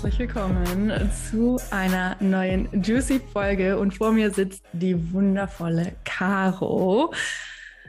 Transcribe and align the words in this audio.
Herzlich 0.00 0.20
willkommen 0.20 1.10
zu 1.28 1.58
einer 1.72 2.16
neuen 2.20 2.68
Juicy 2.84 3.20
Folge 3.32 3.76
und 3.76 3.92
vor 3.92 4.12
mir 4.12 4.30
sitzt 4.30 4.62
die 4.72 5.12
wundervolle 5.12 5.96
Caro. 6.04 7.12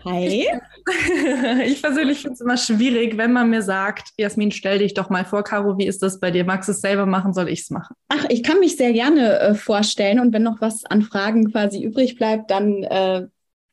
Hi. 0.06 0.26
Ich, 0.26 0.48
ich 1.72 1.82
persönlich 1.84 2.22
finde 2.22 2.34
es 2.34 2.42
immer 2.42 2.58
schwierig, 2.58 3.16
wenn 3.18 3.32
man 3.32 3.52
mir 3.52 3.62
sagt, 3.62 4.10
Jasmin, 4.18 4.52
stell 4.52 4.80
dich 4.80 4.96
doch 4.96 5.12
mal 5.12 5.24
vor, 5.24 5.44
Caro, 5.44 5.78
wie 5.78 5.86
ist 5.86 6.02
das 6.02 6.20
bei 6.20 6.32
dir? 6.32 6.46
Magst 6.46 6.68
du 6.68 6.72
es 6.72 6.82
selber 6.82 7.06
machen, 7.06 7.32
soll 7.32 7.48
ich 7.48 7.62
es 7.62 7.70
machen? 7.70 7.96
Ach, 8.08 8.26
ich 8.30 8.42
kann 8.42 8.60
mich 8.60 8.76
sehr 8.76 8.92
gerne 8.92 9.38
äh, 9.40 9.54
vorstellen 9.54 10.20
und 10.20 10.34
wenn 10.34 10.42
noch 10.42 10.62
was 10.62 10.86
an 10.86 11.04
Fragen 11.04 11.52
quasi 11.52 11.84
übrig 11.84 12.16
bleibt, 12.16 12.50
dann 12.50 12.82
äh, 12.86 13.28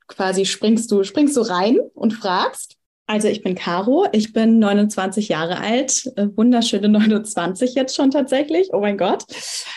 quasi 0.09 0.45
springst 0.45 0.93
du, 0.93 1.05
springst 1.05 1.39
du 1.39 1.41
rein 1.41 1.79
und 1.95 2.13
fragst. 2.13 2.76
Also 3.07 3.29
ich 3.29 3.43
bin 3.43 3.55
Caro, 3.55 4.07
ich 4.11 4.33
bin 4.33 4.59
29 4.59 5.29
Jahre 5.29 5.59
alt, 5.61 6.11
äh, 6.17 6.27
wunderschöne 6.35 6.89
29 6.89 7.75
jetzt 7.75 7.95
schon 7.95 8.11
tatsächlich. 8.11 8.71
Oh 8.73 8.81
mein 8.81 8.99
Gott. 8.99 9.25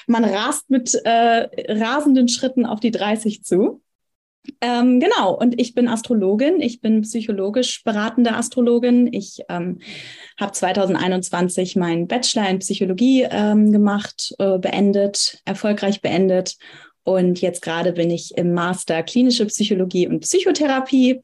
Man 0.08 0.25
rast 0.25 0.69
mit 0.69 0.95
äh, 1.05 1.47
rasenden 1.72 2.27
Schritten 2.27 2.66
auf 2.66 2.80
die 2.80 2.91
30 2.91 3.44
zu. 3.44 3.81
Ähm, 4.61 5.00
genau, 5.00 5.38
und 5.38 5.59
ich 5.61 5.75
bin 5.75 5.88
Astrologin, 5.88 6.59
ich 6.59 6.81
bin 6.81 7.02
psychologisch 7.02 7.83
beratende 7.83 8.33
Astrologin. 8.33 9.11
Ich 9.11 9.41
ähm, 9.47 9.80
habe 10.39 10.53
2021 10.53 11.75
meinen 11.75 12.07
Bachelor 12.07 12.50
in 12.50 12.59
Psychologie 12.59 13.27
ähm, 13.30 13.72
gemacht, 13.72 14.33
äh, 14.39 14.57
beendet, 14.57 15.41
erfolgreich 15.45 16.02
beendet. 16.02 16.57
Und 17.03 17.41
jetzt 17.41 17.61
gerade 17.61 17.94
bin 17.94 18.11
ich 18.11 18.38
im 18.38 18.53
Master 18.53 19.03
Klinische 19.03 19.45
Psychologie 19.45 20.07
und 20.07 20.22
Psychotherapie 20.22 21.22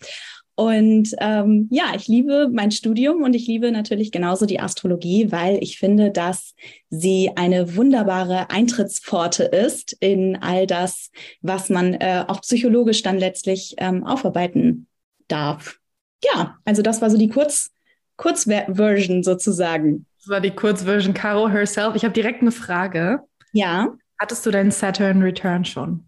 und 0.56 1.10
ähm, 1.20 1.68
ja, 1.70 1.94
ich 1.96 2.08
liebe 2.08 2.50
mein 2.52 2.72
Studium 2.72 3.24
und 3.24 3.34
ich 3.34 3.46
liebe 3.46 3.72
natürlich 3.72 4.12
genauso 4.12 4.46
die 4.46 4.62
Astrologie, 4.62 5.32
weil 5.32 5.62
ich 5.62 5.78
finde, 5.78 6.12
dass 6.12 6.56
sie 6.90 7.32
eine 7.36 7.76
wunderbare 7.76 8.50
Eintrittspforte 8.50 9.44
ist 9.44 9.98
in 10.00 10.38
all 10.42 10.66
das, 10.66 11.12
was 11.42 11.70
man 11.70 11.96
äh, 11.96 12.24
auch 12.28 12.42
psychologisch 12.42 13.04
dann 13.04 13.18
letztlich 13.18 13.76
ähm, 13.80 14.06
aufarbeiten 14.06 14.88
darf. 15.28 15.78
Ja, 16.24 16.58
also 16.64 16.82
das 16.82 17.02
war 17.02 17.10
so 17.10 17.18
die 17.18 17.30
Kurz 17.30 17.72
Kurzversion 18.16 19.24
sozusagen. 19.24 20.06
Das 20.20 20.30
war 20.30 20.40
die 20.40 20.52
Kurzversion 20.52 21.14
Caro 21.14 21.50
herself. 21.50 21.96
Ich 21.96 22.06
habe 22.06 22.14
direkt 22.14 22.42
eine 22.42 22.54
Frage. 22.54 23.20
Ja. 23.52 23.94
Hattest 24.18 24.46
du 24.46 24.52
deinen 24.52 24.72
Saturn 24.72 25.22
Return 25.22 25.66
schon? 25.66 26.08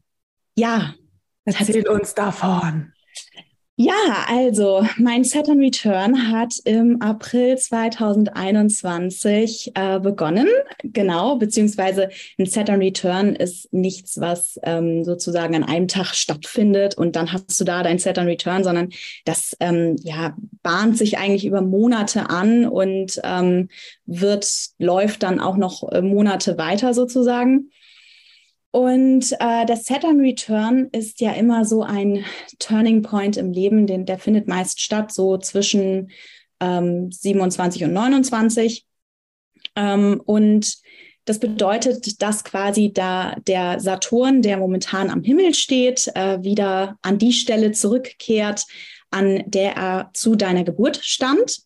Ja. 0.56 0.94
Erzähl 1.44 1.86
uns 1.90 2.14
davon. 2.14 2.94
Ja, 3.80 4.26
also 4.28 4.88
mein 4.98 5.24
Saturn 5.24 5.60
Return 5.60 6.32
hat 6.32 6.56
im 6.66 7.00
April 7.00 7.60
2021 7.60 9.74
äh, 9.76 10.00
begonnen. 10.00 10.48
Genau, 10.82 11.36
beziehungsweise 11.36 12.10
ein 12.40 12.48
Saturn 12.48 12.82
Return 12.82 13.36
ist 13.36 13.72
nichts, 13.72 14.20
was 14.20 14.60
ähm, 14.64 15.04
sozusagen 15.04 15.54
an 15.54 15.64
einem 15.64 15.88
Tag 15.88 16.16
stattfindet 16.16 16.98
und 16.98 17.16
dann 17.16 17.32
hast 17.32 17.60
du 17.60 17.66
da 17.66 17.84
dein 17.84 18.00
Saturn 18.00 18.26
Return, 18.26 18.64
sondern 18.64 18.90
das 19.26 19.56
ähm, 19.60 19.96
ja, 20.02 20.36
bahnt 20.64 20.98
sich 20.98 21.20
eigentlich 21.20 21.46
über 21.46 21.62
Monate 21.62 22.32
an 22.32 22.66
und 22.66 23.22
ähm, 23.24 23.70
wird, 24.08 24.50
läuft 24.80 25.22
dann 25.22 25.40
auch 25.40 25.56
noch 25.56 25.88
äh, 25.92 26.02
Monate 26.02 26.58
weiter 26.58 26.96
sozusagen. 26.96 27.70
Und 28.78 29.32
äh, 29.40 29.66
der 29.66 29.76
Saturn 29.76 30.20
Return 30.20 30.90
ist 30.92 31.20
ja 31.20 31.32
immer 31.32 31.66
so 31.66 31.82
ein 31.82 32.24
Turning 32.60 33.02
Point 33.02 33.36
im 33.36 33.52
Leben, 33.52 33.88
den, 33.88 34.06
der 34.06 34.20
findet 34.20 34.48
meist 34.48 34.80
statt, 34.82 35.12
so 35.12 35.40
zwischen 35.40 36.12
ähm, 36.60 37.12
27 37.12 37.86
und 37.86 37.94
29. 37.94 38.86
Ähm, 39.76 40.22
und 40.24 40.78
das 41.26 41.40
bedeutet, 41.40 42.22
dass 42.22 42.44
quasi 42.44 42.94
da 42.94 43.34
der 43.48 43.80
Saturn, 43.80 44.44
der 44.44 44.58
momentan 44.58 45.10
am 45.10 45.24
Himmel 45.24 45.56
steht, 45.56 46.12
äh, 46.14 46.44
wieder 46.44 47.00
an 47.02 47.18
die 47.18 47.34
Stelle 47.34 47.72
zurückkehrt, 47.72 48.64
an 49.10 49.42
der 49.48 49.76
er 49.76 50.12
zu 50.14 50.36
deiner 50.36 50.64
Geburt 50.64 51.00
stand. 51.02 51.62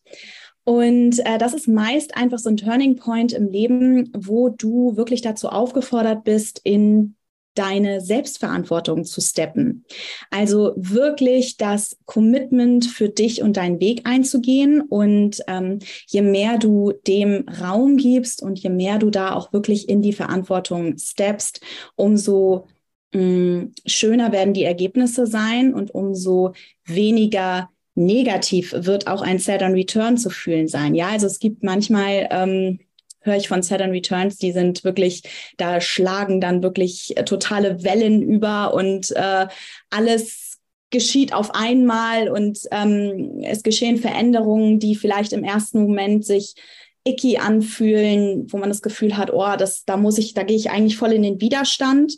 Und 0.64 1.18
äh, 1.26 1.38
das 1.38 1.54
ist 1.54 1.66
meist 1.66 2.16
einfach 2.16 2.38
so 2.38 2.48
ein 2.48 2.56
Turning 2.56 2.96
Point 2.96 3.32
im 3.32 3.48
Leben, 3.48 4.10
wo 4.16 4.48
du 4.48 4.96
wirklich 4.96 5.20
dazu 5.20 5.48
aufgefordert 5.48 6.24
bist, 6.24 6.60
in 6.62 7.16
deine 7.54 8.00
Selbstverantwortung 8.00 9.04
zu 9.04 9.20
steppen. 9.20 9.84
Also 10.30 10.72
wirklich 10.76 11.56
das 11.56 11.98
Commitment 12.06 12.86
für 12.86 13.08
dich 13.08 13.42
und 13.42 13.56
deinen 13.56 13.80
Weg 13.80 14.02
einzugehen. 14.04 14.80
Und 14.80 15.42
ähm, 15.48 15.80
je 16.06 16.22
mehr 16.22 16.58
du 16.58 16.92
dem 17.06 17.46
Raum 17.48 17.96
gibst 17.96 18.42
und 18.42 18.58
je 18.58 18.70
mehr 18.70 18.98
du 18.98 19.10
da 19.10 19.34
auch 19.34 19.52
wirklich 19.52 19.88
in 19.88 20.00
die 20.00 20.14
Verantwortung 20.14 20.96
steppst, 20.96 21.60
umso 21.94 22.68
mh, 23.12 23.20
mm, 23.20 23.72
schöner 23.84 24.32
werden 24.32 24.54
die 24.54 24.64
Ergebnisse 24.64 25.26
sein 25.26 25.74
und 25.74 25.90
umso 25.90 26.52
weniger 26.86 27.68
negativ 27.94 28.74
wird 28.76 29.06
auch 29.06 29.22
ein 29.22 29.38
Saturn 29.38 29.74
Return 29.74 30.16
zu 30.16 30.30
fühlen 30.30 30.68
sein. 30.68 30.94
Ja, 30.94 31.08
also 31.08 31.26
es 31.26 31.38
gibt 31.38 31.62
manchmal, 31.62 32.28
ähm, 32.30 32.80
höre 33.20 33.36
ich 33.36 33.48
von 33.48 33.62
Saturn 33.62 33.90
Returns, 33.90 34.38
die 34.38 34.52
sind 34.52 34.84
wirklich, 34.84 35.22
da 35.56 35.80
schlagen 35.80 36.40
dann 36.40 36.62
wirklich 36.62 37.16
äh, 37.16 37.24
totale 37.24 37.84
Wellen 37.84 38.22
über 38.22 38.74
und 38.74 39.10
äh, 39.14 39.46
alles 39.90 40.58
geschieht 40.90 41.32
auf 41.32 41.54
einmal 41.54 42.28
und 42.28 42.60
ähm, 42.70 43.40
es 43.42 43.62
geschehen 43.62 43.96
Veränderungen, 43.96 44.78
die 44.78 44.94
vielleicht 44.94 45.32
im 45.32 45.44
ersten 45.44 45.82
Moment 45.82 46.24
sich 46.24 46.54
icky 47.04 47.38
anfühlen, 47.38 48.46
wo 48.52 48.58
man 48.58 48.68
das 48.68 48.82
Gefühl 48.82 49.16
hat, 49.16 49.32
oh, 49.32 49.56
das, 49.58 49.84
da 49.84 49.96
muss 49.96 50.18
ich, 50.18 50.34
da 50.34 50.44
gehe 50.44 50.56
ich 50.56 50.70
eigentlich 50.70 50.96
voll 50.96 51.12
in 51.12 51.22
den 51.22 51.40
Widerstand. 51.40 52.12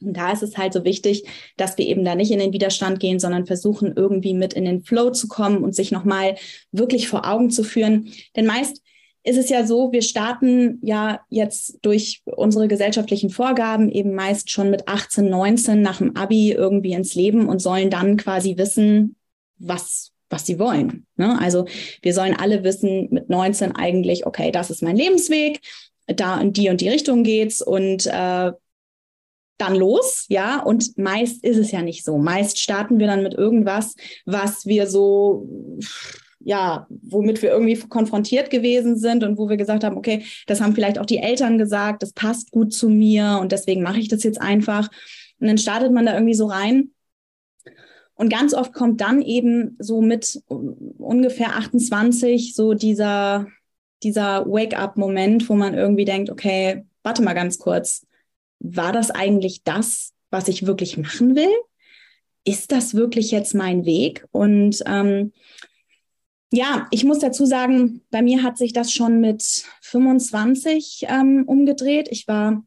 Und 0.00 0.16
da 0.16 0.32
ist 0.32 0.42
es 0.42 0.58
halt 0.58 0.72
so 0.72 0.84
wichtig, 0.84 1.24
dass 1.56 1.78
wir 1.78 1.86
eben 1.86 2.04
da 2.04 2.14
nicht 2.14 2.30
in 2.30 2.38
den 2.38 2.52
Widerstand 2.52 3.00
gehen, 3.00 3.18
sondern 3.18 3.46
versuchen 3.46 3.92
irgendwie 3.96 4.34
mit 4.34 4.52
in 4.52 4.64
den 4.64 4.82
Flow 4.82 5.10
zu 5.10 5.28
kommen 5.28 5.58
und 5.58 5.74
sich 5.74 5.92
nochmal 5.92 6.36
wirklich 6.72 7.08
vor 7.08 7.26
Augen 7.26 7.50
zu 7.50 7.64
führen. 7.64 8.12
Denn 8.36 8.46
meist 8.46 8.82
ist 9.22 9.38
es 9.38 9.48
ja 9.48 9.66
so, 9.66 9.90
wir 9.92 10.02
starten 10.02 10.78
ja 10.82 11.20
jetzt 11.30 11.78
durch 11.80 12.22
unsere 12.26 12.68
gesellschaftlichen 12.68 13.30
Vorgaben 13.30 13.90
eben 13.90 14.14
meist 14.14 14.50
schon 14.50 14.70
mit 14.70 14.86
18, 14.86 15.30
19 15.30 15.80
nach 15.80 15.98
dem 15.98 16.14
Abi 16.14 16.52
irgendwie 16.52 16.92
ins 16.92 17.14
Leben 17.14 17.48
und 17.48 17.60
sollen 17.60 17.88
dann 17.88 18.18
quasi 18.18 18.58
wissen, 18.58 19.16
was 19.58 20.14
was 20.30 20.46
sie 20.46 20.58
wollen. 20.58 21.06
Ne? 21.16 21.38
Also 21.40 21.66
wir 22.02 22.12
sollen 22.12 22.34
alle 22.34 22.64
wissen 22.64 23.08
mit 23.10 23.30
19 23.30 23.76
eigentlich, 23.76 24.26
okay, 24.26 24.50
das 24.50 24.70
ist 24.70 24.82
mein 24.82 24.96
Lebensweg, 24.96 25.60
da 26.06 26.40
in 26.40 26.52
die 26.52 26.68
und 26.68 26.80
die 26.80 26.88
Richtung 26.88 27.22
geht's 27.22 27.62
und 27.62 28.06
äh, 28.06 28.52
dann 29.58 29.74
los, 29.76 30.26
ja, 30.28 30.60
und 30.62 30.98
meist 30.98 31.44
ist 31.44 31.58
es 31.58 31.70
ja 31.70 31.82
nicht 31.82 32.04
so. 32.04 32.18
Meist 32.18 32.58
starten 32.58 32.98
wir 32.98 33.06
dann 33.06 33.22
mit 33.22 33.34
irgendwas, 33.34 33.94
was 34.24 34.66
wir 34.66 34.86
so, 34.86 35.48
ja, 36.40 36.86
womit 36.88 37.40
wir 37.40 37.50
irgendwie 37.50 37.76
konfrontiert 37.76 38.50
gewesen 38.50 38.96
sind 38.96 39.22
und 39.22 39.38
wo 39.38 39.48
wir 39.48 39.56
gesagt 39.56 39.84
haben, 39.84 39.96
okay, 39.96 40.24
das 40.46 40.60
haben 40.60 40.74
vielleicht 40.74 40.98
auch 40.98 41.06
die 41.06 41.18
Eltern 41.18 41.56
gesagt, 41.56 42.02
das 42.02 42.12
passt 42.12 42.50
gut 42.50 42.72
zu 42.72 42.88
mir 42.88 43.38
und 43.40 43.52
deswegen 43.52 43.82
mache 43.82 44.00
ich 44.00 44.08
das 44.08 44.24
jetzt 44.24 44.40
einfach. 44.40 44.88
Und 45.38 45.46
dann 45.46 45.58
startet 45.58 45.92
man 45.92 46.06
da 46.06 46.14
irgendwie 46.14 46.34
so 46.34 46.46
rein. 46.46 46.90
Und 48.16 48.28
ganz 48.28 48.54
oft 48.54 48.72
kommt 48.72 49.00
dann 49.00 49.22
eben 49.22 49.76
so 49.78 50.00
mit 50.00 50.40
ungefähr 50.48 51.56
28 51.56 52.54
so 52.54 52.74
dieser, 52.74 53.46
dieser 54.02 54.46
Wake-up-Moment, 54.46 55.48
wo 55.48 55.54
man 55.54 55.74
irgendwie 55.74 56.04
denkt, 56.04 56.30
okay, 56.30 56.84
warte 57.02 57.22
mal 57.22 57.34
ganz 57.34 57.58
kurz 57.58 58.06
war 58.64 58.92
das 58.92 59.10
eigentlich 59.10 59.62
das, 59.62 60.12
was 60.30 60.48
ich 60.48 60.66
wirklich 60.66 60.96
machen 60.96 61.36
will? 61.36 61.52
Ist 62.44 62.72
das 62.72 62.94
wirklich 62.94 63.30
jetzt 63.30 63.54
mein 63.54 63.84
Weg? 63.84 64.26
Und 64.32 64.82
ähm, 64.86 65.32
ja, 66.50 66.86
ich 66.90 67.04
muss 67.04 67.18
dazu 67.18 67.46
sagen, 67.46 68.02
bei 68.10 68.22
mir 68.22 68.42
hat 68.42 68.58
sich 68.58 68.72
das 68.72 68.92
schon 68.92 69.20
mit 69.20 69.42
25 69.82 71.06
ähm, 71.08 71.44
umgedreht. 71.46 72.08
Ich 72.10 72.26
war 72.26 72.64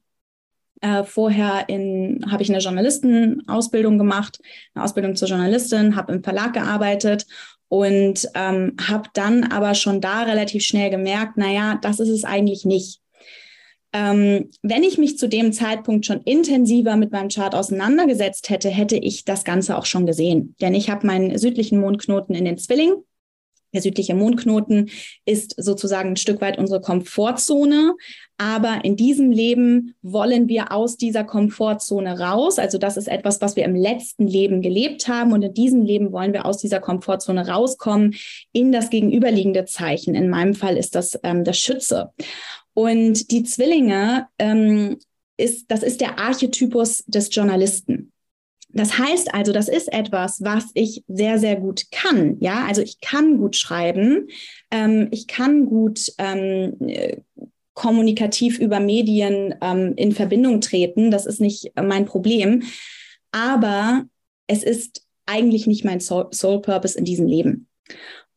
äh, 0.81 1.03
vorher 1.03 1.67
in, 1.69 2.25
habe 2.29 2.43
ich 2.43 2.49
eine 2.49 2.59
Journalistenausbildung 2.59 3.97
gemacht, 3.97 4.39
eine 4.73 4.83
Ausbildung 4.83 5.15
zur 5.15 5.27
Journalistin, 5.27 5.95
habe 5.95 6.13
im 6.13 6.23
Verlag 6.23 6.53
gearbeitet 6.53 7.25
und 7.69 8.27
ähm, 8.35 8.75
habe 8.87 9.09
dann 9.13 9.45
aber 9.45 9.73
schon 9.73 9.99
da 9.99 10.23
relativ 10.23 10.63
schnell 10.63 10.89
gemerkt, 10.89 11.37
naja, 11.37 11.79
das 11.81 11.99
ist 11.99 12.09
es 12.09 12.23
eigentlich 12.23 12.65
nicht. 12.65 13.01
Ähm, 13.97 14.51
wenn 14.61 14.83
ich 14.83 14.97
mich 14.97 15.17
zu 15.17 15.27
dem 15.27 15.53
Zeitpunkt 15.53 16.05
schon 16.05 16.21
intensiver 16.21 16.95
mit 16.97 17.11
meinem 17.11 17.29
Chart 17.29 17.55
auseinandergesetzt 17.55 18.49
hätte, 18.49 18.69
hätte 18.69 18.97
ich 18.97 19.25
das 19.25 19.43
Ganze 19.43 19.77
auch 19.77 19.85
schon 19.85 20.05
gesehen. 20.05 20.55
Denn 20.61 20.75
ich 20.75 20.89
habe 20.89 21.07
meinen 21.07 21.37
südlichen 21.37 21.79
Mondknoten 21.79 22.35
in 22.35 22.45
den 22.45 22.57
Zwilling 22.57 22.93
der 23.73 23.81
südliche 23.81 24.15
Mondknoten 24.15 24.89
ist 25.25 25.53
sozusagen 25.57 26.09
ein 26.09 26.15
Stück 26.15 26.41
weit 26.41 26.57
unsere 26.57 26.79
Komfortzone. 26.79 27.95
Aber 28.37 28.85
in 28.85 28.95
diesem 28.95 29.31
Leben 29.31 29.95
wollen 30.01 30.47
wir 30.47 30.71
aus 30.71 30.95
dieser 30.95 31.23
Komfortzone 31.23 32.19
raus. 32.19 32.59
Also 32.59 32.77
das 32.77 32.97
ist 32.97 33.07
etwas, 33.07 33.41
was 33.41 33.55
wir 33.55 33.65
im 33.65 33.75
letzten 33.75 34.25
Leben 34.25 34.61
gelebt 34.61 35.07
haben. 35.07 35.33
Und 35.33 35.41
in 35.41 35.53
diesem 35.53 35.81
Leben 35.81 36.11
wollen 36.11 36.33
wir 36.33 36.45
aus 36.45 36.57
dieser 36.57 36.79
Komfortzone 36.79 37.47
rauskommen 37.47 38.15
in 38.53 38.71
das 38.71 38.89
gegenüberliegende 38.89 39.65
Zeichen. 39.65 40.15
In 40.15 40.29
meinem 40.29 40.53
Fall 40.53 40.77
ist 40.77 40.95
das 40.95 41.19
ähm, 41.23 41.43
das 41.43 41.57
Schütze. 41.59 42.13
Und 42.77 43.31
die 43.31 43.41
Zwillinge 43.41 44.27
ähm, 44.37 44.99
ist, 45.35 45.71
das 45.71 45.81
ist 45.81 45.99
der 45.99 46.19
Archetypus 46.19 47.03
des 47.07 47.33
Journalisten. 47.33 48.11
Das 48.69 48.99
heißt 48.99 49.33
also, 49.33 49.51
das 49.51 49.67
ist 49.67 49.91
etwas, 49.91 50.43
was 50.43 50.65
ich 50.75 51.03
sehr, 51.07 51.39
sehr 51.39 51.55
gut 51.55 51.85
kann. 51.89 52.37
Ja, 52.39 52.67
also 52.67 52.83
ich 52.83 52.99
kann 53.01 53.39
gut 53.39 53.55
schreiben, 53.55 54.27
ähm, 54.69 55.07
ich 55.09 55.25
kann 55.25 55.65
gut 55.65 56.13
ähm, 56.19 56.77
kommunikativ 57.73 58.59
über 58.59 58.79
Medien 58.79 59.55
ähm, 59.59 59.93
in 59.95 60.11
Verbindung 60.11 60.61
treten. 60.61 61.09
Das 61.09 61.25
ist 61.25 61.41
nicht 61.41 61.71
mein 61.81 62.05
Problem. 62.05 62.61
Aber 63.31 64.05
es 64.45 64.61
ist 64.61 65.03
eigentlich 65.25 65.65
nicht 65.65 65.83
mein 65.83 65.99
Soul, 65.99 66.27
Soul 66.31 66.61
Purpose 66.61 66.95
in 66.95 67.05
diesem 67.05 67.25
Leben. 67.25 67.67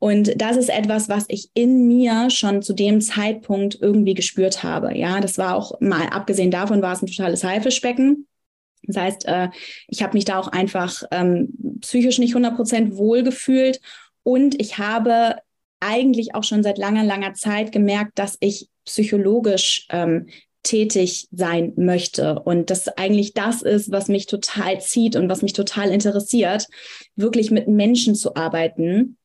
Und 0.00 0.41
das 0.41 0.56
ist 0.56 0.70
etwas, 0.70 1.11
was 1.11 1.26
ich 1.29 1.50
in 1.52 1.87
mir 1.87 2.31
schon 2.31 2.62
zu 2.62 2.73
dem 2.73 3.02
Zeitpunkt 3.02 3.79
irgendwie 3.82 4.14
gespürt 4.14 4.62
habe. 4.62 4.97
Ja, 4.97 5.20
das 5.20 5.37
war 5.37 5.55
auch 5.55 5.79
mal 5.81 6.08
abgesehen 6.08 6.50
davon 6.50 6.81
war 6.81 6.94
es 6.94 7.02
ein 7.02 7.06
totales 7.06 7.44
Haifischbecken. 7.44 8.26
Das 8.85 8.97
heißt, 8.97 9.29
äh, 9.29 9.50
ich 9.88 10.02
habe 10.02 10.14
mich 10.14 10.25
da 10.25 10.38
auch 10.38 10.49
einfach 10.49 11.02
ähm, 11.11 11.50
psychisch 11.82 12.19
nicht 12.19 12.31
100 12.31 12.56
Prozent 12.56 12.97
wohl 12.97 13.23
gefühlt 13.23 13.82
und 14.23 14.58
ich 14.58 14.79
habe 14.79 15.37
eigentlich 15.81 16.35
auch 16.35 16.44
schon 16.44 16.62
seit 16.62 16.79
langer, 16.79 17.05
langer 17.05 17.35
Zeit 17.35 17.70
gemerkt, 17.70 18.19
dass 18.19 18.38
ich 18.41 18.70
psychologisch 18.87 19.87
ähm, 19.91 20.29
tätig 20.62 21.29
sein 21.31 21.75
möchte 21.76 22.41
und 22.41 22.70
das 22.70 22.88
eigentlich 22.88 23.35
das 23.35 23.61
ist, 23.61 23.91
was 23.91 24.08
mich 24.08 24.25
total 24.25 24.81
zieht 24.81 25.14
und 25.14 25.29
was 25.29 25.43
mich 25.43 25.52
total 25.52 25.91
interessiert, 25.91 26.69
wirklich 27.17 27.50
mit 27.50 27.69
Menschen 27.69 28.14
zu 28.14 28.35
arbeiten 28.35 29.19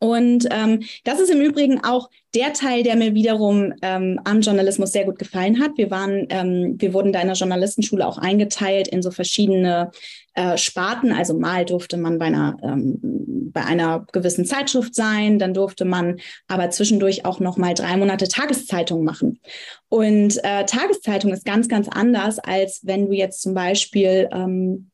und 0.00 0.46
ähm, 0.50 0.84
das 1.04 1.18
ist 1.18 1.30
im 1.30 1.40
Übrigen 1.40 1.82
auch 1.82 2.08
der 2.34 2.52
Teil, 2.52 2.84
der 2.84 2.94
mir 2.94 3.14
wiederum 3.14 3.72
ähm, 3.82 4.20
am 4.24 4.42
Journalismus 4.42 4.92
sehr 4.92 5.04
gut 5.04 5.18
gefallen 5.18 5.60
hat. 5.60 5.72
Wir 5.76 5.90
waren, 5.90 6.26
ähm, 6.28 6.76
wir 6.78 6.94
wurden 6.94 7.12
da 7.12 7.20
in 7.20 7.26
der 7.26 7.36
Journalistenschule 7.36 8.06
auch 8.06 8.18
eingeteilt 8.18 8.86
in 8.86 9.02
so 9.02 9.10
verschiedene 9.10 9.90
äh, 10.34 10.56
Sparten. 10.56 11.10
Also 11.10 11.36
mal 11.36 11.64
durfte 11.64 11.96
man 11.96 12.18
bei 12.18 12.26
einer 12.26 12.56
ähm, 12.62 13.00
bei 13.50 13.64
einer 13.64 14.06
gewissen 14.12 14.44
Zeitschrift 14.44 14.94
sein, 14.94 15.38
dann 15.38 15.54
durfte 15.54 15.84
man 15.84 16.20
aber 16.46 16.70
zwischendurch 16.70 17.24
auch 17.24 17.40
noch 17.40 17.56
mal 17.56 17.74
drei 17.74 17.96
Monate 17.96 18.28
Tageszeitung 18.28 19.02
machen. 19.02 19.40
Und 19.88 20.36
äh, 20.44 20.64
Tageszeitung 20.64 21.32
ist 21.32 21.44
ganz 21.44 21.68
ganz 21.68 21.88
anders 21.88 22.38
als 22.38 22.82
wenn 22.84 23.06
du 23.06 23.12
jetzt 23.14 23.42
zum 23.42 23.54
Beispiel 23.54 24.28
ähm, 24.32 24.90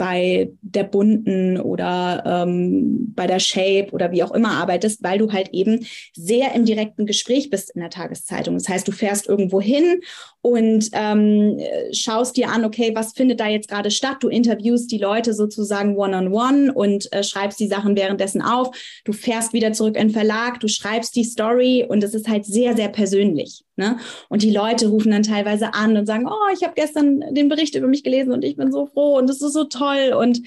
bei 0.00 0.50
der 0.62 0.84
Bunten 0.84 1.60
oder 1.60 2.22
ähm, 2.24 3.12
bei 3.14 3.26
der 3.26 3.38
Shape 3.38 3.88
oder 3.92 4.10
wie 4.12 4.22
auch 4.22 4.32
immer 4.32 4.52
arbeitest, 4.52 5.02
weil 5.02 5.18
du 5.18 5.30
halt 5.30 5.50
eben 5.52 5.84
sehr 6.14 6.54
im 6.54 6.64
direkten 6.64 7.04
Gespräch 7.04 7.50
bist 7.50 7.72
in 7.74 7.82
der 7.82 7.90
Tageszeitung. 7.90 8.54
Das 8.54 8.66
heißt, 8.66 8.88
du 8.88 8.92
fährst 8.92 9.28
irgendwo 9.28 9.60
hin 9.60 10.00
und 10.40 10.88
ähm, 10.94 11.60
schaust 11.92 12.38
dir 12.38 12.48
an, 12.48 12.64
okay, 12.64 12.92
was 12.94 13.12
findet 13.12 13.40
da 13.40 13.48
jetzt 13.48 13.68
gerade 13.68 13.90
statt? 13.90 14.16
Du 14.22 14.28
interviewst 14.28 14.90
die 14.90 14.96
Leute 14.96 15.34
sozusagen 15.34 15.94
one-on-one 15.98 16.30
-on 16.30 16.70
-one 16.70 16.72
und 16.72 17.12
äh, 17.12 17.22
schreibst 17.22 17.60
die 17.60 17.68
Sachen 17.68 17.94
währenddessen 17.94 18.40
auf. 18.40 18.70
Du 19.04 19.12
fährst 19.12 19.52
wieder 19.52 19.74
zurück 19.74 19.98
in 19.98 20.08
den 20.08 20.14
Verlag, 20.14 20.60
du 20.60 20.68
schreibst 20.68 21.14
die 21.14 21.24
Story 21.24 21.84
und 21.86 22.02
es 22.02 22.14
ist 22.14 22.26
halt 22.26 22.46
sehr, 22.46 22.74
sehr 22.74 22.88
persönlich. 22.88 23.64
Ne? 23.80 23.98
Und 24.28 24.42
die 24.42 24.52
Leute 24.52 24.88
rufen 24.88 25.10
dann 25.10 25.22
teilweise 25.22 25.72
an 25.72 25.96
und 25.96 26.06
sagen, 26.06 26.28
oh, 26.28 26.52
ich 26.54 26.62
habe 26.62 26.74
gestern 26.76 27.34
den 27.34 27.48
Bericht 27.48 27.74
über 27.74 27.88
mich 27.88 28.04
gelesen 28.04 28.32
und 28.32 28.44
ich 28.44 28.56
bin 28.56 28.70
so 28.70 28.86
froh 28.86 29.16
und 29.16 29.28
es 29.30 29.40
ist 29.40 29.54
so 29.54 29.64
toll. 29.64 30.14
Und 30.16 30.42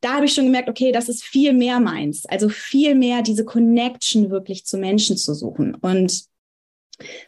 da 0.00 0.14
habe 0.14 0.26
ich 0.26 0.34
schon 0.34 0.46
gemerkt, 0.46 0.68
okay, 0.68 0.90
das 0.90 1.08
ist 1.08 1.22
viel 1.22 1.52
mehr 1.52 1.78
meins. 1.78 2.26
Also 2.26 2.48
viel 2.48 2.96
mehr 2.96 3.22
diese 3.22 3.44
Connection 3.44 4.30
wirklich 4.30 4.66
zu 4.66 4.76
Menschen 4.76 5.16
zu 5.16 5.32
suchen. 5.32 5.76
Und 5.76 6.24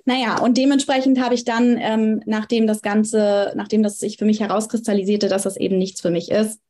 naja, 0.05 0.41
und 0.41 0.59
dementsprechend 0.59 1.21
habe 1.21 1.35
ich 1.37 1.45
dann, 1.45 1.79
ähm, 1.81 2.21
nachdem 2.27 2.67
das 2.67 2.83
Ganze, 2.83 3.53
nachdem 3.55 3.85
das 3.85 3.99
sich 3.99 4.19
für 4.19 4.25
mich 4.25 4.41
herauskristallisierte, 4.41 5.29
dass 5.29 5.45
das 5.45 5.57
eben 5.57 5.79
nichts 5.79 6.01
für 6.01 6.11
mich 6.11 6.33
ist, 6.33 6.61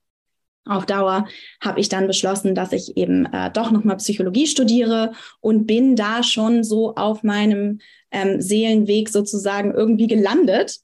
auf 0.66 0.86
Dauer 0.86 1.26
habe 1.60 1.80
ich 1.80 1.88
dann 1.88 2.06
beschlossen, 2.06 2.54
dass 2.54 2.72
ich 2.72 2.96
eben 2.96 3.26
äh, 3.26 3.50
doch 3.50 3.70
nochmal 3.70 3.96
Psychologie 3.98 4.46
studiere 4.46 5.12
und 5.40 5.66
bin 5.66 5.94
da 5.96 6.22
schon 6.22 6.64
so 6.64 6.94
auf 6.94 7.22
meinem 7.22 7.80
ähm, 8.14 8.40
Seelenweg 8.40 9.08
sozusagen 9.08 9.74
irgendwie 9.74 10.06
gelandet. 10.06 10.78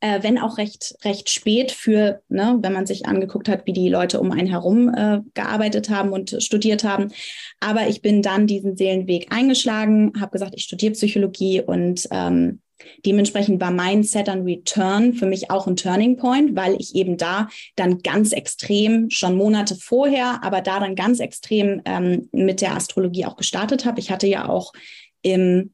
Äh, 0.00 0.22
wenn 0.22 0.38
auch 0.38 0.58
recht, 0.58 0.96
recht 1.04 1.28
spät 1.28 1.72
für, 1.72 2.20
ne, 2.28 2.58
wenn 2.60 2.72
man 2.72 2.86
sich 2.86 3.06
angeguckt 3.06 3.48
hat, 3.48 3.66
wie 3.66 3.72
die 3.72 3.88
Leute 3.88 4.20
um 4.20 4.30
einen 4.30 4.46
herum 4.46 4.88
äh, 4.94 5.20
gearbeitet 5.34 5.90
haben 5.90 6.10
und 6.10 6.36
studiert 6.42 6.84
haben. 6.84 7.10
Aber 7.58 7.88
ich 7.88 8.00
bin 8.00 8.22
dann 8.22 8.46
diesen 8.46 8.76
Seelenweg 8.76 9.32
eingeschlagen, 9.32 10.12
habe 10.20 10.32
gesagt, 10.32 10.54
ich 10.54 10.64
studiere 10.64 10.92
Psychologie 10.92 11.62
und 11.62 12.06
ähm, 12.10 12.60
Dementsprechend 13.04 13.60
war 13.60 13.70
mein 13.70 14.06
and 14.14 14.46
Return 14.46 15.12
für 15.14 15.26
mich 15.26 15.50
auch 15.50 15.66
ein 15.66 15.76
Turning 15.76 16.16
Point, 16.16 16.54
weil 16.56 16.76
ich 16.78 16.94
eben 16.94 17.16
da 17.16 17.48
dann 17.76 17.98
ganz 17.98 18.32
extrem 18.32 19.10
schon 19.10 19.36
Monate 19.36 19.74
vorher, 19.74 20.42
aber 20.44 20.60
da 20.60 20.80
dann 20.80 20.94
ganz 20.94 21.20
extrem 21.20 21.82
ähm, 21.84 22.28
mit 22.32 22.60
der 22.60 22.76
Astrologie 22.76 23.24
auch 23.24 23.36
gestartet 23.36 23.84
habe. 23.84 23.98
Ich 24.00 24.10
hatte 24.10 24.26
ja 24.26 24.48
auch 24.48 24.72
im 25.22 25.72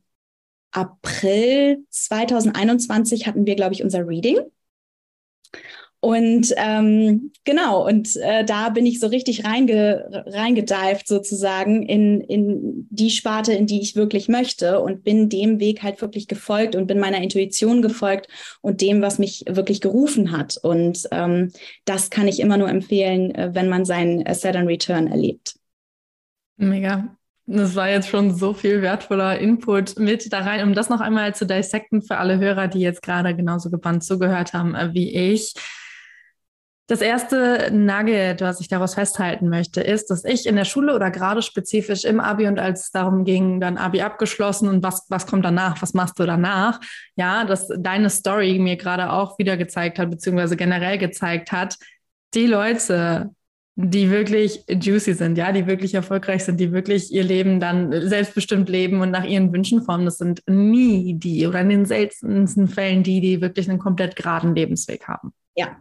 April 0.74 1.84
2021 1.90 3.26
hatten 3.26 3.46
wir, 3.46 3.54
glaube 3.54 3.74
ich, 3.74 3.82
unser 3.82 4.06
Reading. 4.06 4.38
Und 6.00 6.52
ähm, 6.58 7.32
genau, 7.44 7.86
und 7.86 8.14
äh, 8.16 8.44
da 8.44 8.68
bin 8.68 8.84
ich 8.84 9.00
so 9.00 9.06
richtig 9.06 9.46
reinge, 9.46 10.24
reingedived 10.26 11.08
sozusagen 11.08 11.82
in, 11.82 12.20
in 12.20 12.86
die 12.90 13.08
Sparte, 13.08 13.54
in 13.54 13.66
die 13.66 13.80
ich 13.80 13.96
wirklich 13.96 14.28
möchte 14.28 14.80
und 14.80 15.02
bin 15.02 15.30
dem 15.30 15.60
Weg 15.60 15.82
halt 15.82 16.02
wirklich 16.02 16.28
gefolgt 16.28 16.76
und 16.76 16.88
bin 16.88 16.98
meiner 16.98 17.22
Intuition 17.22 17.80
gefolgt 17.80 18.28
und 18.60 18.82
dem, 18.82 19.00
was 19.00 19.18
mich 19.18 19.44
wirklich 19.48 19.80
gerufen 19.80 20.30
hat. 20.30 20.58
Und 20.62 21.08
ähm, 21.10 21.52
das 21.86 22.10
kann 22.10 22.28
ich 22.28 22.38
immer 22.38 22.58
nur 22.58 22.68
empfehlen, 22.68 23.34
äh, 23.34 23.54
wenn 23.54 23.70
man 23.70 23.86
seinen 23.86 24.26
äh, 24.26 24.34
Saturn 24.34 24.66
Return 24.66 25.06
erlebt. 25.06 25.58
Mega. 26.58 27.16
Das 27.46 27.74
war 27.74 27.90
jetzt 27.90 28.08
schon 28.08 28.34
so 28.34 28.54
viel 28.54 28.80
wertvoller 28.80 29.38
Input 29.38 29.98
mit 29.98 30.32
da 30.32 30.40
rein, 30.40 30.66
um 30.66 30.74
das 30.74 30.88
noch 30.88 31.00
einmal 31.00 31.34
zu 31.34 31.44
dissecten 31.44 32.00
für 32.00 32.16
alle 32.16 32.38
Hörer, 32.38 32.68
die 32.68 32.80
jetzt 32.80 33.02
gerade 33.02 33.36
genauso 33.36 33.70
gebannt 33.70 34.02
zugehört 34.02 34.54
haben 34.54 34.74
äh, 34.74 34.94
wie 34.94 35.14
ich. 35.14 35.54
Das 36.86 37.00
erste 37.00 37.70
Nugget, 37.72 38.42
was 38.42 38.60
ich 38.60 38.68
daraus 38.68 38.94
festhalten 38.94 39.48
möchte, 39.48 39.80
ist, 39.80 40.10
dass 40.10 40.24
ich 40.24 40.46
in 40.46 40.56
der 40.56 40.66
Schule 40.66 40.94
oder 40.94 41.10
gerade 41.10 41.40
spezifisch 41.40 42.04
im 42.04 42.20
Abi 42.20 42.46
und 42.46 42.58
als 42.58 42.84
es 42.84 42.90
darum 42.90 43.24
ging, 43.24 43.58
dann 43.58 43.78
Abi 43.78 44.02
abgeschlossen 44.02 44.68
und 44.68 44.82
was, 44.82 45.06
was 45.08 45.26
kommt 45.26 45.46
danach, 45.46 45.80
was 45.80 45.94
machst 45.94 46.18
du 46.18 46.26
danach, 46.26 46.80
ja, 47.16 47.46
dass 47.46 47.68
deine 47.78 48.10
Story 48.10 48.58
mir 48.58 48.76
gerade 48.76 49.10
auch 49.10 49.38
wieder 49.38 49.56
gezeigt 49.56 49.98
hat, 49.98 50.10
beziehungsweise 50.10 50.56
generell 50.56 50.98
gezeigt 50.98 51.52
hat, 51.52 51.78
die 52.34 52.46
Leute, 52.46 53.30
die 53.76 54.10
wirklich 54.10 54.64
juicy 54.68 55.14
sind, 55.14 55.36
ja, 55.36 55.50
die 55.50 55.66
wirklich 55.66 55.94
erfolgreich 55.94 56.44
sind, 56.44 56.60
die 56.60 56.72
wirklich 56.72 57.12
ihr 57.12 57.24
Leben 57.24 57.58
dann 57.58 58.08
selbstbestimmt 58.08 58.68
leben 58.68 59.00
und 59.00 59.10
nach 59.10 59.24
ihren 59.24 59.52
Wünschen 59.52 59.82
formen, 59.82 60.04
das 60.04 60.18
sind 60.18 60.42
nie 60.46 61.14
die 61.14 61.46
oder 61.46 61.60
in 61.60 61.70
den 61.70 61.84
seltensten 61.84 62.68
Fällen 62.68 63.02
die, 63.02 63.20
die 63.20 63.40
wirklich 63.40 63.68
einen 63.68 63.80
komplett 63.80 64.14
geraden 64.14 64.54
Lebensweg 64.54 65.08
haben. 65.08 65.32
Ja, 65.56 65.76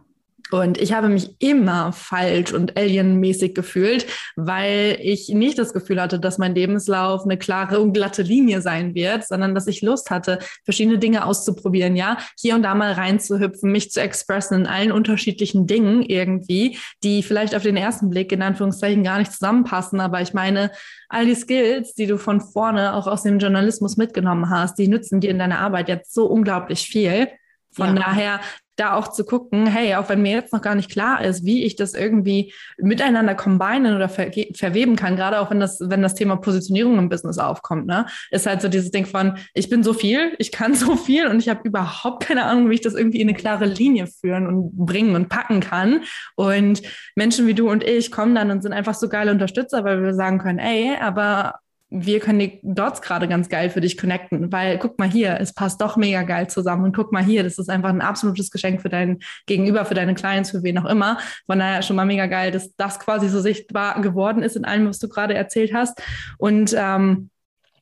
und 0.50 0.78
ich 0.78 0.92
habe 0.92 1.08
mich 1.08 1.34
immer 1.40 1.92
falsch 1.92 2.52
und 2.52 2.76
alienmäßig 2.76 3.54
gefühlt, 3.54 4.06
weil 4.36 4.98
ich 5.00 5.30
nicht 5.30 5.58
das 5.58 5.72
Gefühl 5.72 6.00
hatte, 6.00 6.20
dass 6.20 6.38
mein 6.38 6.54
Lebenslauf 6.54 7.24
eine 7.24 7.38
klare 7.38 7.80
und 7.80 7.94
glatte 7.94 8.22
Linie 8.22 8.60
sein 8.60 8.94
wird, 8.94 9.26
sondern 9.26 9.54
dass 9.54 9.66
ich 9.66 9.80
Lust 9.80 10.10
hatte, 10.10 10.38
verschiedene 10.64 10.98
Dinge 10.98 11.24
auszuprobieren, 11.24 11.96
ja, 11.96 12.18
hier 12.38 12.54
und 12.54 12.62
da 12.62 12.74
mal 12.74 12.92
reinzuhüpfen, 12.92 13.72
mich 13.72 13.90
zu 13.90 14.00
expressen 14.00 14.60
in 14.60 14.66
allen 14.66 14.92
unterschiedlichen 14.92 15.66
Dingen 15.66 16.02
irgendwie, 16.02 16.78
die 17.02 17.22
vielleicht 17.22 17.54
auf 17.54 17.62
den 17.62 17.76
ersten 17.76 18.10
Blick 18.10 18.30
in 18.30 18.42
Anführungszeichen 18.42 19.02
gar 19.02 19.18
nicht 19.18 19.32
zusammenpassen. 19.32 19.98
Aber 19.98 20.20
ich 20.20 20.34
meine, 20.34 20.70
all 21.08 21.24
die 21.24 21.34
Skills, 21.34 21.94
die 21.94 22.06
du 22.06 22.18
von 22.18 22.40
vorne 22.40 22.94
auch 22.94 23.06
aus 23.06 23.22
dem 23.22 23.38
Journalismus 23.38 23.96
mitgenommen 23.96 24.50
hast, 24.50 24.78
die 24.78 24.88
nützen 24.88 25.20
dir 25.20 25.30
in 25.30 25.38
deiner 25.38 25.60
Arbeit 25.60 25.88
jetzt 25.88 26.12
so 26.12 26.26
unglaublich 26.26 26.86
viel. 26.86 27.28
Von 27.74 27.96
ja. 27.96 28.02
daher 28.02 28.40
da 28.76 28.94
auch 28.94 29.08
zu 29.08 29.24
gucken, 29.24 29.66
hey, 29.66 29.94
auch 29.94 30.08
wenn 30.08 30.22
mir 30.22 30.32
jetzt 30.32 30.52
noch 30.52 30.60
gar 30.60 30.74
nicht 30.74 30.90
klar 30.90 31.24
ist, 31.24 31.44
wie 31.44 31.64
ich 31.64 31.76
das 31.76 31.94
irgendwie 31.94 32.52
miteinander 32.76 33.34
kombinieren 33.34 33.94
oder 33.94 34.08
ver 34.08 34.30
verweben 34.54 34.96
kann, 34.96 35.16
gerade 35.16 35.40
auch 35.40 35.50
wenn 35.50 35.60
das, 35.60 35.78
wenn 35.80 36.02
das 36.02 36.14
Thema 36.14 36.36
Positionierung 36.36 36.98
im 36.98 37.08
Business 37.08 37.38
aufkommt, 37.38 37.86
ne, 37.86 38.06
ist 38.30 38.46
halt 38.46 38.62
so 38.62 38.68
dieses 38.68 38.90
Ding 38.90 39.06
von, 39.06 39.38
ich 39.54 39.68
bin 39.68 39.84
so 39.84 39.92
viel, 39.92 40.34
ich 40.38 40.50
kann 40.50 40.74
so 40.74 40.96
viel 40.96 41.28
und 41.28 41.38
ich 41.38 41.48
habe 41.48 41.68
überhaupt 41.68 42.24
keine 42.24 42.44
Ahnung, 42.44 42.68
wie 42.68 42.74
ich 42.74 42.80
das 42.80 42.94
irgendwie 42.94 43.20
in 43.20 43.28
eine 43.28 43.38
klare 43.38 43.66
Linie 43.66 44.08
führen 44.08 44.46
und 44.46 44.72
bringen 44.76 45.14
und 45.14 45.28
packen 45.28 45.60
kann. 45.60 46.02
Und 46.34 46.82
Menschen 47.14 47.46
wie 47.46 47.54
du 47.54 47.70
und 47.70 47.84
ich 47.84 48.10
kommen 48.10 48.34
dann 48.34 48.50
und 48.50 48.62
sind 48.62 48.72
einfach 48.72 48.94
so 48.94 49.08
geile 49.08 49.30
Unterstützer, 49.30 49.84
weil 49.84 50.02
wir 50.02 50.14
sagen 50.14 50.38
können, 50.38 50.58
ey, 50.58 50.96
aber 51.00 51.60
wir 51.96 52.18
können 52.18 52.40
die 52.40 52.58
Dots 52.62 53.02
gerade 53.02 53.28
ganz 53.28 53.48
geil 53.48 53.70
für 53.70 53.80
dich 53.80 53.96
connecten, 53.96 54.50
weil 54.50 54.78
guck 54.78 54.98
mal 54.98 55.08
hier, 55.08 55.38
es 55.40 55.52
passt 55.52 55.80
doch 55.80 55.96
mega 55.96 56.22
geil 56.22 56.48
zusammen 56.48 56.84
und 56.84 56.96
guck 56.96 57.12
mal 57.12 57.22
hier, 57.22 57.44
das 57.44 57.58
ist 57.58 57.70
einfach 57.70 57.90
ein 57.90 58.00
absolutes 58.00 58.50
Geschenk 58.50 58.82
für 58.82 58.88
dein 58.88 59.20
Gegenüber, 59.46 59.84
für 59.84 59.94
deine 59.94 60.14
Clients, 60.14 60.50
für 60.50 60.64
wen 60.64 60.78
auch 60.78 60.90
immer. 60.90 61.18
Von 61.46 61.60
daher 61.60 61.82
schon 61.82 61.94
mal 61.94 62.04
mega 62.04 62.26
geil, 62.26 62.50
dass 62.50 62.74
das 62.76 62.98
quasi 62.98 63.28
so 63.28 63.40
sichtbar 63.40 64.00
geworden 64.00 64.42
ist 64.42 64.56
in 64.56 64.64
allem, 64.64 64.88
was 64.88 64.98
du 64.98 65.08
gerade 65.08 65.34
erzählt 65.34 65.72
hast. 65.72 66.02
Und 66.36 66.74
ähm, 66.76 67.30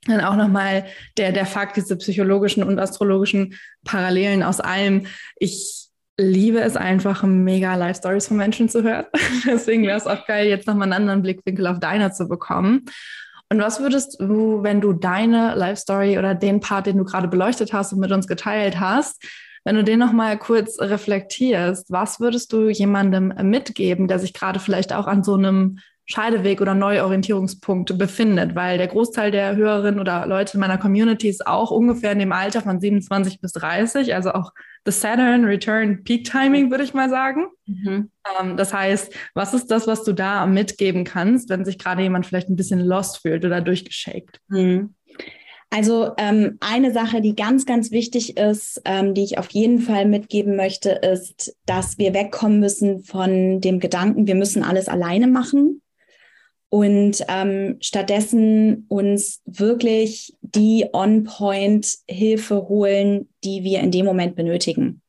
dann 0.06 0.20
auch 0.20 0.36
nochmal 0.36 0.84
der, 1.16 1.32
der 1.32 1.46
Fakt, 1.46 1.76
diese 1.76 1.96
psychologischen 1.96 2.62
und 2.62 2.78
astrologischen 2.78 3.54
Parallelen 3.84 4.42
aus 4.42 4.60
allem. 4.60 5.06
Ich 5.36 5.88
liebe 6.18 6.60
es 6.60 6.76
einfach, 6.76 7.22
mega 7.22 7.74
Life 7.76 7.98
Stories 7.98 8.26
von 8.26 8.36
Menschen 8.36 8.68
zu 8.68 8.82
hören. 8.82 9.06
Deswegen 9.46 9.86
wäre 9.86 9.96
es 9.96 10.06
auch 10.06 10.26
geil, 10.26 10.48
jetzt 10.48 10.66
nochmal 10.66 10.84
einen 10.84 10.92
anderen 10.92 11.22
Blickwinkel 11.22 11.66
auf 11.66 11.80
deiner 11.80 12.12
zu 12.12 12.28
bekommen. 12.28 12.84
Und 13.52 13.60
was 13.60 13.80
würdest 13.80 14.18
du, 14.18 14.62
wenn 14.62 14.80
du 14.80 14.94
deine 14.94 15.54
Life 15.54 15.76
Story 15.76 16.18
oder 16.18 16.34
den 16.34 16.60
Part, 16.60 16.86
den 16.86 16.96
du 16.96 17.04
gerade 17.04 17.28
beleuchtet 17.28 17.74
hast 17.74 17.92
und 17.92 18.00
mit 18.00 18.10
uns 18.10 18.26
geteilt 18.26 18.80
hast, 18.80 19.22
wenn 19.62 19.76
du 19.76 19.84
den 19.84 19.98
nochmal 19.98 20.38
kurz 20.38 20.80
reflektierst, 20.80 21.92
was 21.92 22.18
würdest 22.18 22.54
du 22.54 22.70
jemandem 22.70 23.28
mitgeben, 23.42 24.08
der 24.08 24.18
sich 24.18 24.32
gerade 24.32 24.58
vielleicht 24.58 24.94
auch 24.94 25.06
an 25.06 25.22
so 25.22 25.34
einem 25.34 25.80
Scheideweg 26.12 26.60
oder 26.60 26.74
Neuorientierungspunkt 26.74 27.96
befindet, 27.96 28.54
weil 28.54 28.76
der 28.76 28.88
Großteil 28.88 29.30
der 29.30 29.56
Hörerinnen 29.56 29.98
oder 29.98 30.26
Leute 30.26 30.54
in 30.54 30.60
meiner 30.60 30.76
Community 30.76 31.28
ist 31.28 31.46
auch 31.46 31.70
ungefähr 31.70 32.12
in 32.12 32.18
dem 32.18 32.32
Alter 32.32 32.60
von 32.60 32.80
27 32.80 33.40
bis 33.40 33.52
30, 33.52 34.14
also 34.14 34.32
auch 34.32 34.52
the 34.84 34.92
Saturn 34.92 35.46
Return 35.46 36.04
Peak 36.04 36.24
Timing, 36.24 36.70
würde 36.70 36.84
ich 36.84 36.92
mal 36.92 37.08
sagen. 37.08 37.46
Mhm. 37.64 38.10
Ähm, 38.40 38.56
das 38.58 38.74
heißt, 38.74 39.14
was 39.32 39.54
ist 39.54 39.70
das, 39.70 39.86
was 39.86 40.04
du 40.04 40.12
da 40.12 40.44
mitgeben 40.44 41.04
kannst, 41.04 41.48
wenn 41.48 41.64
sich 41.64 41.78
gerade 41.78 42.02
jemand 42.02 42.26
vielleicht 42.26 42.50
ein 42.50 42.56
bisschen 42.56 42.80
lost 42.80 43.22
fühlt 43.22 43.46
oder 43.46 43.62
durchgeschakt? 43.62 44.38
Mhm. 44.48 44.94
Also 45.70 46.10
ähm, 46.18 46.58
eine 46.60 46.92
Sache, 46.92 47.22
die 47.22 47.34
ganz, 47.34 47.64
ganz 47.64 47.90
wichtig 47.90 48.36
ist, 48.36 48.82
ähm, 48.84 49.14
die 49.14 49.24
ich 49.24 49.38
auf 49.38 49.50
jeden 49.52 49.78
Fall 49.78 50.04
mitgeben 50.04 50.56
möchte, 50.56 50.90
ist, 50.90 51.56
dass 51.64 51.96
wir 51.96 52.12
wegkommen 52.12 52.60
müssen 52.60 53.02
von 53.02 53.62
dem 53.62 53.80
Gedanken, 53.80 54.26
wir 54.26 54.34
müssen 54.34 54.62
alles 54.62 54.88
alleine 54.88 55.28
machen 55.28 55.81
und 56.72 57.22
ähm, 57.28 57.76
stattdessen 57.82 58.86
uns 58.88 59.42
wirklich 59.44 60.34
die 60.40 60.86
On-Point-Hilfe 60.94 62.66
holen, 62.66 63.28
die 63.44 63.62
wir 63.62 63.80
in 63.80 63.90
dem 63.90 64.06
Moment 64.06 64.36
benötigen. 64.36 65.02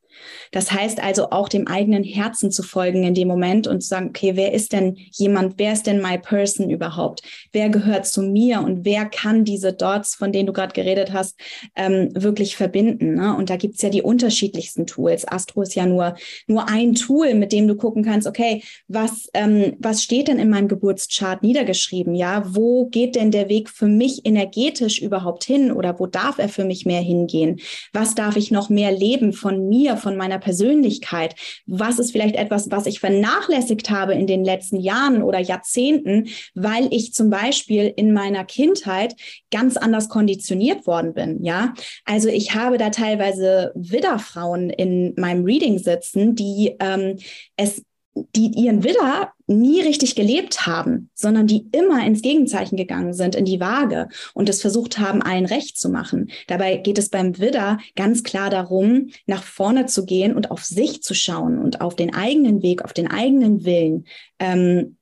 Das 0.53 0.71
heißt 0.71 1.03
also 1.03 1.31
auch 1.31 1.49
dem 1.49 1.67
eigenen 1.67 2.03
Herzen 2.03 2.51
zu 2.51 2.63
folgen 2.63 3.03
in 3.03 3.15
dem 3.15 3.27
Moment 3.27 3.67
und 3.67 3.81
zu 3.81 3.89
sagen, 3.89 4.09
okay, 4.09 4.33
wer 4.35 4.53
ist 4.53 4.71
denn 4.71 4.95
jemand, 5.11 5.55
wer 5.57 5.73
ist 5.73 5.87
denn 5.87 6.01
my 6.01 6.17
person 6.17 6.69
überhaupt? 6.69 7.23
Wer 7.51 7.69
gehört 7.69 8.05
zu 8.05 8.21
mir 8.21 8.61
und 8.61 8.85
wer 8.85 9.05
kann 9.05 9.43
diese 9.43 9.73
Dots, 9.73 10.15
von 10.15 10.31
denen 10.31 10.47
du 10.47 10.53
gerade 10.53 10.73
geredet 10.73 11.11
hast, 11.11 11.39
ähm, 11.75 12.09
wirklich 12.13 12.55
verbinden? 12.55 13.15
Ne? 13.15 13.35
Und 13.35 13.49
da 13.49 13.57
gibt's 13.57 13.81
ja 13.81 13.89
die 13.89 14.03
unterschiedlichsten 14.03 14.85
Tools. 14.85 15.27
Astro 15.27 15.63
ist 15.63 15.75
ja 15.75 15.87
nur, 15.87 16.15
nur 16.47 16.69
ein 16.69 16.93
Tool, 16.93 17.33
mit 17.33 17.51
dem 17.51 17.67
du 17.67 17.75
gucken 17.75 18.03
kannst, 18.03 18.27
okay, 18.27 18.61
was, 18.87 19.29
ähm, 19.33 19.75
was 19.79 20.03
steht 20.03 20.27
denn 20.27 20.37
in 20.37 20.51
meinem 20.51 20.67
Geburtschart 20.67 21.41
niedergeschrieben? 21.41 22.13
Ja, 22.13 22.43
wo 22.45 22.85
geht 22.85 23.15
denn 23.15 23.31
der 23.31 23.49
Weg 23.49 23.69
für 23.69 23.87
mich 23.87 24.23
energetisch 24.23 25.01
überhaupt 25.01 25.43
hin 25.43 25.71
oder 25.71 25.99
wo 25.99 26.05
darf 26.05 26.37
er 26.37 26.49
für 26.49 26.63
mich 26.63 26.85
mehr 26.85 27.01
hingehen? 27.01 27.59
Was 27.91 28.13
darf 28.13 28.35
ich 28.35 28.51
noch 28.51 28.69
mehr 28.69 28.91
leben 28.91 29.33
von 29.33 29.67
mir, 29.67 29.97
von 29.97 30.15
meiner 30.15 30.42
Persönlichkeit? 30.43 31.35
Was 31.65 31.99
ist 31.99 32.11
vielleicht 32.11 32.35
etwas, 32.35 32.69
was 32.69 32.85
ich 32.85 32.99
vernachlässigt 32.99 33.89
habe 33.89 34.13
in 34.13 34.27
den 34.27 34.43
letzten 34.43 34.79
Jahren 34.79 35.23
oder 35.23 35.39
Jahrzehnten, 35.39 36.27
weil 36.53 36.87
ich 36.91 37.13
zum 37.13 37.29
Beispiel 37.29 37.91
in 37.95 38.13
meiner 38.13 38.43
Kindheit 38.43 39.15
ganz 39.51 39.77
anders 39.77 40.09
konditioniert 40.09 40.85
worden 40.85 41.13
bin? 41.13 41.43
Ja, 41.43 41.73
also 42.05 42.27
ich 42.27 42.53
habe 42.53 42.77
da 42.77 42.89
teilweise 42.89 43.71
Widderfrauen 43.75 44.69
in 44.69 45.13
meinem 45.17 45.45
Reading 45.45 45.79
sitzen, 45.79 46.35
die 46.35 46.75
ähm, 46.79 47.17
es 47.55 47.83
die 48.15 48.47
ihren 48.47 48.83
Widder 48.83 49.33
nie 49.47 49.81
richtig 49.81 50.15
gelebt 50.15 50.65
haben, 50.65 51.09
sondern 51.15 51.47
die 51.47 51.67
immer 51.71 52.05
ins 52.05 52.21
Gegenzeichen 52.21 52.77
gegangen 52.77 53.13
sind, 53.13 53.35
in 53.35 53.45
die 53.45 53.59
Waage 53.59 54.07
und 54.33 54.49
es 54.49 54.61
versucht 54.61 54.99
haben, 54.99 55.21
allen 55.21 55.45
recht 55.45 55.77
zu 55.77 55.89
machen. 55.89 56.29
Dabei 56.47 56.77
geht 56.77 56.97
es 56.97 57.09
beim 57.09 57.39
Widder 57.39 57.79
ganz 57.95 58.23
klar 58.23 58.49
darum, 58.49 59.09
nach 59.25 59.43
vorne 59.43 59.87
zu 59.87 60.05
gehen 60.05 60.35
und 60.35 60.51
auf 60.51 60.63
sich 60.63 61.01
zu 61.01 61.13
schauen 61.13 61.57
und 61.57 61.81
auf 61.81 61.95
den 61.95 62.13
eigenen 62.13 62.61
Weg, 62.61 62.83
auf 62.83 62.93
den 62.93 63.09
eigenen 63.09 63.65
Willen 63.65 64.05
ähm, 64.39 64.97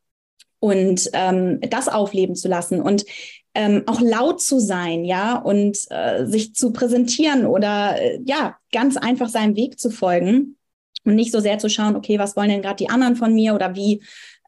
und 0.59 1.09
ähm, 1.13 1.59
das 1.69 1.87
aufleben 1.89 2.35
zu 2.35 2.47
lassen 2.47 2.81
und 2.81 3.05
ähm, 3.53 3.83
auch 3.85 3.99
laut 3.99 4.41
zu 4.41 4.59
sein, 4.59 5.03
ja, 5.03 5.35
und 5.35 5.77
äh, 5.89 6.25
sich 6.25 6.55
zu 6.55 6.71
präsentieren 6.71 7.45
oder 7.45 8.01
äh, 8.01 8.21
ja, 8.23 8.55
ganz 8.71 8.95
einfach 8.95 9.27
seinem 9.27 9.57
Weg 9.57 9.77
zu 9.77 9.89
folgen 9.89 10.55
und 11.05 11.15
nicht 11.15 11.31
so 11.31 11.39
sehr 11.39 11.59
zu 11.59 11.69
schauen, 11.69 11.95
okay, 11.95 12.19
was 12.19 12.35
wollen 12.35 12.49
denn 12.49 12.61
gerade 12.61 12.77
die 12.77 12.89
anderen 12.89 13.15
von 13.15 13.33
mir 13.33 13.55
oder 13.55 13.75
wie 13.75 14.01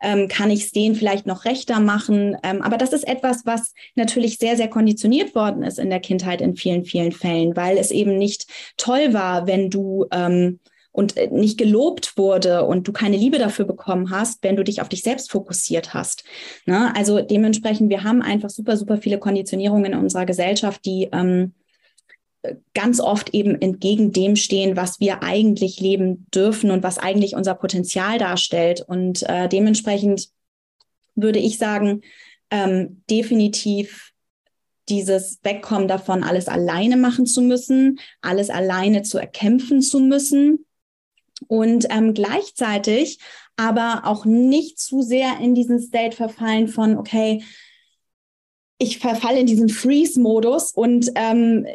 ähm, 0.03 0.27
kann 0.27 0.51
ich 0.51 0.65
es 0.65 0.71
denen 0.71 0.95
vielleicht 0.95 1.25
noch 1.25 1.45
rechter 1.45 1.79
machen. 1.79 2.35
Ähm, 2.43 2.61
aber 2.61 2.77
das 2.77 2.93
ist 2.93 3.07
etwas, 3.07 3.45
was 3.45 3.73
natürlich 3.95 4.37
sehr, 4.37 4.57
sehr 4.57 4.67
konditioniert 4.67 5.33
worden 5.33 5.63
ist 5.63 5.79
in 5.79 5.89
der 5.89 6.01
Kindheit 6.01 6.41
in 6.41 6.55
vielen, 6.55 6.83
vielen 6.83 7.13
Fällen, 7.13 7.55
weil 7.55 7.77
es 7.77 7.89
eben 7.89 8.17
nicht 8.17 8.45
toll 8.77 9.13
war, 9.13 9.47
wenn 9.47 9.69
du 9.69 10.05
ähm, 10.11 10.59
und 10.91 11.17
äh, 11.17 11.27
nicht 11.31 11.57
gelobt 11.57 12.17
wurde 12.17 12.65
und 12.65 12.87
du 12.87 12.91
keine 12.91 13.17
Liebe 13.17 13.39
dafür 13.39 13.65
bekommen 13.65 14.11
hast, 14.11 14.43
wenn 14.43 14.55
du 14.55 14.63
dich 14.63 14.81
auf 14.81 14.89
dich 14.89 15.01
selbst 15.01 15.31
fokussiert 15.31 15.93
hast. 15.93 16.23
Ne? 16.65 16.93
Also 16.95 17.21
dementsprechend, 17.21 17.89
wir 17.89 18.03
haben 18.03 18.21
einfach 18.21 18.49
super, 18.49 18.77
super 18.77 18.97
viele 18.97 19.19
Konditionierungen 19.19 19.93
in 19.93 19.99
unserer 19.99 20.25
Gesellschaft, 20.25 20.85
die 20.85 21.09
ähm, 21.11 21.53
ganz 22.73 22.99
oft 22.99 23.33
eben 23.33 23.61
entgegen 23.61 24.11
dem 24.11 24.35
stehen, 24.35 24.75
was 24.75 24.99
wir 24.99 25.23
eigentlich 25.23 25.79
leben 25.79 26.27
dürfen 26.33 26.71
und 26.71 26.83
was 26.83 26.97
eigentlich 26.97 27.35
unser 27.35 27.55
Potenzial 27.55 28.17
darstellt. 28.17 28.81
Und 28.81 29.23
äh, 29.23 29.47
dementsprechend 29.47 30.29
würde 31.15 31.39
ich 31.39 31.57
sagen, 31.57 32.01
ähm, 32.51 33.03
definitiv 33.09 34.11
dieses 34.89 35.39
Wegkommen 35.43 35.87
davon, 35.87 36.23
alles 36.23 36.47
alleine 36.47 36.97
machen 36.97 37.25
zu 37.25 37.41
müssen, 37.41 37.99
alles 38.21 38.49
alleine 38.49 39.03
zu 39.03 39.17
erkämpfen 39.17 39.81
zu 39.81 39.99
müssen 39.99 40.65
und 41.47 41.87
ähm, 41.89 42.13
gleichzeitig 42.13 43.19
aber 43.55 44.01
auch 44.05 44.25
nicht 44.25 44.79
zu 44.79 45.01
sehr 45.01 45.39
in 45.39 45.55
diesen 45.55 45.79
State 45.79 46.15
verfallen 46.15 46.67
von, 46.67 46.97
okay, 46.97 47.43
ich 48.77 48.99
verfalle 48.99 49.39
in 49.39 49.45
diesen 49.45 49.69
Freeze-Modus 49.69 50.71
und 50.71 51.11
ähm, 51.15 51.65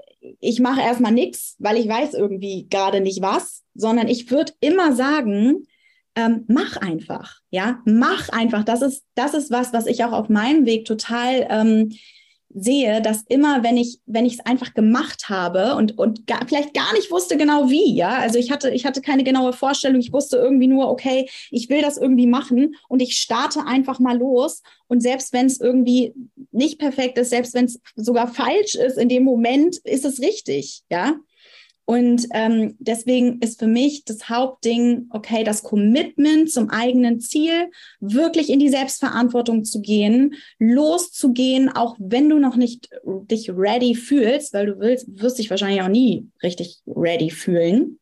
ich 0.41 0.61
mache 0.61 0.81
erstmal 0.81 1.13
nichts, 1.13 1.57
weil 1.59 1.77
ich 1.77 1.89
weiß 1.89 2.15
irgendwie 2.15 2.67
gerade 2.69 3.01
nicht 3.01 3.23
was, 3.23 3.65
sondern 3.75 4.09
ich 4.09 4.31
würde 4.31 4.53
immer 4.61 4.93
sagen, 4.93 5.67
ähm, 6.15 6.45
mach 6.49 6.77
einfach, 6.77 7.41
ja, 7.51 7.81
mach 7.85 8.29
einfach. 8.31 8.65
Das 8.65 8.83
ist, 8.83 9.05
das 9.15 9.35
ist 9.35 9.51
was, 9.51 9.73
was 9.73 9.87
ich 9.87 10.05
auch 10.05 10.13
auf 10.13 10.29
meinem 10.29 10.67
Weg 10.67 10.85
total 10.85 11.47
ähm, 11.49 11.93
sehe, 12.55 13.03
dass 13.03 13.25
immer, 13.29 13.63
wenn 13.63 13.77
ich, 13.77 14.01
wenn 14.07 14.25
ich 14.25 14.35
es 14.35 14.47
einfach 14.47 14.75
gemacht 14.75 15.29
habe 15.29 15.75
und, 15.75 15.99
und 15.99 16.27
gar, 16.27 16.47
vielleicht 16.47 16.75
gar 16.75 16.93
nicht 16.95 17.11
wusste 17.11 17.37
genau 17.37 17.69
wie, 17.69 17.95
ja, 17.95 18.19
also 18.19 18.39
ich 18.39 18.51
hatte, 18.51 18.71
ich 18.71 18.87
hatte 18.87 19.03
keine 19.03 19.25
genaue 19.25 19.53
Vorstellung, 19.53 20.01
ich 20.01 20.13
wusste 20.13 20.39
irgendwie 20.39 20.67
nur, 20.67 20.89
okay, 20.91 21.29
ich 21.51 21.69
will 21.69 21.83
das 21.83 21.99
irgendwie 21.99 22.27
machen 22.27 22.75
und 22.89 23.01
ich 23.01 23.19
starte 23.19 23.67
einfach 23.67 23.99
mal 23.99 24.17
los. 24.17 24.63
Und 24.87 25.03
selbst 25.03 25.33
wenn 25.33 25.47
es 25.47 25.61
irgendwie 25.61 26.15
nicht 26.51 26.79
perfekt 26.79 27.19
ist, 27.19 27.31
selbst 27.31 27.55
wenn 27.55 27.67
es 27.67 27.81
sogar 27.97 28.29
falsch 28.29 28.75
ist, 28.75 28.97
in 28.97 29.09
dem 29.09 29.25
Moment 29.25 29.77
ist 29.85 30.05
es 30.05 30.21
richtig, 30.21 30.83
ja. 30.91 31.15
Und 31.89 32.27
ähm, 32.35 32.77
deswegen 32.79 33.39
ist 33.39 33.59
für 33.59 33.67
mich 33.67 34.05
das 34.05 34.29
Hauptding, 34.29 35.07
okay, 35.09 35.43
das 35.43 35.63
Commitment 35.63 36.51
zum 36.53 36.69
eigenen 36.69 37.19
Ziel, 37.19 37.71
wirklich 37.99 38.51
in 38.51 38.59
die 38.59 38.69
Selbstverantwortung 38.69 39.65
zu 39.65 39.81
gehen, 39.81 40.35
loszugehen, 40.59 41.71
auch 41.71 41.97
wenn 41.99 42.29
du 42.29 42.39
noch 42.39 42.57
nicht 42.57 42.91
dich 43.31 43.49
ready 43.49 43.95
fühlst, 43.95 44.53
weil 44.53 44.67
du 44.67 44.79
willst, 44.79 45.07
wirst 45.19 45.39
dich 45.39 45.49
wahrscheinlich 45.49 45.81
auch 45.81 45.89
nie 45.89 46.29
richtig 46.43 46.83
ready 46.87 47.31
fühlen. 47.31 47.99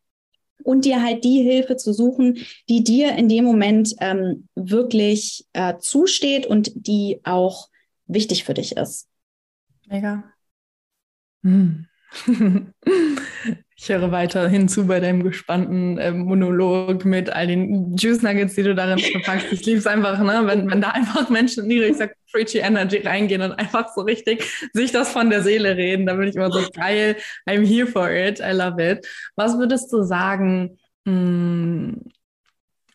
Und 0.63 0.83
dir 0.83 1.01
halt 1.01 1.23
die 1.23 1.43
Hilfe 1.43 1.77
zu 1.77 1.93
suchen, 1.93 2.39
die 2.67 2.83
dir 2.83 3.15
in 3.15 3.29
dem 3.29 3.45
Moment 3.45 3.95
ähm, 4.01 4.49
wirklich 4.53 5.45
äh, 5.53 5.77
zusteht 5.79 6.45
und 6.45 6.73
die 6.75 7.21
auch 7.23 7.69
wichtig 8.05 8.43
für 8.43 8.53
dich 8.53 8.75
ist. 8.75 9.07
Mega. 9.87 10.25
Hm. 11.41 11.85
Ich 13.79 13.89
höre 13.89 14.11
weiter 14.11 14.49
hinzu 14.49 14.87
bei 14.87 14.99
deinem 14.99 15.23
gespannten 15.23 15.99
äh, 15.99 16.11
Monolog 16.11 17.05
mit 17.05 17.29
all 17.29 17.45
den 17.45 17.95
Juice 17.95 18.23
Nuggets, 18.23 18.55
die 18.55 18.63
du 18.63 18.73
darin 18.73 18.97
verpackst. 18.97 19.51
Ich 19.51 19.63
liebe 19.67 19.77
es 19.77 19.85
einfach, 19.85 20.17
ne? 20.19 20.41
wenn, 20.45 20.69
wenn 20.69 20.81
da 20.81 20.89
einfach 20.89 21.29
Menschen 21.29 21.65
in 21.65 21.71
ihre, 21.71 21.85
ich 21.85 21.97
sag, 21.97 22.15
preachy 22.31 22.57
Energy 22.57 22.97
reingehen 22.97 23.43
und 23.43 23.51
einfach 23.51 23.93
so 23.93 24.01
richtig 24.01 24.43
sich 24.73 24.91
das 24.91 25.11
von 25.11 25.29
der 25.29 25.43
Seele 25.43 25.77
reden. 25.77 26.07
Da 26.07 26.15
bin 26.15 26.27
ich 26.27 26.35
immer 26.35 26.51
so 26.51 26.67
geil. 26.73 27.17
I'm 27.47 27.65
here 27.65 27.85
for 27.85 28.09
it. 28.09 28.39
I 28.39 28.51
love 28.51 28.81
it. 28.83 29.07
Was 29.35 29.57
würdest 29.59 29.93
du 29.93 30.01
sagen, 30.01 30.79
mh, 31.05 31.13
hm, 31.13 32.01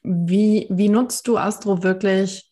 wie, 0.02 0.66
wie 0.68 0.88
nutzt 0.88 1.28
du 1.28 1.38
Astro 1.38 1.84
wirklich 1.84 2.51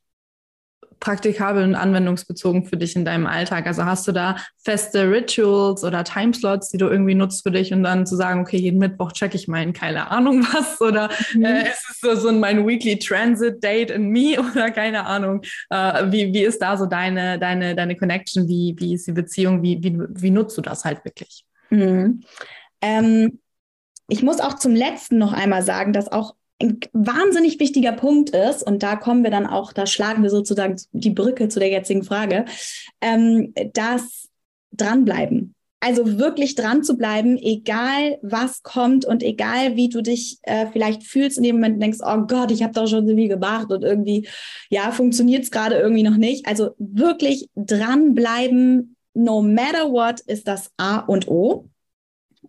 praktikabel 1.00 1.64
und 1.64 1.74
anwendungsbezogen 1.74 2.66
für 2.66 2.76
dich 2.76 2.94
in 2.94 3.04
deinem 3.04 3.26
Alltag? 3.26 3.66
Also 3.66 3.84
hast 3.84 4.06
du 4.06 4.12
da 4.12 4.36
feste 4.62 5.10
Rituals 5.10 5.82
oder 5.82 6.04
Timeslots, 6.04 6.70
die 6.70 6.78
du 6.78 6.86
irgendwie 6.86 7.14
nutzt 7.14 7.42
für 7.42 7.50
dich 7.50 7.72
und 7.72 7.82
dann 7.82 8.06
zu 8.06 8.16
sagen, 8.16 8.40
okay, 8.40 8.58
jeden 8.58 8.78
Mittwoch 8.78 9.12
checke 9.12 9.36
ich 9.36 9.48
in 9.48 9.72
keine 9.72 10.10
Ahnung 10.10 10.42
was 10.52 10.80
oder 10.80 11.10
mhm. 11.34 11.44
äh, 11.44 11.62
ist 11.62 11.90
es 11.90 12.00
so, 12.00 12.14
so 12.14 12.32
mein 12.32 12.66
Weekly 12.66 12.98
Transit 12.98 13.62
Date 13.62 13.90
in 13.90 14.08
me 14.08 14.36
oder 14.52 14.70
keine 14.70 15.06
Ahnung. 15.06 15.42
Äh, 15.70 16.12
wie, 16.12 16.32
wie 16.32 16.44
ist 16.44 16.60
da 16.60 16.76
so 16.76 16.86
deine, 16.86 17.38
deine, 17.38 17.74
deine 17.74 17.96
Connection? 17.96 18.46
Wie, 18.46 18.76
wie 18.78 18.94
ist 18.94 19.06
die 19.06 19.12
Beziehung? 19.12 19.62
Wie, 19.62 19.82
wie, 19.82 19.98
wie 19.98 20.30
nutzt 20.30 20.56
du 20.58 20.62
das 20.62 20.84
halt 20.84 21.04
wirklich? 21.04 21.44
Mhm. 21.70 22.22
Ähm, 22.82 23.40
ich 24.08 24.22
muss 24.22 24.40
auch 24.40 24.54
zum 24.54 24.74
letzten 24.74 25.18
noch 25.18 25.32
einmal 25.32 25.62
sagen, 25.62 25.92
dass 25.92 26.10
auch 26.10 26.34
ein 26.60 26.78
wahnsinnig 26.92 27.58
wichtiger 27.58 27.92
Punkt 27.92 28.30
ist, 28.30 28.62
und 28.62 28.82
da 28.82 28.96
kommen 28.96 29.24
wir 29.24 29.30
dann 29.30 29.46
auch, 29.46 29.72
da 29.72 29.86
schlagen 29.86 30.22
wir 30.22 30.30
sozusagen 30.30 30.76
die 30.92 31.10
Brücke 31.10 31.48
zu 31.48 31.58
der 31.58 31.70
jetzigen 31.70 32.02
Frage, 32.02 32.44
ähm, 33.00 33.54
das 33.72 34.28
dranbleiben. 34.72 35.54
Also 35.82 36.18
wirklich 36.18 36.56
dran 36.56 36.84
zu 36.84 36.98
bleiben, 36.98 37.38
egal 37.38 38.18
was 38.20 38.62
kommt 38.62 39.06
und 39.06 39.22
egal 39.22 39.76
wie 39.76 39.88
du 39.88 40.02
dich 40.02 40.36
äh, 40.42 40.66
vielleicht 40.70 41.04
fühlst 41.04 41.38
in 41.38 41.44
dem 41.44 41.56
Moment 41.56 41.82
denkst, 41.82 42.00
oh 42.04 42.26
Gott, 42.26 42.50
ich 42.50 42.62
habe 42.62 42.74
doch 42.74 42.86
schon 42.86 43.08
so 43.08 43.16
viel 43.16 43.28
gemacht 43.28 43.72
und 43.72 43.82
irgendwie, 43.82 44.28
ja, 44.68 44.92
funktioniert 44.92 45.44
es 45.44 45.50
gerade 45.50 45.76
irgendwie 45.76 46.02
noch 46.02 46.18
nicht. 46.18 46.46
Also 46.46 46.72
wirklich 46.76 47.48
dranbleiben, 47.56 48.94
no 49.14 49.40
matter 49.40 49.90
what, 49.90 50.20
ist 50.20 50.46
das 50.48 50.70
A 50.76 50.98
und 50.98 51.28
O. 51.28 51.70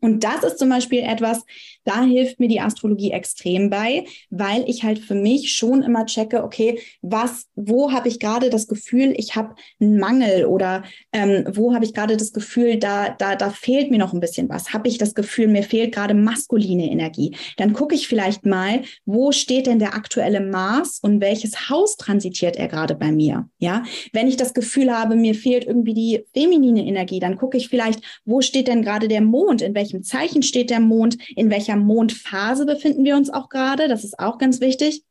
Und 0.01 0.23
das 0.23 0.43
ist 0.43 0.59
zum 0.59 0.69
Beispiel 0.69 0.99
etwas, 0.99 1.45
da 1.83 2.03
hilft 2.03 2.39
mir 2.39 2.47
die 2.47 2.59
Astrologie 2.59 3.11
extrem 3.11 3.69
bei, 3.69 4.05
weil 4.29 4.67
ich 4.67 4.83
halt 4.83 4.99
für 4.99 5.15
mich 5.15 5.53
schon 5.53 5.83
immer 5.83 6.05
checke, 6.05 6.43
okay, 6.43 6.79
was, 7.01 7.47
wo 7.55 7.91
habe 7.91 8.07
ich 8.07 8.19
gerade 8.19 8.49
das 8.49 8.67
Gefühl, 8.67 9.13
ich 9.15 9.35
habe 9.35 9.55
einen 9.79 9.97
Mangel 9.99 10.45
oder 10.45 10.83
ähm, 11.13 11.45
wo 11.53 11.73
habe 11.73 11.85
ich 11.85 11.93
gerade 11.93 12.17
das 12.17 12.33
Gefühl, 12.33 12.77
da, 12.77 13.09
da, 13.09 13.35
da 13.35 13.49
fehlt 13.49 13.91
mir 13.91 13.97
noch 13.97 14.13
ein 14.13 14.19
bisschen 14.19 14.49
was. 14.49 14.73
Habe 14.73 14.87
ich 14.87 14.97
das 14.97 15.13
Gefühl, 15.13 15.47
mir 15.47 15.63
fehlt 15.63 15.93
gerade 15.93 16.13
maskuline 16.13 16.89
Energie. 16.89 17.35
Dann 17.57 17.73
gucke 17.73 17.95
ich 17.95 18.07
vielleicht 18.07 18.45
mal, 18.45 18.81
wo 19.05 19.31
steht 19.31 19.67
denn 19.67 19.79
der 19.79 19.95
aktuelle 19.95 20.41
Mars 20.41 20.99
und 21.01 21.21
welches 21.21 21.69
Haus 21.69 21.97
transitiert 21.97 22.55
er 22.55 22.67
gerade 22.67 22.95
bei 22.95 23.11
mir? 23.11 23.49
Ja, 23.59 23.83
wenn 24.13 24.27
ich 24.27 24.37
das 24.37 24.53
Gefühl 24.53 24.91
habe, 24.91 25.15
mir 25.15 25.35
fehlt 25.35 25.65
irgendwie 25.65 25.93
die 25.93 26.25
feminine 26.33 26.85
Energie, 26.85 27.19
dann 27.19 27.37
gucke 27.37 27.57
ich 27.57 27.69
vielleicht, 27.69 28.01
wo 28.25 28.41
steht 28.41 28.67
denn 28.67 28.81
gerade 28.81 29.07
der 29.07 29.21
Mond, 29.21 29.61
in 29.61 29.75
welchem 29.75 29.90
welchem 29.91 30.03
Zeichen 30.03 30.43
steht 30.43 30.69
der 30.69 30.79
Mond, 30.79 31.17
in 31.35 31.49
welcher 31.49 31.75
Mondphase 31.75 32.65
befinden 32.65 33.03
wir 33.03 33.15
uns 33.15 33.29
auch 33.29 33.49
gerade. 33.49 33.87
Das 33.87 34.03
ist 34.03 34.19
auch 34.19 34.37
ganz 34.37 34.61
wichtig. 34.61 35.03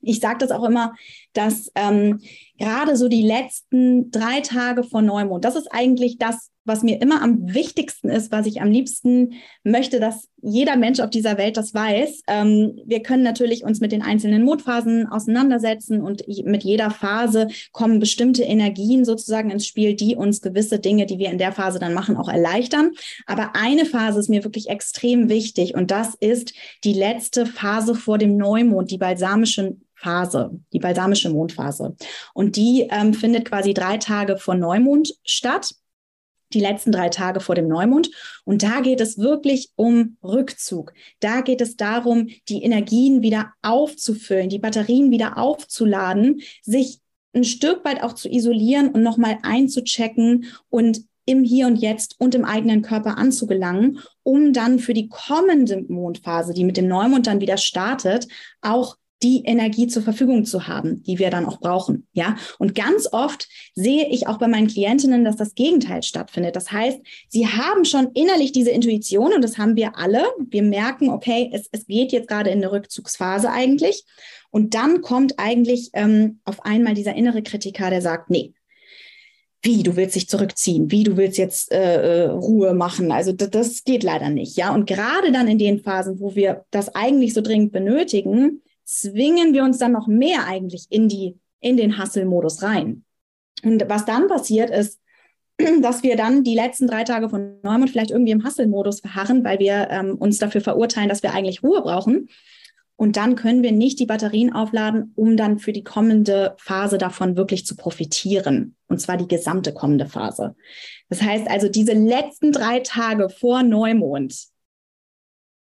Ich 0.00 0.20
sage 0.20 0.38
das 0.38 0.50
auch 0.50 0.64
immer, 0.64 0.94
dass 1.32 1.70
ähm, 1.74 2.20
gerade 2.58 2.96
so 2.96 3.08
die 3.08 3.22
letzten 3.22 4.10
drei 4.10 4.40
Tage 4.40 4.82
vor 4.82 5.00
Neumond, 5.00 5.44
das 5.44 5.56
ist 5.56 5.68
eigentlich 5.72 6.18
das, 6.18 6.50
was 6.64 6.82
mir 6.82 7.00
immer 7.00 7.22
am 7.22 7.52
wichtigsten 7.54 8.08
ist, 8.08 8.30
was 8.30 8.46
ich 8.46 8.60
am 8.60 8.70
liebsten 8.70 9.34
möchte, 9.64 9.98
dass 10.00 10.28
jeder 10.40 10.76
Mensch 10.76 11.00
auf 11.00 11.10
dieser 11.10 11.38
Welt 11.38 11.56
das 11.56 11.74
weiß. 11.74 12.22
Ähm, 12.28 12.80
wir 12.84 13.02
können 13.02 13.22
natürlich 13.22 13.64
uns 13.64 13.80
mit 13.80 13.92
den 13.92 14.02
einzelnen 14.02 14.44
Mondphasen 14.44 15.06
auseinandersetzen 15.06 16.00
und 16.00 16.24
mit 16.44 16.64
jeder 16.64 16.90
Phase 16.90 17.48
kommen 17.72 18.00
bestimmte 18.00 18.42
Energien 18.42 19.04
sozusagen 19.04 19.50
ins 19.50 19.66
Spiel, 19.66 19.94
die 19.94 20.16
uns 20.16 20.40
gewisse 20.40 20.78
Dinge, 20.78 21.06
die 21.06 21.18
wir 21.18 21.30
in 21.30 21.38
der 21.38 21.52
Phase 21.52 21.78
dann 21.78 21.94
machen, 21.94 22.16
auch 22.16 22.28
erleichtern. 22.28 22.92
Aber 23.26 23.52
eine 23.54 23.84
Phase 23.84 24.20
ist 24.20 24.30
mir 24.30 24.44
wirklich 24.44 24.68
extrem 24.68 25.28
wichtig 25.28 25.74
und 25.74 25.90
das 25.90 26.14
ist 26.14 26.54
die 26.84 26.94
letzte 26.94 27.46
Phase 27.46 27.94
vor 27.94 28.18
dem 28.18 28.36
Neumond, 28.36 28.90
die 28.90 28.98
balsamische 28.98 29.76
Phase, 29.94 30.50
die 30.72 30.80
balsamische 30.80 31.30
Mondphase. 31.30 31.96
Und 32.34 32.56
die 32.56 32.88
ähm, 32.90 33.14
findet 33.14 33.44
quasi 33.44 33.72
drei 33.72 33.98
Tage 33.98 34.36
vor 34.36 34.56
Neumond 34.56 35.14
statt 35.24 35.74
die 36.54 36.60
letzten 36.60 36.92
drei 36.92 37.08
Tage 37.08 37.40
vor 37.40 37.54
dem 37.54 37.68
Neumond. 37.68 38.10
Und 38.44 38.62
da 38.62 38.80
geht 38.80 39.00
es 39.00 39.18
wirklich 39.18 39.70
um 39.76 40.16
Rückzug. 40.22 40.92
Da 41.20 41.40
geht 41.40 41.60
es 41.60 41.76
darum, 41.76 42.28
die 42.48 42.62
Energien 42.62 43.22
wieder 43.22 43.52
aufzufüllen, 43.62 44.48
die 44.48 44.58
Batterien 44.58 45.10
wieder 45.10 45.38
aufzuladen, 45.38 46.42
sich 46.62 47.00
ein 47.34 47.44
Stück 47.44 47.84
weit 47.84 48.02
auch 48.02 48.12
zu 48.12 48.28
isolieren 48.28 48.90
und 48.90 49.02
nochmal 49.02 49.38
einzuchecken 49.42 50.46
und 50.68 51.02
im 51.24 51.44
Hier 51.44 51.66
und 51.66 51.76
Jetzt 51.76 52.16
und 52.18 52.34
im 52.34 52.44
eigenen 52.44 52.82
Körper 52.82 53.16
anzugelangen, 53.16 54.00
um 54.22 54.52
dann 54.52 54.78
für 54.78 54.92
die 54.92 55.08
kommende 55.08 55.84
Mondphase, 55.88 56.52
die 56.52 56.64
mit 56.64 56.76
dem 56.76 56.88
Neumond 56.88 57.26
dann 57.26 57.40
wieder 57.40 57.56
startet, 57.56 58.26
auch 58.60 58.96
die 59.22 59.42
Energie 59.44 59.86
zur 59.86 60.02
Verfügung 60.02 60.44
zu 60.44 60.66
haben, 60.66 61.02
die 61.02 61.18
wir 61.18 61.30
dann 61.30 61.46
auch 61.46 61.60
brauchen. 61.60 62.06
Ja, 62.12 62.36
und 62.58 62.74
ganz 62.74 63.08
oft 63.12 63.48
sehe 63.74 64.08
ich 64.08 64.26
auch 64.26 64.38
bei 64.38 64.48
meinen 64.48 64.66
Klientinnen, 64.66 65.24
dass 65.24 65.36
das 65.36 65.54
Gegenteil 65.54 66.02
stattfindet. 66.02 66.56
Das 66.56 66.72
heißt, 66.72 66.98
sie 67.28 67.46
haben 67.46 67.84
schon 67.84 68.10
innerlich 68.14 68.52
diese 68.52 68.70
Intuition 68.70 69.32
und 69.32 69.42
das 69.42 69.58
haben 69.58 69.76
wir 69.76 69.96
alle. 69.96 70.24
Wir 70.48 70.62
merken, 70.62 71.10
okay, 71.10 71.50
es, 71.52 71.68
es 71.72 71.86
geht 71.86 72.12
jetzt 72.12 72.28
gerade 72.28 72.50
in 72.50 72.58
eine 72.58 72.72
Rückzugsphase 72.72 73.50
eigentlich. 73.50 74.04
Und 74.50 74.74
dann 74.74 75.00
kommt 75.00 75.38
eigentlich 75.38 75.90
ähm, 75.94 76.40
auf 76.44 76.64
einmal 76.64 76.94
dieser 76.94 77.14
innere 77.14 77.42
Kritiker, 77.42 77.88
der 77.88 78.02
sagt, 78.02 78.28
nee, 78.28 78.52
wie 79.62 79.84
du 79.84 79.96
willst 79.96 80.16
dich 80.16 80.28
zurückziehen, 80.28 80.90
wie 80.90 81.04
du 81.04 81.16
willst 81.16 81.38
jetzt 81.38 81.70
äh, 81.72 82.24
äh 82.24 82.30
Ruhe 82.30 82.74
machen. 82.74 83.12
Also 83.12 83.32
das, 83.32 83.50
das 83.50 83.84
geht 83.84 84.02
leider 84.02 84.28
nicht, 84.28 84.56
ja. 84.56 84.74
Und 84.74 84.86
gerade 84.86 85.30
dann 85.30 85.46
in 85.46 85.58
den 85.58 85.78
Phasen, 85.78 86.18
wo 86.18 86.34
wir 86.34 86.64
das 86.70 86.94
eigentlich 86.94 87.32
so 87.32 87.40
dringend 87.40 87.72
benötigen, 87.72 88.61
zwingen 88.84 89.54
wir 89.54 89.64
uns 89.64 89.78
dann 89.78 89.92
noch 89.92 90.06
mehr 90.06 90.46
eigentlich 90.46 90.86
in 90.90 91.08
die, 91.08 91.38
in 91.60 91.76
den 91.76 92.00
Hustle-Modus 92.00 92.62
rein. 92.62 93.04
Und 93.62 93.88
was 93.88 94.04
dann 94.04 94.28
passiert 94.28 94.70
ist, 94.70 95.00
dass 95.82 96.02
wir 96.02 96.16
dann 96.16 96.44
die 96.44 96.54
letzten 96.54 96.86
drei 96.86 97.04
Tage 97.04 97.28
von 97.28 97.60
Neumond 97.62 97.90
vielleicht 97.90 98.10
irgendwie 98.10 98.32
im 98.32 98.44
Hustle-Modus 98.44 99.00
verharren, 99.00 99.44
weil 99.44 99.58
wir 99.58 99.88
ähm, 99.90 100.16
uns 100.16 100.38
dafür 100.38 100.60
verurteilen, 100.60 101.08
dass 101.08 101.22
wir 101.22 101.32
eigentlich 101.32 101.62
Ruhe 101.62 101.82
brauchen. 101.82 102.28
Und 102.96 103.16
dann 103.16 103.34
können 103.34 103.62
wir 103.62 103.72
nicht 103.72 103.98
die 103.98 104.06
Batterien 104.06 104.52
aufladen, 104.52 105.12
um 105.16 105.36
dann 105.36 105.58
für 105.58 105.72
die 105.72 105.82
kommende 105.82 106.54
Phase 106.58 106.98
davon 106.98 107.36
wirklich 107.36 107.66
zu 107.66 107.74
profitieren. 107.74 108.76
Und 108.86 109.00
zwar 109.00 109.16
die 109.16 109.26
gesamte 109.26 109.72
kommende 109.72 110.06
Phase. 110.06 110.54
Das 111.08 111.20
heißt 111.20 111.48
also, 111.48 111.68
diese 111.68 111.94
letzten 111.94 112.52
drei 112.52 112.80
Tage 112.80 113.28
vor 113.28 113.62
Neumond, 113.62 114.51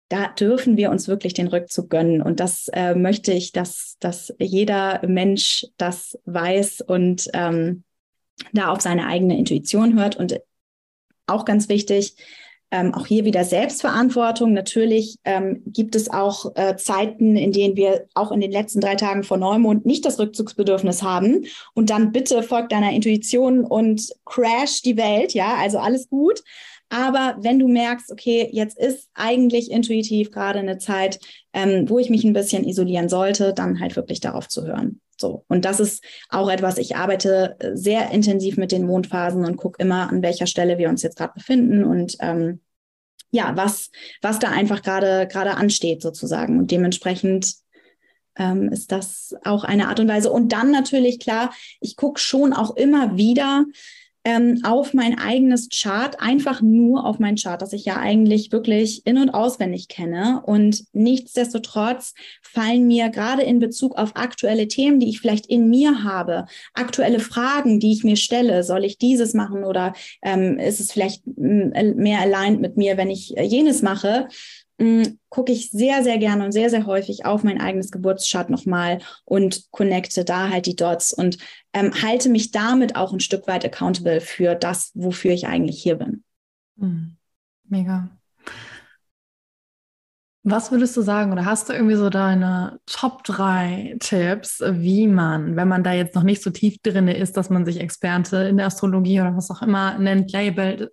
da 0.09 0.29
dürfen 0.29 0.77
wir 0.77 0.91
uns 0.91 1.07
wirklich 1.07 1.35
den 1.35 1.49
Rückzug 1.49 1.91
gönnen. 1.91 2.23
Und 2.23 2.41
das 2.41 2.69
äh, 2.69 2.95
möchte 2.95 3.33
ich, 3.33 3.53
dass, 3.53 3.97
dass 4.01 4.33
jeder 4.39 5.07
Mensch 5.07 5.67
das 5.77 6.19
weiß 6.25 6.81
und 6.81 7.29
ähm, 7.35 7.85
da 8.53 8.69
auf 8.69 8.81
seine 8.81 9.07
eigene 9.07 9.39
Intuition 9.39 9.99
hört. 9.99 10.17
Und 10.17 10.41
auch 11.27 11.45
ganz 11.45 11.69
wichtig, 11.69 12.15
ähm, 12.71 12.95
auch 12.95 13.07
hier 13.07 13.25
wieder 13.25 13.45
Selbstverantwortung. 13.45 14.53
Natürlich 14.53 15.17
ähm, 15.25 15.63
gibt 15.67 15.95
es 15.95 16.11
auch 16.11 16.55
äh, 16.55 16.77
Zeiten, 16.77 17.37
in 17.37 17.53
denen 17.53 17.77
wir 17.77 18.07
auch 18.15 18.31
in 18.31 18.41
den 18.41 18.51
letzten 18.51 18.81
drei 18.81 18.95
Tagen 18.95 19.25
vor 19.25 19.37
Neumond 19.37 19.87
nicht 19.87 20.05
das 20.05 20.19
Rückzugsbedürfnis 20.19 21.03
haben. 21.03 21.45
Und 21.75 21.91
dann 21.91 22.13
bitte 22.13 22.43
folgt 22.43 22.73
deiner 22.73 22.93
Intuition 22.93 23.65
und 23.65 24.13
crash 24.25 24.83
die 24.83 24.97
Welt. 24.97 25.33
Ja, 25.35 25.57
also 25.57 25.79
alles 25.79 26.09
gut. 26.09 26.43
Aber 26.91 27.37
wenn 27.41 27.59
du 27.59 27.69
merkst, 27.69 28.11
okay, 28.11 28.49
jetzt 28.53 28.79
ist 28.79 29.09
eigentlich 29.15 29.71
intuitiv 29.71 30.31
gerade 30.31 30.59
eine 30.59 30.79
Zeit, 30.79 31.19
ähm, 31.53 31.89
wo 31.89 31.99
ich 31.99 32.11
mich 32.11 32.25
ein 32.25 32.33
bisschen 32.33 32.65
isolieren 32.65 33.09
sollte, 33.09 33.53
dann 33.53 33.81
halt 33.81 33.97
wirklich 33.97 34.21
darauf 34.21 34.49
zu 34.49 34.67
hören. 34.67 35.01
So. 35.21 35.45
Und 35.49 35.65
das 35.65 35.81
ist 35.81 36.03
auch 36.29 36.49
etwas, 36.49 36.79
ich 36.79 36.97
arbeite 36.97 37.57
sehr 37.75 38.11
intensiv 38.11 38.57
mit 38.57 38.73
den 38.73 38.87
Mondphasen 38.87 39.45
und 39.45 39.57
gucke 39.57 39.83
immer, 39.83 40.09
an 40.09 40.23
welcher 40.23 40.47
Stelle 40.47 40.79
wir 40.79 40.89
uns 40.89 41.03
jetzt 41.03 41.19
gerade 41.19 41.35
befinden 41.35 41.85
und 41.85 42.17
ähm, 42.21 42.61
ja, 43.31 43.55
was, 43.57 43.91
was 44.23 44.39
da 44.39 44.51
einfach 44.51 44.83
gerade 44.83 45.29
gerade 45.31 45.57
ansteht 45.57 46.01
sozusagen. 46.01 46.59
Und 46.59 46.71
dementsprechend 46.71 47.57
ähm, 48.39 48.71
ist 48.71 48.93
das 48.93 49.35
auch 49.45 49.65
eine 49.65 49.89
Art 49.89 50.01
und 50.01 50.09
Weise. 50.09 50.31
Und 50.31 50.53
dann 50.53 50.71
natürlich 50.71 51.19
klar, 51.19 51.53
ich 51.81 51.97
gucke 51.97 52.21
schon 52.21 52.53
auch 52.53 52.77
immer 52.77 53.17
wieder, 53.17 53.67
ähm, 54.29 54.61
auf 54.63 54.93
mein 54.93 55.19
eigenes 55.19 55.71
Chart, 55.71 56.21
einfach 56.21 56.61
nur 56.61 57.07
auf 57.07 57.19
mein 57.19 57.37
Chart, 57.37 57.63
das 57.63 57.73
ich 57.73 57.87
ja 57.87 57.97
eigentlich 57.97 58.53
wirklich 58.53 59.07
in- 59.07 59.17
und 59.17 59.31
auswendig 59.31 59.89
kenne. 59.89 60.43
Und 60.45 60.85
nichtsdestotrotz 60.93 62.13
fallen 62.43 62.87
mir 62.87 63.09
gerade 63.09 63.43
in 63.43 63.59
Bezug 63.59 63.97
auf 63.97 64.17
aktuelle 64.17 64.69
Themen, 64.69 65.01
die 65.01 65.09
ich 65.09 65.21
vielleicht 65.21 65.47
in 65.47 65.71
mir 65.71 66.05
habe, 66.05 66.45
aktuelle 66.75 67.21
Fragen, 67.21 67.81
die 67.81 67.93
ich 67.93 68.05
mir 68.05 68.17
stelle, 68.17 68.65
soll 68.65 68.85
ich 68.85 68.99
dieses 68.99 69.33
machen 69.33 69.65
oder 69.65 69.95
ähm, 70.21 70.59
ist 70.59 70.81
es 70.81 70.93
vielleicht 70.93 71.23
mehr 71.27 72.21
aligned 72.21 72.61
mit 72.61 72.77
mir, 72.77 72.99
wenn 72.99 73.09
ich 73.09 73.35
äh, 73.39 73.45
jenes 73.45 73.81
mache, 73.81 74.29
gucke 75.29 75.51
ich 75.51 75.71
sehr, 75.71 76.05
sehr 76.05 76.19
gerne 76.19 76.45
und 76.45 76.53
sehr, 76.53 76.71
sehr 76.71 76.87
häufig 76.87 77.25
auf 77.25 77.43
mein 77.43 77.61
eigenes 77.61 77.91
Geburtschart 77.91 78.49
nochmal 78.49 79.01
und 79.25 79.71
connecte 79.73 80.25
da 80.25 80.51
halt 80.51 80.67
die 80.67 80.77
Dots 80.77 81.13
und 81.13 81.39
ähm, 81.73 81.93
halte 82.01 82.29
mich 82.29 82.53
damit 82.53 82.95
auch 82.95 83.13
ein 83.13 83.21
Stück 83.21 83.49
weit 83.49 83.65
accountable 83.65 84.21
für 84.21 84.55
das, 84.55 84.93
wofür 84.95 85.33
ich 85.33 85.49
eigentlich 85.49 85.83
hier 85.83 85.97
bin. 85.97 86.23
Mhm. 86.77 87.17
Mega. 87.65 88.09
Was 90.45 90.71
würdest 90.71 90.97
du 90.97 91.03
sagen, 91.03 91.33
oder 91.33 91.45
hast 91.45 91.69
du 91.69 91.75
irgendwie 91.75 91.97
so 91.97 92.09
deine 92.09 92.81
Top 92.87 93.23
3 93.25 93.97
Tipps, 94.01 94.63
wie 94.65 95.07
man, 95.07 95.57
wenn 95.57 95.69
man 95.69 95.83
da 95.83 95.93
jetzt 95.93 96.15
noch 96.15 96.23
nicht 96.23 96.43
so 96.43 96.51
tief 96.51 96.79
drin 96.83 97.09
ist, 97.09 97.37
dass 97.37 97.51
man 97.51 97.67
sich 97.67 97.81
Experte 97.81 98.37
in 98.45 98.57
der 98.57 98.67
Astrologie 98.67 99.21
oder 99.21 99.37
was 99.37 99.51
auch 99.51 99.61
immer 99.61 99.99
nennt, 99.99 100.33
labelt, 100.33 100.91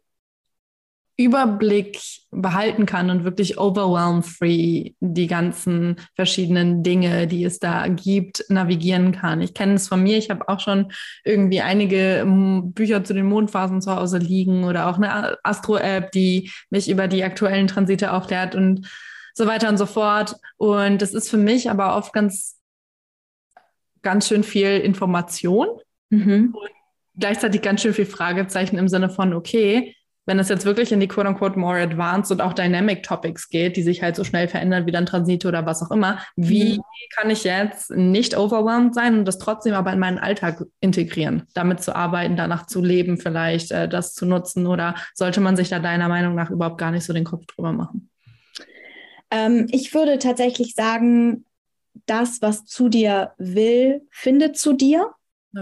Überblick 1.17 2.01
behalten 2.31 2.85
kann 2.85 3.09
und 3.09 3.23
wirklich 3.23 3.57
overwhelm-free 3.57 4.93
die 4.99 5.27
ganzen 5.27 5.95
verschiedenen 6.13 6.83
Dinge, 6.83 7.27
die 7.27 7.45
es 7.45 7.59
da 7.59 7.87
gibt, 7.87 8.43
navigieren 8.49 9.13
kann. 9.13 9.39
Ich 9.39 9.53
kenne 9.53 9.75
es 9.75 9.87
von 9.87 10.03
mir. 10.03 10.17
Ich 10.17 10.29
habe 10.29 10.49
auch 10.49 10.59
schon 10.59 10.91
irgendwie 11.23 11.61
einige 11.61 12.25
Bücher 12.65 13.03
zu 13.05 13.13
den 13.13 13.27
Mondphasen 13.27 13.81
zu 13.81 13.95
Hause 13.95 14.17
liegen 14.17 14.65
oder 14.65 14.89
auch 14.89 14.97
eine 14.97 15.37
Astro-App, 15.43 16.11
die 16.11 16.51
mich 16.69 16.89
über 16.89 17.07
die 17.07 17.23
aktuellen 17.23 17.67
Transite 17.67 18.11
aufklärt 18.11 18.53
und 18.53 18.85
so 19.33 19.47
weiter 19.47 19.69
und 19.69 19.77
so 19.77 19.85
fort. 19.85 20.35
Und 20.57 21.01
das 21.01 21.13
ist 21.13 21.29
für 21.29 21.37
mich 21.37 21.69
aber 21.69 21.95
oft 21.95 22.11
ganz, 22.11 22.59
ganz 24.01 24.27
schön 24.27 24.43
viel 24.43 24.79
Information 24.79 25.67
mhm. 26.09 26.53
und 26.53 26.69
gleichzeitig 27.17 27.61
ganz 27.61 27.81
schön 27.81 27.93
viel 27.93 28.05
Fragezeichen 28.05 28.77
im 28.77 28.89
Sinne 28.89 29.09
von, 29.09 29.33
okay, 29.33 29.95
wenn 30.25 30.39
es 30.39 30.49
jetzt 30.49 30.65
wirklich 30.65 30.91
in 30.91 30.99
die 30.99 31.07
quote-unquote 31.07 31.57
more 31.57 31.81
advanced 31.81 32.31
und 32.31 32.41
auch 32.41 32.53
dynamic 32.53 33.03
Topics 33.03 33.49
geht, 33.49 33.77
die 33.77 33.83
sich 33.83 34.01
halt 34.01 34.15
so 34.15 34.23
schnell 34.23 34.47
verändern 34.47 34.85
wie 34.85 34.91
dann 34.91 35.05
Transite 35.05 35.47
oder 35.47 35.65
was 35.65 35.83
auch 35.83 35.91
immer, 35.91 36.19
wie 36.35 36.77
mhm. 36.77 36.81
kann 37.15 37.29
ich 37.29 37.43
jetzt 37.43 37.91
nicht 37.91 38.37
overwhelmed 38.37 38.95
sein 38.95 39.19
und 39.19 39.25
das 39.25 39.37
trotzdem 39.37 39.73
aber 39.73 39.93
in 39.93 39.99
meinen 39.99 40.17
Alltag 40.17 40.63
integrieren, 40.79 41.43
damit 41.53 41.81
zu 41.81 41.95
arbeiten, 41.95 42.35
danach 42.35 42.65
zu 42.65 42.81
leben, 42.81 43.17
vielleicht 43.17 43.71
äh, 43.71 43.87
das 43.87 44.13
zu 44.13 44.25
nutzen 44.25 44.67
oder 44.67 44.95
sollte 45.13 45.41
man 45.41 45.55
sich 45.55 45.69
da 45.69 45.79
deiner 45.79 46.09
Meinung 46.09 46.35
nach 46.35 46.49
überhaupt 46.49 46.77
gar 46.77 46.91
nicht 46.91 47.05
so 47.05 47.13
den 47.13 47.23
Kopf 47.23 47.45
drüber 47.45 47.71
machen? 47.71 48.09
Ähm, 49.31 49.67
ich 49.71 49.93
würde 49.93 50.17
tatsächlich 50.17 50.73
sagen, 50.75 51.45
das, 52.05 52.41
was 52.41 52.65
zu 52.65 52.89
dir 52.89 53.31
will, 53.37 54.01
findet 54.09 54.57
zu 54.57 54.73
dir. 54.73 55.11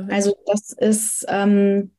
Also 0.09 0.35
das 0.47 0.71
ist 0.71 1.25
ähm, 1.29 1.91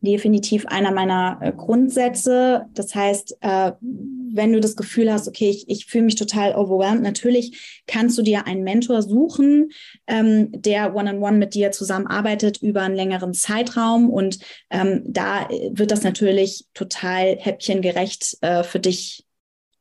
definitiv 0.00 0.66
einer 0.66 0.92
meiner 0.92 1.38
äh, 1.40 1.52
Grundsätze. 1.52 2.66
Das 2.74 2.94
heißt, 2.94 3.38
äh, 3.40 3.72
wenn 3.80 4.52
du 4.52 4.60
das 4.60 4.76
Gefühl 4.76 5.12
hast, 5.12 5.28
okay, 5.28 5.50
ich, 5.50 5.68
ich 5.68 5.86
fühle 5.86 6.04
mich 6.04 6.16
total 6.16 6.54
overwhelmed, 6.54 7.02
natürlich 7.02 7.82
kannst 7.86 8.16
du 8.18 8.22
dir 8.22 8.46
einen 8.46 8.62
Mentor 8.62 9.02
suchen, 9.02 9.70
ähm, 10.06 10.50
der 10.52 10.94
one-on-one 10.94 11.18
-on 11.18 11.34
-one 11.34 11.38
mit 11.38 11.54
dir 11.54 11.72
zusammenarbeitet 11.72 12.62
über 12.62 12.82
einen 12.82 12.96
längeren 12.96 13.34
Zeitraum. 13.34 14.10
Und 14.10 14.38
ähm, 14.70 15.02
da 15.06 15.48
wird 15.70 15.90
das 15.90 16.02
natürlich 16.02 16.66
total 16.74 17.36
häppchengerecht 17.38 18.38
äh, 18.40 18.62
für 18.62 18.80
dich 18.80 19.24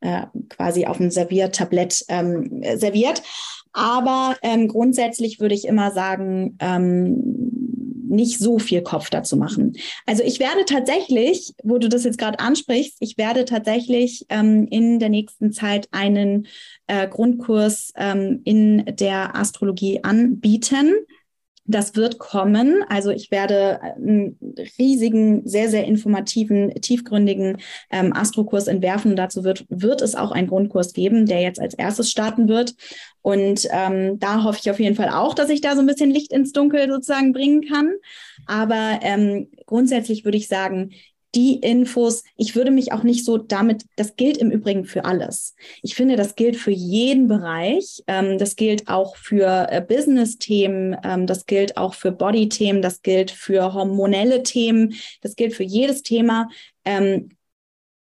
äh, 0.02 0.24
quasi 0.50 0.86
auf 0.86 0.98
dem 0.98 1.12
Serviertablett 1.12 2.06
ähm, 2.08 2.64
serviert. 2.76 3.22
Aber 3.74 4.36
ähm, 4.42 4.68
grundsätzlich 4.68 5.40
würde 5.40 5.56
ich 5.56 5.68
immer 5.68 5.92
sagen, 5.92 6.58
ähm, 6.60 7.77
nicht 8.10 8.40
so 8.40 8.60
viel 8.60 8.82
Kopf 8.82 9.10
dazu 9.10 9.38
machen. 9.38 9.74
Also 10.06 10.24
ich 10.24 10.40
werde 10.40 10.66
tatsächlich, 10.66 11.54
wo 11.64 11.78
du 11.78 11.90
das 11.90 12.04
jetzt 12.04 12.18
gerade 12.18 12.40
ansprichst, 12.40 12.98
ich 13.00 13.18
werde 13.18 13.46
tatsächlich 13.46 14.26
ähm, 14.30 14.68
in 14.70 15.00
der 15.00 15.10
nächsten 15.10 15.52
Zeit 15.52 15.88
einen 15.92 16.48
äh, 16.88 17.08
Grundkurs 17.08 17.92
ähm, 17.96 18.42
in 18.44 18.86
der 18.86 19.36
Astrologie 19.36 20.04
anbieten. 20.04 20.94
Das 21.70 21.96
wird 21.96 22.18
kommen. 22.18 22.84
Also 22.88 23.12
ich 23.12 23.30
werde 23.30 23.82
einen 23.82 24.40
riesigen, 24.80 25.46
sehr, 25.46 25.70
sehr 25.70 25.84
informativen, 25.84 26.74
tiefgründigen 26.82 27.58
ähm, 27.92 28.14
Astrokurs 28.14 28.68
entwerfen. 28.68 29.18
Dazu 29.18 29.44
wird, 29.44 29.66
wird 29.68 30.02
es 30.02 30.16
auch 30.16 30.32
einen 30.32 30.48
Grundkurs 30.48 30.94
geben, 30.94 31.26
der 31.26 31.42
jetzt 31.42 31.60
als 31.60 31.74
erstes 31.74 32.10
starten 32.10 32.48
wird. 32.48 32.74
Und 33.22 33.68
ähm, 33.72 34.18
da 34.20 34.44
hoffe 34.44 34.60
ich 34.62 34.72
auf 34.72 34.80
jeden 34.80 34.96
Fall 34.96 35.10
auch, 35.10 35.34
dass 35.34 35.50
ich 35.50 35.60
da 35.60 35.76
so 35.76 35.82
ein 35.82 35.88
bisschen 35.88 36.10
Licht 36.10 36.32
ins 36.32 36.54
Dunkel 36.54 36.90
sozusagen 36.90 37.34
bringen 37.34 37.62
kann. 37.68 37.92
Aber 38.46 39.00
ähm, 39.02 39.50
grundsätzlich 39.66 40.24
würde 40.24 40.38
ich 40.38 40.48
sagen, 40.48 40.92
die 41.38 41.58
Infos, 41.58 42.24
ich 42.36 42.56
würde 42.56 42.72
mich 42.72 42.92
auch 42.92 43.04
nicht 43.04 43.24
so 43.24 43.38
damit, 43.38 43.86
das 43.96 44.16
gilt 44.16 44.38
im 44.38 44.50
Übrigen 44.50 44.86
für 44.86 45.06
alles. 45.06 45.54
Ich 45.84 45.94
finde, 45.94 46.16
das 46.16 46.36
gilt 46.36 46.58
für 46.58 46.72
jeden 46.72 47.28
Bereich. 47.28 48.04
Ähm, 48.08 48.40
das 48.40 48.56
gilt 48.56 48.88
auch 48.88 49.16
für 49.16 49.68
äh, 49.70 49.80
Business-Themen, 49.82 50.98
ähm, 51.04 51.28
das 51.28 51.46
gilt 51.46 51.78
auch 51.78 51.94
für 51.94 52.12
Body-Themen, 52.12 52.82
das 52.82 53.04
gilt 53.04 53.30
für 53.30 53.76
hormonelle 53.76 54.42
Themen, 54.42 54.96
das 55.22 55.36
gilt 55.36 55.54
für 55.54 55.64
jedes 55.64 56.02
Thema, 56.02 56.50
ähm, 56.86 57.30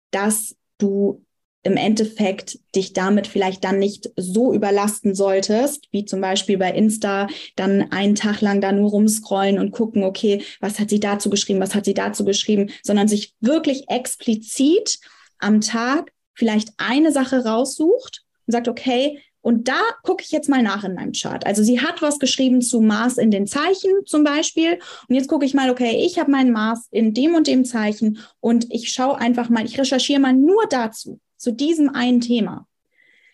dass 0.09 0.55
du 0.79 1.23
im 1.63 1.77
Endeffekt 1.77 2.57
dich 2.75 2.93
damit 2.93 3.27
vielleicht 3.27 3.63
dann 3.63 3.77
nicht 3.77 4.09
so 4.15 4.53
überlasten 4.53 5.13
solltest, 5.13 5.87
wie 5.91 6.05
zum 6.05 6.19
Beispiel 6.19 6.57
bei 6.57 6.71
Insta, 6.71 7.27
dann 7.55 7.91
einen 7.91 8.15
Tag 8.15 8.41
lang 8.41 8.61
da 8.61 8.71
nur 8.71 8.89
rumscrollen 8.89 9.59
und 9.59 9.71
gucken, 9.71 10.03
okay, 10.03 10.43
was 10.59 10.79
hat 10.79 10.89
sie 10.89 10.99
dazu 10.99 11.29
geschrieben, 11.29 11.59
was 11.59 11.75
hat 11.75 11.85
sie 11.85 11.93
dazu 11.93 12.25
geschrieben, 12.25 12.71
sondern 12.83 13.07
sich 13.07 13.35
wirklich 13.41 13.89
explizit 13.89 14.99
am 15.37 15.61
Tag 15.61 16.11
vielleicht 16.33 16.69
eine 16.77 17.11
Sache 17.11 17.45
raussucht 17.45 18.23
und 18.47 18.53
sagt, 18.53 18.67
okay, 18.67 19.19
und 19.41 19.67
da 19.67 19.81
gucke 20.03 20.23
ich 20.23 20.31
jetzt 20.31 20.49
mal 20.49 20.61
nach 20.61 20.83
in 20.83 20.93
meinem 20.93 21.13
Chart. 21.13 21.45
Also 21.47 21.63
sie 21.63 21.81
hat 21.81 22.01
was 22.01 22.19
geschrieben 22.19 22.61
zu 22.61 22.79
Mars 22.79 23.17
in 23.17 23.31
den 23.31 23.47
Zeichen 23.47 23.91
zum 24.05 24.23
Beispiel. 24.23 24.79
Und 25.07 25.15
jetzt 25.15 25.27
gucke 25.27 25.45
ich 25.45 25.55
mal, 25.55 25.71
okay, 25.71 26.03
ich 26.05 26.19
habe 26.19 26.29
meinen 26.29 26.51
Mars 26.51 26.87
in 26.91 27.15
dem 27.15 27.33
und 27.33 27.47
dem 27.47 27.65
Zeichen 27.65 28.19
und 28.39 28.71
ich 28.71 28.91
schaue 28.91 29.17
einfach 29.17 29.49
mal, 29.49 29.65
ich 29.65 29.79
recherchiere 29.79 30.19
mal 30.19 30.33
nur 30.33 30.65
dazu 30.69 31.19
zu 31.41 31.51
diesem 31.51 31.89
einen 31.89 32.21
Thema. 32.21 32.67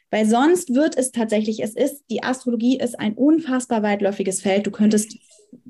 Weil 0.10 0.26
sonst 0.26 0.74
wird 0.74 0.98
es 0.98 1.12
tatsächlich, 1.12 1.62
es 1.62 1.76
ist, 1.76 2.06
die 2.10 2.24
Astrologie 2.24 2.80
ist 2.80 2.98
ein 2.98 3.14
unfassbar 3.14 3.84
weitläufiges 3.84 4.42
Feld. 4.42 4.66
Du 4.66 4.72
könntest 4.72 5.18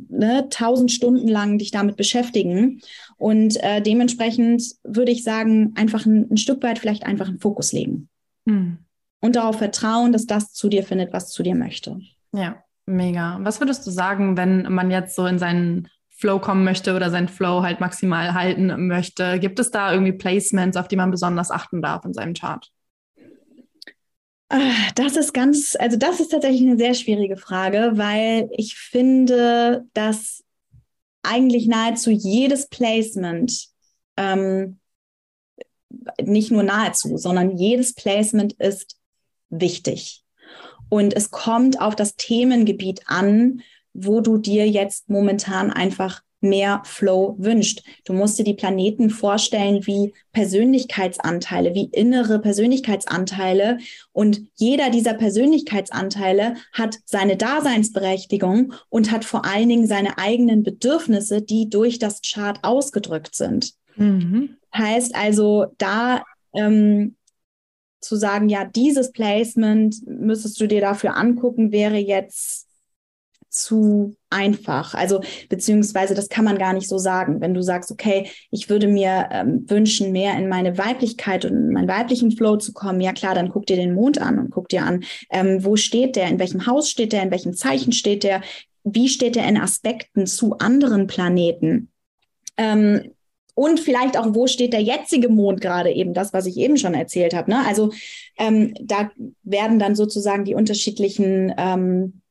ne, 0.10 0.48
tausend 0.50 0.92
Stunden 0.92 1.28
lang 1.28 1.58
dich 1.58 1.72
damit 1.72 1.98
beschäftigen. 1.98 2.82
Und 3.18 3.62
äh, 3.64 3.82
dementsprechend 3.82 4.64
würde 4.84 5.12
ich 5.12 5.24
sagen, 5.24 5.74
einfach 5.76 6.06
ein, 6.06 6.32
ein, 6.32 6.38
Stück 6.38 6.62
weit 6.62 6.78
vielleicht 6.78 7.04
einfach 7.04 7.28
einen 7.28 7.40
Fokus 7.40 7.74
legen. 7.74 8.10
Mhm. 8.46 8.78
Und 9.20 9.36
darauf 9.36 9.58
vertrauen, 9.58 10.14
dass 10.14 10.28
das 10.28 10.54
zu 10.54 10.70
dir 10.70 10.84
findet, 10.84 11.14
was 11.14 11.32
zu 11.32 11.42
dir 11.42 11.56
möchte. 11.56 12.00
Ja, 12.34 12.64
mega. 12.86 13.40
Was 13.42 13.60
würdest 13.60 13.88
du 13.88 13.92
sagen, 13.92 14.38
wenn 14.38 14.72
man 14.72 14.92
jetzt 14.92 15.16
so 15.16 15.26
in 15.26 15.40
seinen 15.40 15.88
Flow 16.18 16.40
kommen 16.40 16.64
möchte 16.64 16.96
oder 16.96 17.12
seinen 17.12 17.28
Flow 17.28 17.62
halt 17.62 17.80
maximal 17.80 18.34
halten 18.34 18.88
möchte. 18.88 19.40
Gibt 19.40 19.60
es 19.60 19.70
da 19.70 19.92
irgendwie 19.92 20.14
Placements, 20.14 20.76
auf 20.76 20.88
die 20.88 20.96
man 20.96 21.12
besonders 21.12 21.52
achten 21.52 21.82
darf 21.82 22.06
in 22.06 22.14
seinem 22.14 22.34
Chart? 22.34 22.68
Ah, 24.50 24.72
das 24.96 25.16
ist 25.16 25.34
ganz, 25.34 25.76
also 25.78 25.96
das 25.96 26.20
ist 26.20 26.30
tatsächlich 26.30 26.62
eine 26.62 26.78
sehr 26.78 26.96
schwierige 26.96 27.38
Frage, 27.38 27.92
weil 27.96 28.50
ich 28.52 28.76
finde, 28.76 29.86
dass 29.94 30.44
eigentlich 31.22 31.68
nahezu 31.68 32.10
jedes 32.10 32.68
Placement, 32.68 33.68
ähm, 34.16 34.80
nicht 36.20 36.50
nur 36.50 36.64
nahezu, 36.64 37.18
sondern 37.18 37.58
jedes 37.58 37.94
Placement 37.94 38.54
ist 38.54 38.98
wichtig. 39.50 40.24
Und 40.90 41.14
es 41.14 41.30
kommt 41.30 41.80
auf 41.80 41.96
das 41.96 42.16
Themengebiet 42.16 43.02
an, 43.06 43.62
wo 43.98 44.22
du 44.22 44.38
dir 44.38 44.70
jetzt 44.70 45.10
momentan 45.10 45.72
einfach 45.72 46.22
mehr 46.40 46.82
Flow 46.86 47.36
wünscht. 47.40 47.82
Du 48.06 48.14
musst 48.14 48.38
dir 48.38 48.44
die 48.44 48.54
Planeten 48.54 49.10
vorstellen 49.10 49.86
wie 49.88 50.14
Persönlichkeitsanteile, 50.34 51.74
wie 51.74 51.86
innere 51.86 52.40
Persönlichkeitsanteile. 52.40 53.80
Und 54.12 54.42
jeder 54.56 54.92
dieser 54.92 55.16
Persönlichkeitsanteile 55.16 56.56
hat 56.74 56.98
seine 57.06 57.38
Daseinsberechtigung 57.38 58.74
und 58.90 59.12
hat 59.12 59.26
vor 59.26 59.46
allen 59.46 59.70
Dingen 59.70 59.88
seine 59.88 60.20
eigenen 60.20 60.62
Bedürfnisse, 60.64 61.42
die 61.42 61.70
durch 61.70 61.98
das 61.98 62.22
Chart 62.22 62.60
ausgedrückt 62.62 63.36
sind. 63.36 63.74
Mhm. 63.96 64.58
Heißt 64.76 65.16
also, 65.16 65.74
da 65.80 66.22
ähm, 66.54 67.16
zu 68.00 68.16
sagen, 68.16 68.48
ja, 68.48 68.64
dieses 68.64 69.12
Placement 69.12 69.96
müsstest 70.06 70.62
du 70.62 70.68
dir 70.68 70.82
dafür 70.82 71.18
angucken, 71.18 71.72
wäre 71.72 71.98
jetzt 71.98 72.67
zu 73.62 74.16
einfach. 74.30 74.94
Also 74.94 75.22
beziehungsweise 75.50 76.14
das 76.14 76.30
kann 76.30 76.46
man 76.46 76.58
gar 76.58 76.74
nicht 76.74 76.88
so 76.88 76.98
sagen. 76.98 77.42
Wenn 77.42 77.54
du 77.54 77.62
sagst, 77.62 77.92
okay, 77.92 78.30
ich 78.52 78.70
würde 78.70 78.88
mir 78.88 79.30
ähm, 79.32 79.70
wünschen, 79.70 80.12
mehr 80.12 80.38
in 80.38 80.50
meine 80.50 80.78
Weiblichkeit 80.78 81.46
und 81.46 81.54
in 81.54 81.72
meinen 81.72 81.88
weiblichen 81.88 82.32
Flow 82.32 82.58
zu 82.58 82.74
kommen, 82.74 83.02
ja 83.02 83.14
klar, 83.14 83.36
dann 83.36 83.50
guck 83.50 83.66
dir 83.66 83.78
den 83.78 83.94
Mond 83.94 84.22
an 84.22 84.40
und 84.40 84.52
guck 84.52 84.70
dir 84.70 84.84
an, 84.84 85.04
ähm, 85.32 85.64
wo 85.64 85.76
steht 85.76 86.16
der, 86.16 86.28
in 86.28 86.40
welchem 86.40 86.66
Haus 86.68 86.90
steht 86.90 87.14
der, 87.14 87.24
in 87.24 87.32
welchem 87.32 87.54
Zeichen 87.54 87.92
steht 87.92 88.24
der, 88.24 88.42
wie 88.84 89.10
steht 89.10 89.36
der 89.36 89.48
in 89.48 89.58
Aspekten 89.58 90.28
zu 90.28 90.58
anderen 90.58 91.08
Planeten. 91.08 91.90
Ähm, 92.58 93.12
und 93.58 93.80
vielleicht 93.80 94.20
auch, 94.20 94.36
wo 94.36 94.46
steht 94.46 94.72
der 94.72 94.84
jetzige 94.84 95.30
Mond 95.30 95.62
gerade 95.62 95.92
eben, 95.92 96.14
das, 96.14 96.32
was 96.32 96.46
ich 96.46 96.58
eben 96.58 96.78
schon 96.78 96.94
erzählt 96.94 97.34
habe. 97.34 97.50
Ne? 97.50 97.66
Also 97.66 97.92
ähm, 98.38 98.76
da 98.80 99.10
werden 99.42 99.80
dann 99.80 99.96
sozusagen 99.96 100.46
die 100.46 100.54
unterschiedlichen 100.54 101.52
ähm, 101.58 102.22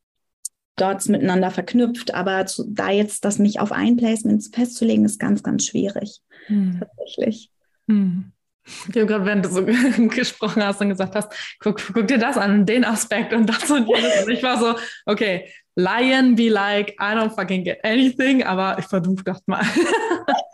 Dots 0.76 1.08
miteinander 1.08 1.50
verknüpft, 1.50 2.14
aber 2.14 2.46
zu, 2.46 2.64
da 2.68 2.90
jetzt 2.90 3.24
das 3.24 3.38
mich 3.38 3.60
auf 3.60 3.72
ein 3.72 3.96
Placement 3.96 4.44
festzulegen, 4.54 5.04
ist 5.04 5.18
ganz, 5.18 5.42
ganz 5.42 5.66
schwierig. 5.66 6.20
Hm. 6.46 6.80
Tatsächlich. 6.80 7.50
Hm. 7.88 8.32
Ich 8.88 8.96
habe 8.96 9.06
gerade, 9.06 9.24
während 9.24 9.44
du 9.44 9.48
so 9.48 9.64
gesprochen 10.08 10.62
hast 10.64 10.80
und 10.80 10.88
gesagt 10.88 11.14
hast, 11.14 11.32
guck, 11.60 11.80
guck 11.92 12.08
dir 12.08 12.18
das 12.18 12.36
an, 12.36 12.66
den 12.66 12.84
Aspekt 12.84 13.32
und 13.32 13.46
das 13.46 13.70
und 13.70 13.86
jenes. 13.88 14.24
Und 14.24 14.32
ich 14.32 14.42
war 14.42 14.58
so, 14.58 14.74
okay, 15.06 15.48
Lion 15.76 16.34
be 16.34 16.48
like, 16.48 16.90
I 17.00 17.14
don't 17.14 17.34
fucking 17.34 17.64
get 17.64 17.84
anything, 17.84 18.42
aber 18.42 18.78
ich 18.78 18.86
versuche 18.86 19.22
das 19.24 19.40
mal. 19.46 19.62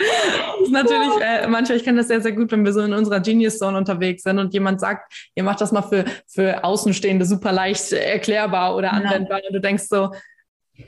Das 0.00 0.60
ist 0.62 0.72
natürlich, 0.72 1.10
äh, 1.20 1.46
manchmal, 1.46 1.76
ich 1.76 1.84
kenne 1.84 1.98
das 1.98 2.08
sehr, 2.08 2.20
sehr 2.20 2.32
gut, 2.32 2.50
wenn 2.52 2.64
wir 2.64 2.72
so 2.72 2.80
in 2.80 2.94
unserer 2.94 3.20
Genius 3.20 3.58
Zone 3.58 3.76
unterwegs 3.76 4.22
sind 4.22 4.38
und 4.38 4.54
jemand 4.54 4.80
sagt, 4.80 5.30
ihr 5.34 5.42
macht 5.42 5.60
das 5.60 5.72
mal 5.72 5.82
für, 5.82 6.04
für 6.26 6.64
Außenstehende 6.64 7.26
super 7.26 7.52
leicht 7.52 7.92
erklärbar 7.92 8.76
oder 8.76 8.92
anwendbar 8.92 9.40
ja. 9.40 9.46
und 9.48 9.54
du 9.54 9.60
denkst 9.60 9.84
so, 9.88 10.10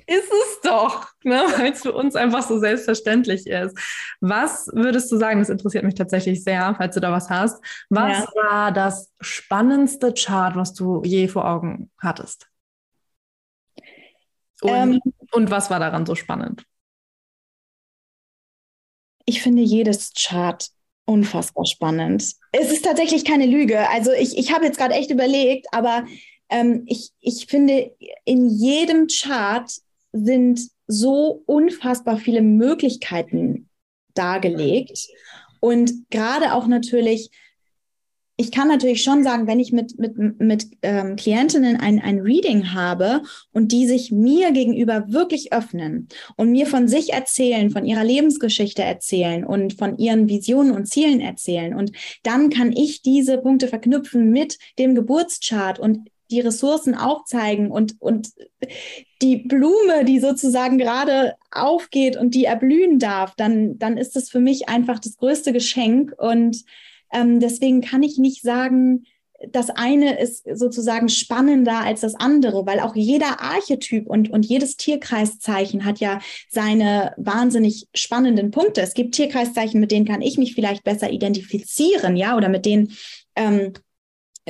ist 0.06 0.32
es 0.32 0.60
doch, 0.62 1.06
ne? 1.24 1.44
weil 1.56 1.72
es 1.72 1.82
für 1.82 1.92
uns 1.92 2.16
einfach 2.16 2.42
so 2.42 2.58
selbstverständlich 2.58 3.46
ist. 3.46 3.78
Was 4.20 4.68
würdest 4.72 5.12
du 5.12 5.18
sagen, 5.18 5.40
das 5.40 5.50
interessiert 5.50 5.84
mich 5.84 5.94
tatsächlich 5.94 6.42
sehr, 6.42 6.74
falls 6.76 6.94
du 6.94 7.00
da 7.00 7.12
was 7.12 7.28
hast, 7.28 7.62
was 7.90 8.18
ja. 8.18 8.26
war 8.34 8.72
das 8.72 9.12
spannendste 9.20 10.14
Chart, 10.14 10.56
was 10.56 10.72
du 10.72 11.02
je 11.04 11.28
vor 11.28 11.46
Augen 11.46 11.90
hattest? 11.98 12.48
Und, 14.62 14.70
ähm, 14.70 15.00
und 15.32 15.50
was 15.50 15.70
war 15.70 15.80
daran 15.80 16.06
so 16.06 16.14
spannend? 16.14 16.64
Ich 19.24 19.42
finde 19.42 19.62
jedes 19.62 20.12
Chart 20.14 20.66
unfassbar 21.04 21.66
spannend. 21.66 22.34
Es 22.52 22.70
ist 22.70 22.84
tatsächlich 22.84 23.24
keine 23.24 23.46
Lüge. 23.46 23.88
Also 23.90 24.12
ich, 24.12 24.36
ich 24.38 24.52
habe 24.52 24.64
jetzt 24.64 24.78
gerade 24.78 24.94
echt 24.94 25.10
überlegt, 25.10 25.66
aber 25.72 26.06
ähm, 26.48 26.84
ich, 26.86 27.10
ich 27.20 27.46
finde, 27.46 27.92
in 28.24 28.48
jedem 28.48 29.08
Chart 29.08 29.70
sind 30.12 30.60
so 30.86 31.42
unfassbar 31.46 32.18
viele 32.18 32.42
Möglichkeiten 32.42 33.68
dargelegt. 34.14 35.08
Und 35.60 35.92
gerade 36.10 36.54
auch 36.54 36.66
natürlich 36.66 37.30
ich 38.42 38.50
kann 38.50 38.66
natürlich 38.66 39.04
schon 39.04 39.22
sagen, 39.22 39.46
wenn 39.46 39.60
ich 39.60 39.72
mit, 39.72 40.00
mit, 40.00 40.18
mit 40.40 40.66
ähm, 40.82 41.14
Klientinnen 41.14 41.76
ein, 41.76 42.00
ein 42.00 42.18
Reading 42.18 42.74
habe 42.74 43.22
und 43.52 43.70
die 43.70 43.86
sich 43.86 44.10
mir 44.10 44.50
gegenüber 44.50 45.04
wirklich 45.06 45.52
öffnen 45.52 46.08
und 46.36 46.50
mir 46.50 46.66
von 46.66 46.88
sich 46.88 47.12
erzählen, 47.12 47.70
von 47.70 47.86
ihrer 47.86 48.02
Lebensgeschichte 48.02 48.82
erzählen 48.82 49.44
und 49.44 49.74
von 49.74 49.96
ihren 49.96 50.28
Visionen 50.28 50.72
und 50.72 50.86
Zielen 50.86 51.20
erzählen. 51.20 51.72
Und 51.72 51.92
dann 52.24 52.50
kann 52.50 52.72
ich 52.72 53.02
diese 53.02 53.38
Punkte 53.38 53.68
verknüpfen 53.68 54.32
mit 54.32 54.58
dem 54.76 54.96
Geburtschart 54.96 55.78
und 55.78 56.08
die 56.32 56.40
Ressourcen 56.40 56.96
aufzeigen 56.96 57.70
und, 57.70 57.94
und 58.00 58.30
die 59.20 59.36
Blume, 59.36 60.04
die 60.04 60.18
sozusagen 60.18 60.78
gerade 60.78 61.34
aufgeht 61.52 62.16
und 62.16 62.34
die 62.34 62.46
erblühen 62.46 62.98
darf, 62.98 63.36
dann, 63.36 63.78
dann 63.78 63.96
ist 63.96 64.16
das 64.16 64.30
für 64.30 64.40
mich 64.40 64.68
einfach 64.68 64.98
das 64.98 65.16
größte 65.16 65.52
Geschenk 65.52 66.12
und 66.18 66.64
ähm, 67.12 67.40
deswegen 67.40 67.80
kann 67.80 68.02
ich 68.02 68.18
nicht 68.18 68.42
sagen, 68.42 69.04
das 69.50 69.70
eine 69.70 70.20
ist 70.20 70.44
sozusagen 70.54 71.08
spannender 71.08 71.80
als 71.80 72.00
das 72.02 72.14
andere, 72.14 72.64
weil 72.66 72.80
auch 72.80 72.94
jeder 72.94 73.40
Archetyp 73.40 74.06
und, 74.06 74.30
und 74.30 74.46
jedes 74.46 74.76
Tierkreiszeichen 74.76 75.84
hat 75.84 75.98
ja 75.98 76.20
seine 76.48 77.12
wahnsinnig 77.16 77.88
spannenden 77.94 78.50
Punkte. 78.50 78.82
Es 78.82 78.94
gibt 78.94 79.14
Tierkreiszeichen, 79.14 79.80
mit 79.80 79.90
denen 79.90 80.06
kann 80.06 80.22
ich 80.22 80.38
mich 80.38 80.54
vielleicht 80.54 80.84
besser 80.84 81.10
identifizieren, 81.10 82.16
ja, 82.16 82.36
oder 82.36 82.48
mit 82.48 82.66
denen 82.66 82.92
ähm, 83.34 83.72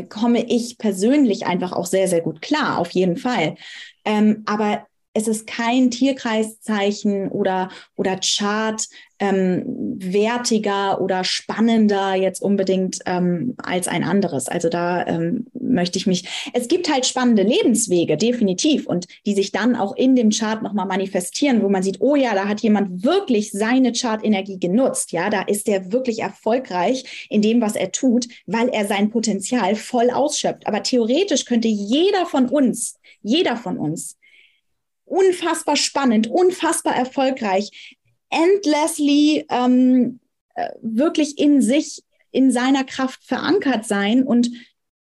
komme 0.09 0.44
ich 0.46 0.79
persönlich 0.79 1.46
einfach 1.46 1.72
auch 1.72 1.87
sehr, 1.87 2.09
sehr 2.09 2.20
gut 2.20 2.42
klar, 2.42 2.79
auf 2.79 2.90
jeden 2.90 3.16
Fall. 3.16 3.57
Ähm, 4.05 4.42
aber 4.46 4.87
es 5.14 5.29
ist 5.29 5.46
kein 5.46 5.90
Tierkreiszeichen 5.90 7.29
oder, 7.29 7.70
oder 7.96 8.18
Chart 8.22 8.87
ähm, 9.18 9.64
wertiger 9.98 11.01
oder 11.01 11.22
spannender 11.22 12.14
jetzt 12.14 12.40
unbedingt 12.42 12.98
ähm, 13.07 13.55
als 13.59 13.88
ein 13.88 14.05
anderes. 14.05 14.48
Also 14.48 14.68
da 14.68 15.07
ähm, 15.07 15.46
möchte 15.53 15.98
ich 15.98 16.07
mich. 16.07 16.51
Es 16.55 16.66
gibt 16.66 16.90
halt 16.90 17.07
spannende 17.07 17.42
Lebenswege, 17.42 18.16
definitiv, 18.16 18.87
und 18.87 19.07
die 19.27 19.35
sich 19.35 19.53
dann 19.53 19.77
auch 19.77 19.94
in 19.94 20.16
dem 20.16 20.31
Chart 20.31 20.62
nochmal 20.62 20.87
manifestieren, 20.87 21.62
wo 21.62 21.68
man 21.68 21.83
sieht, 21.83 22.01
oh 22.01 22.16
ja, 22.16 22.35
da 22.35 22.48
hat 22.48 22.61
jemand 22.62 23.05
wirklich 23.05 23.53
seine 23.53 23.92
Chartenergie 23.92 24.59
genutzt. 24.59 25.12
Ja, 25.12 25.31
da 25.31 25.42
ist 25.42 25.68
er 25.68 25.92
wirklich 25.92 26.20
erfolgreich 26.20 27.29
in 27.29 27.42
dem, 27.42 27.61
was 27.61 27.77
er 27.77 27.92
tut, 27.92 28.27
weil 28.46 28.70
er 28.70 28.87
sein 28.87 29.11
Potenzial 29.11 29.77
voll 29.77 30.11
ausschöpft. 30.11 30.66
Aber 30.66 30.83
theoretisch 30.83 31.44
könnte 31.44 31.68
jeder 31.68 32.27
von 32.27 32.48
uns, 32.48 32.98
jeder 33.22 33.57
von 33.57 33.77
uns 33.77 34.16
unfassbar 35.12 35.77
spannend, 35.77 36.27
unfassbar 36.29 36.96
erfolgreich, 36.96 37.96
endlessly 38.31 39.44
ähm, 39.51 40.20
äh, 40.55 40.70
wirklich 40.81 41.38
in 41.38 41.61
sich, 41.61 42.03
in 42.31 42.51
seiner 42.51 42.85
Kraft 42.85 43.22
verankert 43.22 43.85
sein 43.85 44.22
und 44.22 44.51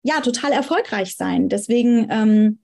ja, 0.03 0.19
total 0.19 0.51
erfolgreich 0.51 1.15
sein. 1.15 1.47
Deswegen 1.47 2.07
ähm, 2.09 2.59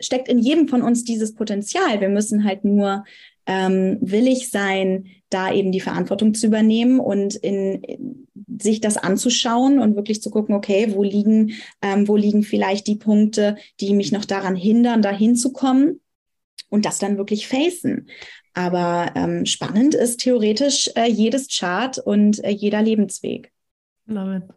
steckt 0.00 0.28
in 0.28 0.38
jedem 0.38 0.68
von 0.68 0.80
uns 0.80 1.04
dieses 1.04 1.34
Potenzial. 1.34 2.00
Wir 2.00 2.08
müssen 2.08 2.44
halt 2.44 2.64
nur 2.64 3.04
ähm, 3.46 3.98
willig 4.00 4.50
sein, 4.50 5.06
da 5.28 5.52
eben 5.52 5.72
die 5.72 5.80
Verantwortung 5.80 6.32
zu 6.32 6.46
übernehmen 6.46 7.00
und 7.00 7.34
in, 7.34 7.82
in, 7.82 8.28
sich 8.60 8.80
das 8.80 8.96
anzuschauen 8.96 9.78
und 9.78 9.94
wirklich 9.94 10.22
zu 10.22 10.30
gucken, 10.30 10.54
okay, 10.54 10.94
wo 10.94 11.02
liegen, 11.02 11.52
ähm, 11.82 12.08
wo 12.08 12.16
liegen 12.16 12.44
vielleicht 12.44 12.86
die 12.86 12.96
Punkte, 12.96 13.56
die 13.80 13.92
mich 13.92 14.10
noch 14.10 14.24
daran 14.24 14.56
hindern, 14.56 15.02
dahin 15.02 15.36
zu 15.36 15.52
kommen 15.52 16.00
und 16.68 16.84
das 16.84 16.98
dann 16.98 17.18
wirklich 17.18 17.48
facen. 17.48 18.08
Aber 18.54 19.12
ähm, 19.14 19.46
spannend 19.46 19.94
ist 19.94 20.18
theoretisch 20.18 20.90
äh, 20.96 21.08
jedes 21.08 21.48
Chart 21.48 21.98
und 21.98 22.42
äh, 22.44 22.50
jeder 22.50 22.82
Lebensweg. 22.82 23.52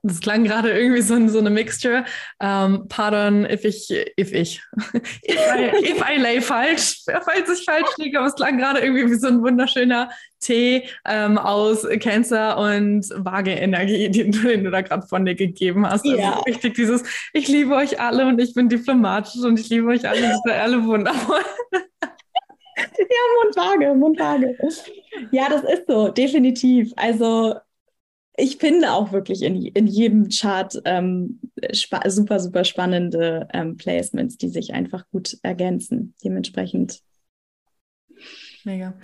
Das 0.01 0.21
klang 0.21 0.45
gerade 0.45 0.71
irgendwie 0.71 1.01
so, 1.01 1.27
so 1.27 1.39
eine 1.39 1.49
Mixture. 1.49 2.05
Um, 2.39 2.87
pardon, 2.87 3.45
if 3.45 3.65
ich, 3.65 3.91
if 4.17 4.31
ich, 4.31 4.61
if 4.93 5.35
I, 5.37 5.91
if 5.91 6.01
I 6.01 6.17
lay 6.17 6.39
falsch, 6.39 7.03
falls 7.05 7.59
ich 7.59 7.65
falsch 7.65 7.97
liege, 7.97 8.17
aber 8.17 8.27
es 8.27 8.35
klang 8.35 8.57
gerade 8.57 8.79
irgendwie 8.79 9.11
wie 9.11 9.15
so 9.15 9.27
ein 9.27 9.41
wunderschöner 9.41 10.09
Tee 10.39 10.87
ähm, 11.05 11.37
aus 11.37 11.85
Cancer 11.99 12.57
und 12.57 13.09
Waage-Energie, 13.09 14.09
den, 14.11 14.31
den, 14.31 14.63
du 14.63 14.71
da 14.71 14.81
gerade 14.81 15.05
von 15.05 15.25
dir 15.25 15.35
gegeben 15.35 15.85
hast. 15.85 16.05
Also 16.05 16.15
ja. 16.15 16.39
richtig 16.47 16.75
dieses, 16.75 17.03
ich 17.33 17.49
liebe 17.49 17.75
euch 17.75 17.99
alle 17.99 18.27
und 18.27 18.39
ich 18.39 18.53
bin 18.53 18.69
diplomatisch 18.69 19.43
und 19.43 19.59
ich 19.59 19.67
liebe 19.67 19.87
euch 19.87 20.07
alle, 20.07 20.21
ihr 20.21 20.39
seid 20.45 20.61
alle 20.61 20.85
wundervoll. 20.85 21.43
Ja, 22.97 23.43
Mondwaage, 23.43 23.95
Mondwaage. 23.95 24.57
Ja, 25.31 25.49
das 25.49 25.63
ist 25.63 25.87
so, 25.87 26.09
definitiv. 26.09 26.93
Also 26.95 27.55
ich 28.37 28.57
finde 28.57 28.91
auch 28.91 29.11
wirklich 29.11 29.41
in, 29.43 29.55
in 29.55 29.87
jedem 29.87 30.29
Chart 30.29 30.81
ähm, 30.85 31.39
super, 31.71 32.39
super 32.39 32.63
spannende 32.63 33.47
ähm, 33.53 33.77
Placements, 33.77 34.37
die 34.37 34.49
sich 34.49 34.73
einfach 34.73 35.05
gut 35.11 35.37
ergänzen. 35.43 36.15
Dementsprechend. 36.23 37.01
Mega. 38.63 38.97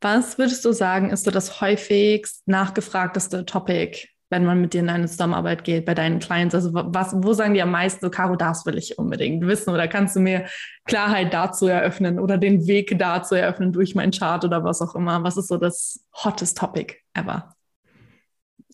Was 0.00 0.38
würdest 0.38 0.64
du 0.64 0.72
sagen, 0.72 1.10
ist 1.10 1.24
so 1.24 1.30
das 1.30 1.60
häufigst 1.60 2.46
nachgefragteste 2.46 3.46
Topic, 3.46 4.08
wenn 4.30 4.44
man 4.44 4.60
mit 4.60 4.74
dir 4.74 4.80
in 4.80 4.88
eine 4.88 5.06
Zusammenarbeit 5.06 5.64
geht, 5.64 5.84
bei 5.84 5.94
deinen 5.94 6.18
Clients? 6.18 6.54
Also 6.54 6.70
was, 6.72 7.14
wo 7.16 7.32
sagen 7.32 7.54
die 7.54 7.62
am 7.62 7.70
meisten, 7.70 8.04
so 8.04 8.10
Caro, 8.10 8.36
das 8.36 8.66
will 8.66 8.78
ich 8.78 8.98
unbedingt 8.98 9.46
wissen 9.46 9.70
oder 9.70 9.88
kannst 9.88 10.16
du 10.16 10.20
mir 10.20 10.46
Klarheit 10.84 11.32
dazu 11.32 11.66
eröffnen 11.66 12.18
oder 12.18 12.38
den 12.38 12.66
Weg 12.66 12.98
dazu 12.98 13.34
eröffnen 13.34 13.72
durch 13.72 13.94
meinen 13.94 14.12
Chart 14.12 14.44
oder 14.44 14.64
was 14.64 14.82
auch 14.82 14.94
immer? 14.94 15.22
Was 15.22 15.36
ist 15.36 15.48
so 15.48 15.56
das 15.56 16.04
hottest 16.12 16.58
Topic 16.58 16.96
ever? 17.14 17.54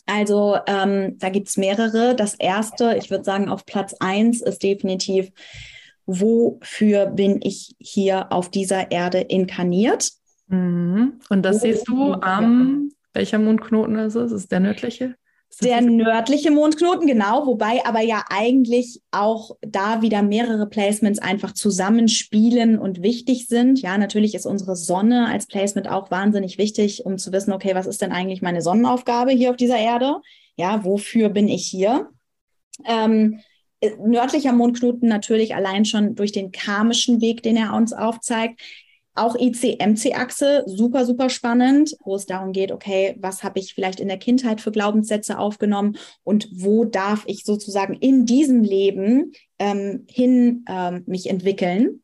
Also 0.07 0.59
ähm, 0.67 1.19
da 1.19 1.29
gibt 1.29 1.49
es 1.49 1.57
mehrere. 1.57 2.17
Das 2.17 2.35
erste, 2.35 2.97
ich 2.97 3.11
würde 3.11 3.25
sagen, 3.25 3.49
auf 3.49 3.65
Platz 3.65 3.95
eins 4.01 4.43
ist 4.43 4.63
definitiv, 4.63 5.31
wofür 6.07 7.07
bin 7.07 7.41
ich 7.43 7.77
hier 7.79 8.33
auf 8.33 8.51
dieser 8.51 8.91
Erde 8.91 9.21
inkarniert? 9.21 10.11
Mhm. 10.49 11.21
Und 11.29 11.43
das 11.43 11.57
Wo 11.57 11.61
siehst 11.61 11.89
du 11.89 12.15
am, 12.15 12.91
welcher 13.15 13.39
Mondknoten 13.39 13.97
ist 13.97 14.17
es? 14.17 14.33
Ist 14.33 14.51
der 14.51 14.61
nördliche? 14.61 15.15
Der 15.63 15.83
nördliche 15.83 16.51
Mondknoten, 16.51 17.07
genau, 17.07 17.47
wobei 17.47 17.85
aber 17.85 18.01
ja 18.01 18.25
eigentlich 18.31 19.03
auch 19.11 19.57
da 19.61 20.01
wieder 20.01 20.23
mehrere 20.23 20.67
Placements 20.67 21.19
einfach 21.19 21.53
zusammenspielen 21.53 22.79
und 22.79 23.03
wichtig 23.03 23.47
sind. 23.47 23.83
Ja, 23.83 23.99
natürlich 23.99 24.35
ist 24.35 24.47
unsere 24.47 24.75
Sonne 24.75 25.27
als 25.27 25.47
Placement 25.47 25.89
auch 25.89 26.11
wahnsinnig 26.11 26.57
wichtig, 26.57 27.05
um 27.05 27.19
zu 27.19 27.33
wissen, 27.33 27.53
okay, 27.53 27.75
was 27.75 27.87
ist 27.87 28.01
denn 28.01 28.13
eigentlich 28.13 28.43
meine 28.43 28.63
Sonnenaufgabe 28.63 29.33
hier 29.33 29.51
auf 29.51 29.57
dieser 29.57 29.79
Erde? 29.79 30.21
Ja, 30.57 30.85
wofür 30.85 31.29
bin 31.29 31.49
ich 31.49 31.67
hier? 31.67 32.09
Ähm, 32.87 33.41
nördlicher 33.99 34.53
Mondknoten 34.53 35.09
natürlich 35.09 35.55
allein 35.55 35.85
schon 35.85 36.15
durch 36.15 36.33
den 36.33 36.53
karmischen 36.53 37.21
Weg, 37.21 37.43
den 37.43 37.57
er 37.57 37.75
uns 37.75 37.93
aufzeigt. 37.93 38.61
Auch 39.21 39.37
IC-MC-Achse, 39.39 40.65
super, 40.65 41.05
super 41.05 41.29
spannend, 41.29 41.95
wo 42.05 42.15
es 42.15 42.25
darum 42.25 42.53
geht, 42.53 42.73
okay, 42.73 43.19
was 43.21 43.45
habe 43.45 43.59
ich 43.59 43.75
vielleicht 43.75 44.01
in 44.01 44.09
der 44.09 44.17
Kindheit 44.17 44.63
für 44.63 44.73
Glaubenssätze 44.73 45.39
aufgenommen 45.39 45.99
und 46.25 46.49
wo 46.55 46.87
darf 46.87 47.25
ich 47.27 47.45
sozusagen 47.45 47.93
in 47.93 48.25
diesem 48.25 48.63
Leben 48.63 49.33
ähm, 49.59 50.07
hin 50.09 50.65
ähm, 50.67 51.05
mich 51.07 51.29
entwickeln. 51.29 52.03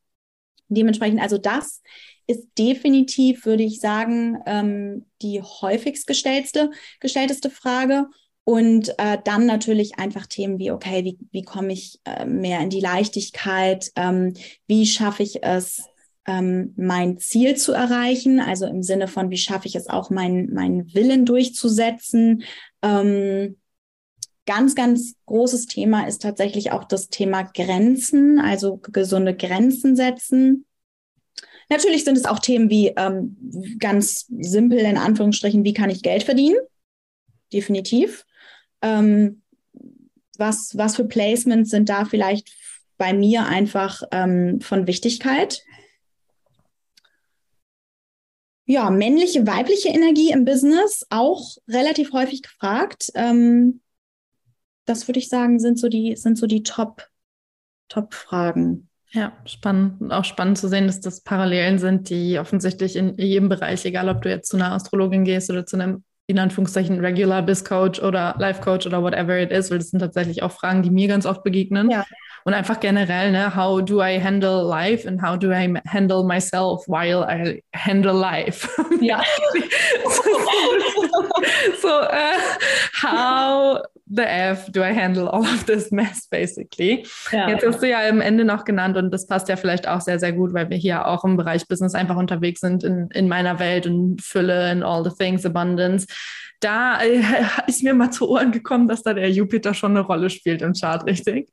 Dementsprechend, 0.69 1.23
also 1.23 1.39
das 1.39 1.81
ist 2.27 2.49
definitiv, 2.59 3.47
würde 3.47 3.63
ich 3.63 3.81
sagen, 3.81 4.37
ähm, 4.45 5.07
die 5.23 5.41
häufigst 5.41 6.07
gestellte, 6.07 6.71
gestellteste 7.01 7.49
Frage. 7.49 8.09
Und 8.45 8.91
äh, 8.99 9.17
dann 9.25 9.47
natürlich 9.47 9.99
einfach 9.99 10.27
Themen 10.27 10.59
wie, 10.59 10.71
okay, 10.71 11.03
wie, 11.03 11.19
wie 11.33 11.43
komme 11.43 11.73
ich 11.73 11.99
äh, 12.05 12.27
mehr 12.27 12.61
in 12.61 12.69
die 12.69 12.81
Leichtigkeit? 12.81 13.91
Ähm, 13.97 14.35
wie 14.67 14.85
schaffe 14.85 15.23
ich 15.23 15.43
es, 15.43 15.83
ähm, 16.27 16.75
mein 16.77 17.19
Ziel 17.19 17.57
zu 17.57 17.73
erreichen? 17.73 18.41
Also 18.41 18.67
im 18.67 18.83
Sinne 18.83 19.09
von, 19.09 19.31
wie 19.31 19.37
schaffe 19.37 19.69
ich 19.69 19.77
es 19.77 19.89
auch, 19.89 20.11
meinen 20.11 20.53
mein 20.53 20.93
Willen 20.95 21.25
durchzusetzen? 21.25 22.45
Ähm, 22.83 23.57
ganz, 24.47 24.75
ganz 24.75 25.15
großes 25.27 25.67
Thema 25.67 26.07
ist 26.07 26.23
tatsächlich 26.23 26.73
auch 26.73 26.85
das 26.85 27.09
Thema 27.09 27.43
Grenzen, 27.43 28.39
also 28.39 28.79
gesunde 28.79 29.37
Grenzen 29.37 29.97
setzen. 29.97 30.65
Natürlich 31.69 32.05
sind 32.05 32.17
es 32.17 32.27
auch 32.27 32.39
Themen 32.39 32.71
wie 32.71 32.93
ähm, 32.97 33.37
ganz 33.79 34.27
simpel 34.39 34.79
in 34.79 34.97
Anführungsstrichen, 34.97 35.65
wie 35.65 35.75
kann 35.75 35.91
ich 35.91 36.03
Geld 36.03 36.23
verdienen? 36.23 36.57
Definitiv. 37.53 38.25
Ähm, 38.83 39.43
was, 40.39 40.77
was 40.77 40.97
für 40.97 41.05
Placements 41.05 41.71
sind 41.71 41.89
da 41.89 42.05
vielleicht 42.05 42.53
bei 42.99 43.13
mir 43.13 43.47
einfach 43.47 44.03
ähm, 44.13 44.61
von 44.61 44.87
Wichtigkeit? 44.87 45.65
Ja, 48.67 48.91
männliche, 48.91 49.47
weibliche 49.47 49.89
Energie 49.89 50.33
im 50.33 50.45
Business 50.45 51.07
auch 51.09 51.57
relativ 51.69 52.13
häufig 52.13 52.43
gefragt. 52.43 53.11
Ähm, 53.15 53.81
das 54.85 55.09
würde 55.09 55.21
ich 55.21 55.29
sagen, 55.29 55.59
sind 55.59 55.79
so 55.79 55.89
die, 55.89 56.17
sind 56.17 56.37
so 56.37 56.47
die 56.47 56.63
Top, 56.63 57.09
Top-Fragen. 57.89 58.89
Ja, 59.13 59.33
spannend. 59.47 60.01
Und 60.01 60.13
auch 60.13 60.25
spannend 60.25 60.59
zu 60.59 60.69
sehen, 60.69 60.87
dass 60.87 61.01
das 61.01 61.21
Parallelen 61.23 61.79
sind, 61.79 62.11
die 62.11 62.39
offensichtlich 62.39 62.97
in 62.97 63.17
jedem 63.17 63.49
Bereich, 63.49 63.85
egal 63.85 64.09
ob 64.09 64.23
du 64.23 64.29
jetzt 64.29 64.51
zu 64.51 64.57
einer 64.57 64.73
Astrologin 64.73 65.25
gehst 65.25 65.49
oder 65.51 65.65
zu 65.65 65.77
einem 65.77 66.05
in 66.27 66.39
Anführungszeichen 66.41 66.99
Regular 66.99 67.43
Biz 67.43 67.65
Coach 67.65 68.03
oder 68.03 68.35
Life 68.39 68.61
Coach 68.61 68.85
oder 68.87 69.01
whatever 69.03 69.39
it 69.39 69.53
is, 69.53 69.71
weil 69.71 69.79
das 69.79 69.91
sind 69.91 70.01
tatsächlich 70.01 70.43
auch 70.43 70.51
Fragen, 70.51 70.83
die 70.83 70.91
mir 70.91 71.07
ganz 71.07 71.25
oft 71.25 71.45
begegnen. 71.45 71.89
Ja. 71.89 72.05
Und 72.47 72.55
einfach 72.55 72.79
generell, 72.79 73.33
ne, 73.33 73.57
how 73.57 73.81
do 73.85 74.01
I 74.01 74.21
handle 74.23 74.63
life 74.63 75.05
and 75.05 75.21
how 75.21 75.37
do 75.37 75.51
I 75.51 75.75
handle 75.85 76.23
myself 76.23 76.87
while 76.87 77.27
I 77.29 77.61
handle 77.75 78.15
life? 78.15 78.69
Ja. 79.01 79.21
so, 81.83 81.89
uh, 81.89 82.39
how 83.03 83.83
the 84.07 84.23
F 84.23 84.71
do 84.71 84.81
I 84.81 84.95
handle 84.95 85.29
all 85.29 85.43
of 85.43 85.67
this 85.67 85.91
mess, 85.91 86.29
basically? 86.29 87.05
Ja. 87.33 87.49
Jetzt 87.49 87.67
hast 87.67 87.83
du 87.83 87.89
ja 87.89 88.09
am 88.09 88.21
Ende 88.21 88.45
noch 88.45 88.65
genannt 88.65 88.97
und 88.97 89.11
das 89.11 89.27
passt 89.27 89.49
ja 89.49 89.57
vielleicht 89.57 89.89
auch 89.89 90.01
sehr, 90.01 90.21
sehr 90.21 90.33
gut, 90.33 90.55
weil 90.55 90.71
wir 90.71 90.77
hier 90.77 91.09
auch 91.09 91.25
im 91.25 91.37
Bereich 91.37 91.67
Business 91.67 91.97
einfach 91.97 92.17
unterwegs 92.17 92.61
sind 92.61 92.85
in, 92.85 93.09
in 93.11 93.27
meiner 93.27 93.59
Welt 93.59 93.89
und 93.89 94.23
Fülle 94.23 94.71
and 94.71 94.85
all 94.85 95.03
the 95.03 95.11
things, 95.11 95.45
Abundance. 95.45 96.07
Da 96.61 97.03
äh, 97.03 97.23
ist 97.67 97.83
mir 97.83 97.93
mal 97.93 98.13
zu 98.13 98.31
Ohren 98.31 98.53
gekommen, 98.53 98.87
dass 98.87 99.03
da 99.03 99.15
der 99.15 99.31
Jupiter 99.33 99.75
schon 99.75 99.97
eine 99.97 100.07
Rolle 100.07 100.31
spielt 100.31 100.63
im 100.63 100.75
Chart, 100.75 101.05
richtig? 101.07 101.49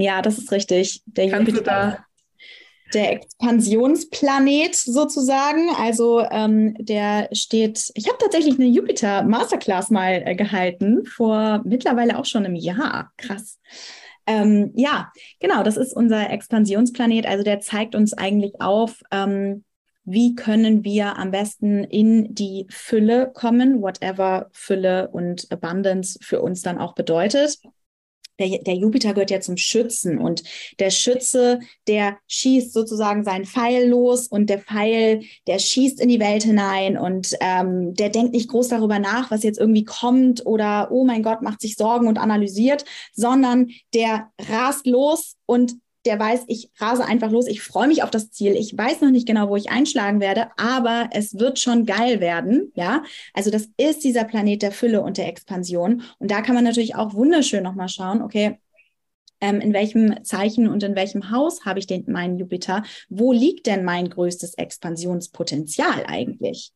Ja, 0.00 0.22
das 0.22 0.38
ist 0.38 0.52
richtig. 0.52 1.02
Der 1.06 1.28
Kannst 1.28 1.52
Jupiter 1.52 2.04
der 2.94 3.12
Expansionsplanet 3.12 4.74
sozusagen. 4.74 5.70
Also 5.78 6.24
ähm, 6.30 6.74
der 6.78 7.28
steht, 7.32 7.90
ich 7.94 8.06
habe 8.06 8.18
tatsächlich 8.18 8.56
eine 8.56 8.66
Jupiter 8.66 9.22
Masterclass 9.22 9.90
mal 9.90 10.22
äh, 10.24 10.34
gehalten, 10.34 11.04
vor 11.06 11.62
mittlerweile 11.64 12.18
auch 12.18 12.26
schon 12.26 12.44
einem 12.44 12.54
Jahr. 12.54 13.10
Krass. 13.16 13.58
Ähm, 14.26 14.72
ja, 14.74 15.10
genau, 15.40 15.62
das 15.62 15.76
ist 15.76 15.94
unser 15.94 16.30
Expansionsplanet. 16.30 17.26
Also 17.26 17.42
der 17.42 17.60
zeigt 17.60 17.94
uns 17.94 18.12
eigentlich 18.12 18.60
auf, 18.60 19.00
ähm, 19.10 19.64
wie 20.04 20.34
können 20.34 20.84
wir 20.84 21.16
am 21.16 21.30
besten 21.30 21.84
in 21.84 22.34
die 22.34 22.66
Fülle 22.70 23.30
kommen, 23.32 23.82
whatever 23.82 24.48
Fülle 24.52 25.08
und 25.08 25.50
Abundance 25.50 26.18
für 26.22 26.42
uns 26.42 26.62
dann 26.62 26.78
auch 26.78 26.94
bedeutet 26.94 27.58
der, 28.38 28.58
der 28.58 28.74
Jupiter 28.74 29.14
gehört 29.14 29.30
ja 29.30 29.40
zum 29.40 29.56
Schützen 29.56 30.18
und 30.18 30.42
der 30.78 30.90
Schütze, 30.90 31.60
der 31.86 32.18
schießt 32.28 32.72
sozusagen 32.72 33.24
seinen 33.24 33.44
Pfeil 33.44 33.88
los 33.88 34.26
und 34.28 34.48
der 34.48 34.58
Pfeil, 34.58 35.22
der 35.46 35.58
schießt 35.58 36.00
in 36.00 36.08
die 36.08 36.20
Welt 36.20 36.42
hinein 36.42 36.96
und 36.96 37.36
ähm, 37.40 37.94
der 37.94 38.08
denkt 38.08 38.32
nicht 38.32 38.48
groß 38.48 38.68
darüber 38.68 38.98
nach, 38.98 39.30
was 39.30 39.42
jetzt 39.42 39.58
irgendwie 39.58 39.84
kommt 39.84 40.44
oder 40.46 40.88
oh 40.90 41.04
mein 41.04 41.22
Gott, 41.22 41.42
macht 41.42 41.60
sich 41.60 41.76
Sorgen 41.76 42.08
und 42.08 42.18
analysiert, 42.18 42.84
sondern 43.12 43.70
der 43.94 44.30
rast 44.48 44.86
los 44.86 45.36
und 45.46 45.74
der 46.04 46.18
weiß, 46.18 46.44
ich 46.48 46.70
rase 46.78 47.04
einfach 47.04 47.30
los, 47.30 47.46
ich 47.46 47.62
freue 47.62 47.88
mich 47.88 48.02
auf 48.02 48.10
das 48.10 48.30
Ziel, 48.30 48.56
ich 48.56 48.76
weiß 48.76 49.00
noch 49.00 49.10
nicht 49.10 49.26
genau, 49.26 49.48
wo 49.48 49.56
ich 49.56 49.70
einschlagen 49.70 50.20
werde, 50.20 50.48
aber 50.56 51.08
es 51.12 51.38
wird 51.38 51.58
schon 51.58 51.86
geil 51.86 52.20
werden, 52.20 52.72
ja. 52.74 53.04
Also 53.34 53.50
das 53.50 53.68
ist 53.76 54.04
dieser 54.04 54.24
Planet 54.24 54.62
der 54.62 54.72
Fülle 54.72 55.02
und 55.02 55.18
der 55.18 55.28
Expansion 55.28 56.02
und 56.18 56.30
da 56.30 56.42
kann 56.42 56.54
man 56.54 56.64
natürlich 56.64 56.94
auch 56.96 57.14
wunderschön 57.14 57.62
nochmal 57.62 57.88
schauen, 57.88 58.22
okay, 58.22 58.58
ähm, 59.40 59.60
in 59.60 59.72
welchem 59.72 60.24
Zeichen 60.24 60.68
und 60.68 60.82
in 60.82 60.94
welchem 60.94 61.30
Haus 61.30 61.64
habe 61.64 61.80
ich 61.80 61.86
den, 61.86 62.04
meinen 62.10 62.38
Jupiter? 62.38 62.84
Wo 63.08 63.32
liegt 63.32 63.66
denn 63.66 63.84
mein 63.84 64.08
größtes 64.08 64.54
Expansionspotenzial 64.54 66.04
eigentlich? 66.06 66.72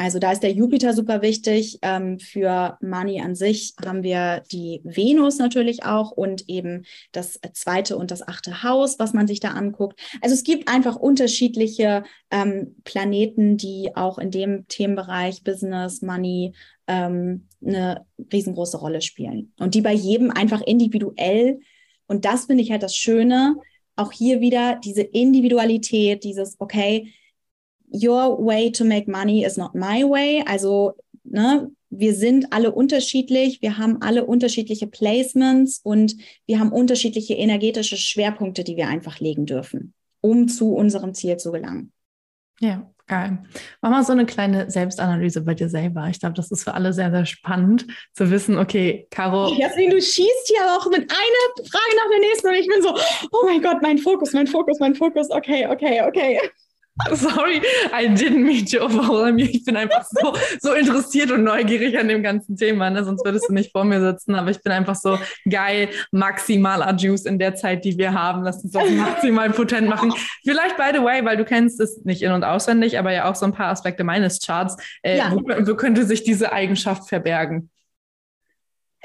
Also 0.00 0.18
da 0.18 0.32
ist 0.32 0.42
der 0.42 0.52
Jupiter 0.52 0.94
super 0.94 1.20
wichtig. 1.20 1.78
Ähm, 1.82 2.18
für 2.18 2.78
Money 2.80 3.20
an 3.20 3.34
sich 3.34 3.74
haben 3.84 4.02
wir 4.02 4.42
die 4.50 4.80
Venus 4.82 5.36
natürlich 5.36 5.84
auch 5.84 6.10
und 6.10 6.48
eben 6.48 6.86
das 7.12 7.38
zweite 7.52 7.98
und 7.98 8.10
das 8.10 8.26
achte 8.26 8.62
Haus, 8.62 8.98
was 8.98 9.12
man 9.12 9.26
sich 9.26 9.40
da 9.40 9.50
anguckt. 9.50 10.00
Also 10.22 10.34
es 10.34 10.42
gibt 10.42 10.68
einfach 10.68 10.96
unterschiedliche 10.96 12.04
ähm, 12.30 12.76
Planeten, 12.84 13.58
die 13.58 13.90
auch 13.94 14.16
in 14.16 14.30
dem 14.30 14.66
Themenbereich 14.68 15.44
Business, 15.44 16.00
Money 16.00 16.54
ähm, 16.86 17.46
eine 17.62 18.06
riesengroße 18.32 18.78
Rolle 18.78 19.02
spielen. 19.02 19.52
Und 19.58 19.74
die 19.74 19.82
bei 19.82 19.92
jedem 19.92 20.30
einfach 20.30 20.62
individuell, 20.62 21.60
und 22.06 22.24
das 22.24 22.46
finde 22.46 22.62
ich 22.62 22.70
halt 22.70 22.82
das 22.82 22.96
Schöne, 22.96 23.56
auch 23.96 24.12
hier 24.12 24.40
wieder 24.40 24.80
diese 24.82 25.02
Individualität, 25.02 26.24
dieses, 26.24 26.56
okay, 26.58 27.12
your 27.92 28.38
way 28.38 28.70
to 28.70 28.84
make 28.84 29.08
money 29.08 29.44
is 29.44 29.56
not 29.56 29.74
my 29.74 30.04
way. 30.04 30.42
Also, 30.46 30.94
ne, 31.24 31.70
wir 31.90 32.14
sind 32.14 32.52
alle 32.52 32.72
unterschiedlich, 32.72 33.60
wir 33.62 33.76
haben 33.76 34.00
alle 34.00 34.24
unterschiedliche 34.24 34.86
Placements 34.86 35.80
und 35.82 36.16
wir 36.46 36.60
haben 36.60 36.72
unterschiedliche 36.72 37.34
energetische 37.34 37.96
Schwerpunkte, 37.96 38.64
die 38.64 38.76
wir 38.76 38.88
einfach 38.88 39.18
legen 39.18 39.44
dürfen, 39.44 39.92
um 40.20 40.48
zu 40.48 40.72
unserem 40.72 41.14
Ziel 41.14 41.36
zu 41.36 41.50
gelangen. 41.50 41.92
Ja, 42.60 42.88
geil. 43.06 43.42
Mach 43.80 43.90
mal 43.90 44.04
so 44.04 44.12
eine 44.12 44.26
kleine 44.26 44.70
Selbstanalyse 44.70 45.40
bei 45.40 45.54
dir 45.54 45.68
selber. 45.68 46.08
Ich 46.10 46.20
glaube, 46.20 46.34
das 46.34 46.50
ist 46.50 46.62
für 46.62 46.74
alle 46.74 46.92
sehr, 46.92 47.10
sehr 47.10 47.26
spannend 47.26 47.86
zu 48.12 48.30
wissen, 48.30 48.56
okay, 48.58 49.08
Caro. 49.10 49.52
Jasmin, 49.54 49.90
du 49.90 50.00
schießt 50.00 50.46
hier 50.46 50.64
auch 50.76 50.86
mit 50.90 51.10
einer 51.10 51.68
Frage 51.68 51.96
nach 51.96 52.10
der 52.12 52.20
nächsten 52.20 52.48
und 52.48 52.54
ich 52.54 52.68
bin 52.68 52.82
so, 52.82 52.94
oh 53.32 53.46
mein 53.46 53.62
Gott, 53.62 53.82
mein 53.82 53.98
Fokus, 53.98 54.32
mein 54.32 54.46
Fokus, 54.46 54.78
mein 54.78 54.94
Fokus. 54.94 55.28
Okay, 55.30 55.66
okay, 55.66 56.02
okay. 56.06 56.38
Sorry, 57.14 57.60
I 57.92 58.08
didn't 58.08 58.44
mean 58.44 58.66
to 58.66 58.84
overwhelm 58.84 59.38
you. 59.38 59.46
Ich 59.50 59.64
bin 59.64 59.76
einfach 59.76 60.04
so, 60.04 60.34
so 60.60 60.72
interessiert 60.74 61.30
und 61.30 61.44
neugierig 61.44 61.98
an 61.98 62.08
dem 62.08 62.22
ganzen 62.22 62.56
Thema, 62.56 62.90
ne? 62.90 63.04
sonst 63.04 63.24
würdest 63.24 63.48
du 63.48 63.52
nicht 63.52 63.72
vor 63.72 63.84
mir 63.84 64.00
sitzen. 64.00 64.34
Aber 64.34 64.50
ich 64.50 64.62
bin 64.62 64.72
einfach 64.72 64.94
so 64.94 65.18
geil, 65.48 65.88
maximal 66.12 66.96
Juice 66.98 67.24
in 67.24 67.38
der 67.38 67.54
Zeit, 67.54 67.84
die 67.84 67.96
wir 67.98 68.12
haben. 68.12 68.42
Lass 68.42 68.62
uns 68.62 68.72
das 68.72 68.90
maximal 68.90 69.50
potent 69.50 69.88
machen. 69.88 70.12
Vielleicht, 70.44 70.76
by 70.76 70.90
the 70.92 71.02
way, 71.02 71.24
weil 71.24 71.36
du 71.36 71.44
kennst 71.44 71.80
es 71.80 72.04
nicht 72.04 72.22
in- 72.22 72.32
und 72.32 72.44
auswendig, 72.44 72.98
aber 72.98 73.12
ja 73.12 73.30
auch 73.30 73.34
so 73.34 73.46
ein 73.46 73.52
paar 73.52 73.68
Aspekte 73.68 74.04
meines 74.04 74.40
Charts. 74.40 74.76
Äh, 75.02 75.18
ja. 75.18 75.32
wo, 75.32 75.40
wo 75.40 75.74
könnte 75.74 76.04
sich 76.04 76.22
diese 76.22 76.52
Eigenschaft 76.52 77.08
verbergen? 77.08 77.70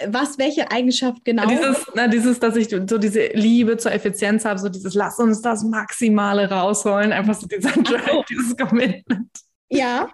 Was, 0.07 0.37
welche 0.37 0.69
Eigenschaft 0.71 1.23
genau? 1.23 1.47
Dieses, 1.47 1.85
na, 1.93 2.07
dieses, 2.07 2.39
dass 2.39 2.55
ich 2.55 2.69
so 2.69 2.97
diese 2.97 3.27
Liebe 3.27 3.77
zur 3.77 3.91
Effizienz 3.91 4.45
habe, 4.45 4.59
so 4.59 4.69
dieses, 4.69 4.93
lass 4.93 5.19
uns 5.19 5.41
das 5.41 5.63
Maximale 5.63 6.49
rausholen, 6.49 7.11
einfach 7.11 7.35
so 7.35 7.47
dieser 7.47 7.71
Drive, 7.71 8.25
dieses 8.29 8.55
Commitment. 8.57 9.29
Ja, 9.69 10.09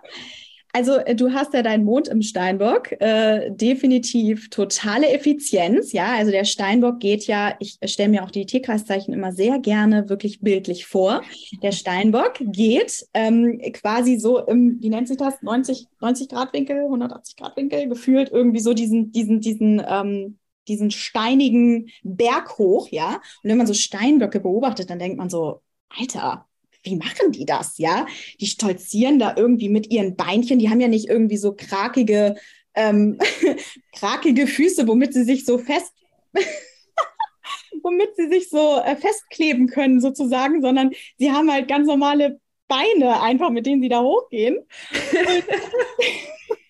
Also 0.73 0.97
äh, 0.97 1.15
du 1.15 1.33
hast 1.33 1.53
ja 1.53 1.61
deinen 1.61 1.83
Mond 1.83 2.07
im 2.07 2.21
Steinbock, 2.21 2.91
äh, 3.01 3.51
definitiv 3.51 4.49
totale 4.49 5.09
Effizienz, 5.09 5.91
ja. 5.91 6.13
Also 6.15 6.31
der 6.31 6.45
Steinbock 6.45 6.99
geht 6.99 7.27
ja, 7.27 7.55
ich 7.59 7.77
stelle 7.85 8.09
mir 8.09 8.23
auch 8.23 8.31
die 8.31 8.45
Tierkreiszeichen 8.45 9.13
immer 9.13 9.31
sehr 9.31 9.59
gerne 9.59 10.09
wirklich 10.09 10.41
bildlich 10.41 10.85
vor. 10.85 11.21
Der 11.61 11.71
Steinbock 11.71 12.33
geht 12.39 13.05
ähm, 13.13 13.61
quasi 13.73 14.17
so 14.17 14.39
im, 14.39 14.77
wie 14.81 14.89
nennt 14.89 15.07
sich 15.07 15.17
das, 15.17 15.41
90, 15.41 15.87
90 15.99 16.29
Grad 16.29 16.53
Winkel, 16.53 16.77
180 16.83 17.35
Grad 17.35 17.57
Winkel, 17.57 17.87
gefühlt 17.89 18.29
irgendwie 18.31 18.59
so 18.59 18.73
diesen, 18.73 19.11
diesen, 19.11 19.41
diesen, 19.41 19.81
ähm, 19.87 20.37
diesen 20.67 20.91
steinigen 20.91 21.89
Berg 22.03 22.57
hoch, 22.57 22.87
ja. 22.89 23.15
Und 23.43 23.49
wenn 23.49 23.57
man 23.57 23.67
so 23.67 23.73
Steinböcke 23.73 24.39
beobachtet, 24.39 24.89
dann 24.89 24.99
denkt 24.99 25.17
man 25.17 25.29
so, 25.29 25.61
Alter, 25.89 26.47
wie 26.83 26.95
machen 26.95 27.31
die 27.31 27.45
das, 27.45 27.77
ja? 27.77 28.05
Die 28.39 28.47
stolzieren 28.47 29.19
da 29.19 29.35
irgendwie 29.35 29.69
mit 29.69 29.91
ihren 29.91 30.15
Beinchen, 30.15 30.59
die 30.59 30.69
haben 30.69 30.81
ja 30.81 30.87
nicht 30.87 31.09
irgendwie 31.09 31.37
so 31.37 31.53
krakige, 31.53 32.35
ähm, 32.75 33.17
krakige 33.97 34.47
Füße, 34.47 34.87
womit 34.87 35.13
sie 35.13 35.23
sich 35.23 35.45
so 35.45 35.57
fest, 35.57 35.93
womit 37.83 38.15
sie 38.15 38.29
sich 38.29 38.49
so 38.49 38.79
äh, 38.79 38.95
festkleben 38.95 39.67
können 39.67 40.01
sozusagen, 40.01 40.61
sondern 40.61 40.91
sie 41.17 41.31
haben 41.31 41.51
halt 41.51 41.67
ganz 41.67 41.87
normale 41.87 42.39
Beine 42.67 43.21
einfach, 43.21 43.49
mit 43.49 43.65
denen 43.65 43.81
sie 43.81 43.89
da 43.89 44.01
hochgehen. 44.01 44.59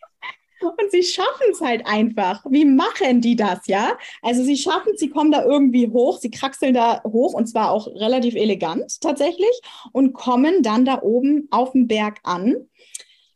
Und 0.62 0.92
sie 0.92 1.04
schaffen 1.04 1.48
es 1.52 1.62
halt 1.62 1.86
einfach. 1.86 2.44
Wie 2.50 2.66
machen 2.66 3.22
die 3.22 3.36
das, 3.36 3.68
ja? 3.68 3.98
Also 4.22 4.44
sie 4.44 4.58
schaffen 4.58 4.94
es, 4.94 5.00
sie 5.00 5.10
kommen 5.10 5.32
da 5.32 5.44
irgendwie 5.44 5.90
hoch, 5.90 6.20
sie 6.20 6.32
kraxeln 6.32 6.74
da 6.74 7.02
hoch 7.04 7.34
und 7.34 7.48
zwar 7.48 7.72
auch 7.72 7.88
relativ 7.88 8.36
elegant 8.36 9.02
tatsächlich 9.02 9.62
und 9.92 10.14
kommen 10.14 10.64
dann 10.64 10.86
da 10.86 11.02
oben 11.02 11.48
auf 11.52 11.72
dem 11.72 11.88
Berg 11.88 12.20
an, 12.24 12.68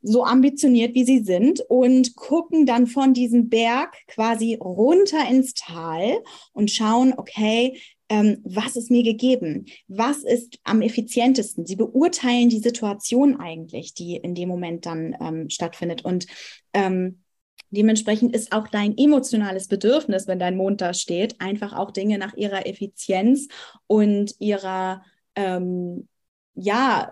so 0.01 0.23
ambitioniert 0.23 0.93
wie 0.93 1.03
sie 1.03 1.23
sind 1.23 1.61
und 1.67 2.15
gucken 2.15 2.65
dann 2.65 2.85
von 2.85 3.13
diesem 3.13 3.49
Berg 3.49 3.95
quasi 4.07 4.55
runter 4.61 5.27
ins 5.27 5.55
Tal 5.55 6.19
und 6.53 6.69
schauen, 6.69 7.13
okay, 7.17 7.81
ähm, 8.09 8.41
was 8.43 8.75
ist 8.75 8.91
mir 8.91 9.03
gegeben? 9.03 9.65
Was 9.87 10.23
ist 10.23 10.59
am 10.63 10.81
effizientesten? 10.81 11.65
Sie 11.65 11.75
beurteilen 11.75 12.49
die 12.49 12.59
Situation 12.59 13.39
eigentlich, 13.39 13.93
die 13.93 14.17
in 14.17 14.35
dem 14.35 14.49
Moment 14.49 14.85
dann 14.85 15.15
ähm, 15.19 15.49
stattfindet. 15.49 16.05
Und 16.05 16.27
ähm, 16.73 17.23
dementsprechend 17.71 18.35
ist 18.35 18.51
auch 18.51 18.67
dein 18.67 18.95
emotionales 18.97 19.67
Bedürfnis, 19.67 20.27
wenn 20.27 20.37
dein 20.39 20.55
Mond 20.55 20.81
da 20.81 20.93
steht, 20.93 21.41
einfach 21.41 21.73
auch 21.73 21.89
Dinge 21.91 22.19
nach 22.19 22.35
ihrer 22.35 22.67
Effizienz 22.67 23.47
und 23.87 24.35
ihrer, 24.39 25.03
ähm, 25.35 26.07
ja, 26.53 27.11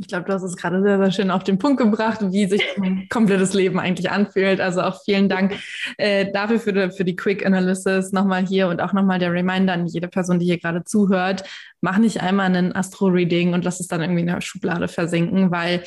Ich 0.00 0.06
glaube, 0.06 0.26
du 0.26 0.32
hast 0.32 0.44
es 0.44 0.56
gerade 0.56 0.80
sehr, 0.80 0.98
sehr 0.98 1.10
schön 1.10 1.30
auf 1.30 1.42
den 1.42 1.58
Punkt 1.58 1.78
gebracht, 1.78 2.20
wie 2.22 2.46
sich 2.46 2.62
mein 2.76 3.08
komplettes 3.08 3.52
Leben 3.52 3.80
eigentlich 3.80 4.10
anfühlt. 4.10 4.60
Also 4.60 4.82
auch 4.82 5.02
vielen 5.04 5.28
Dank 5.28 5.56
äh, 5.96 6.30
dafür 6.32 6.60
für 6.60 6.72
die, 6.72 6.90
für 6.90 7.04
die 7.04 7.16
Quick 7.16 7.44
Analysis 7.44 8.12
nochmal 8.12 8.46
hier 8.46 8.68
und 8.68 8.80
auch 8.80 8.92
nochmal 8.92 9.18
der 9.18 9.32
Reminder 9.32 9.72
an 9.72 9.86
jede 9.86 10.08
Person, 10.08 10.38
die 10.38 10.46
hier 10.46 10.58
gerade 10.58 10.84
zuhört. 10.84 11.44
Mach 11.80 11.98
nicht 11.98 12.22
einmal 12.22 12.46
einen 12.46 12.74
Astro-Reading 12.74 13.54
und 13.54 13.64
lass 13.64 13.80
es 13.80 13.88
dann 13.88 14.00
irgendwie 14.00 14.20
in 14.20 14.28
der 14.28 14.40
Schublade 14.40 14.88
versinken, 14.88 15.50
weil 15.50 15.82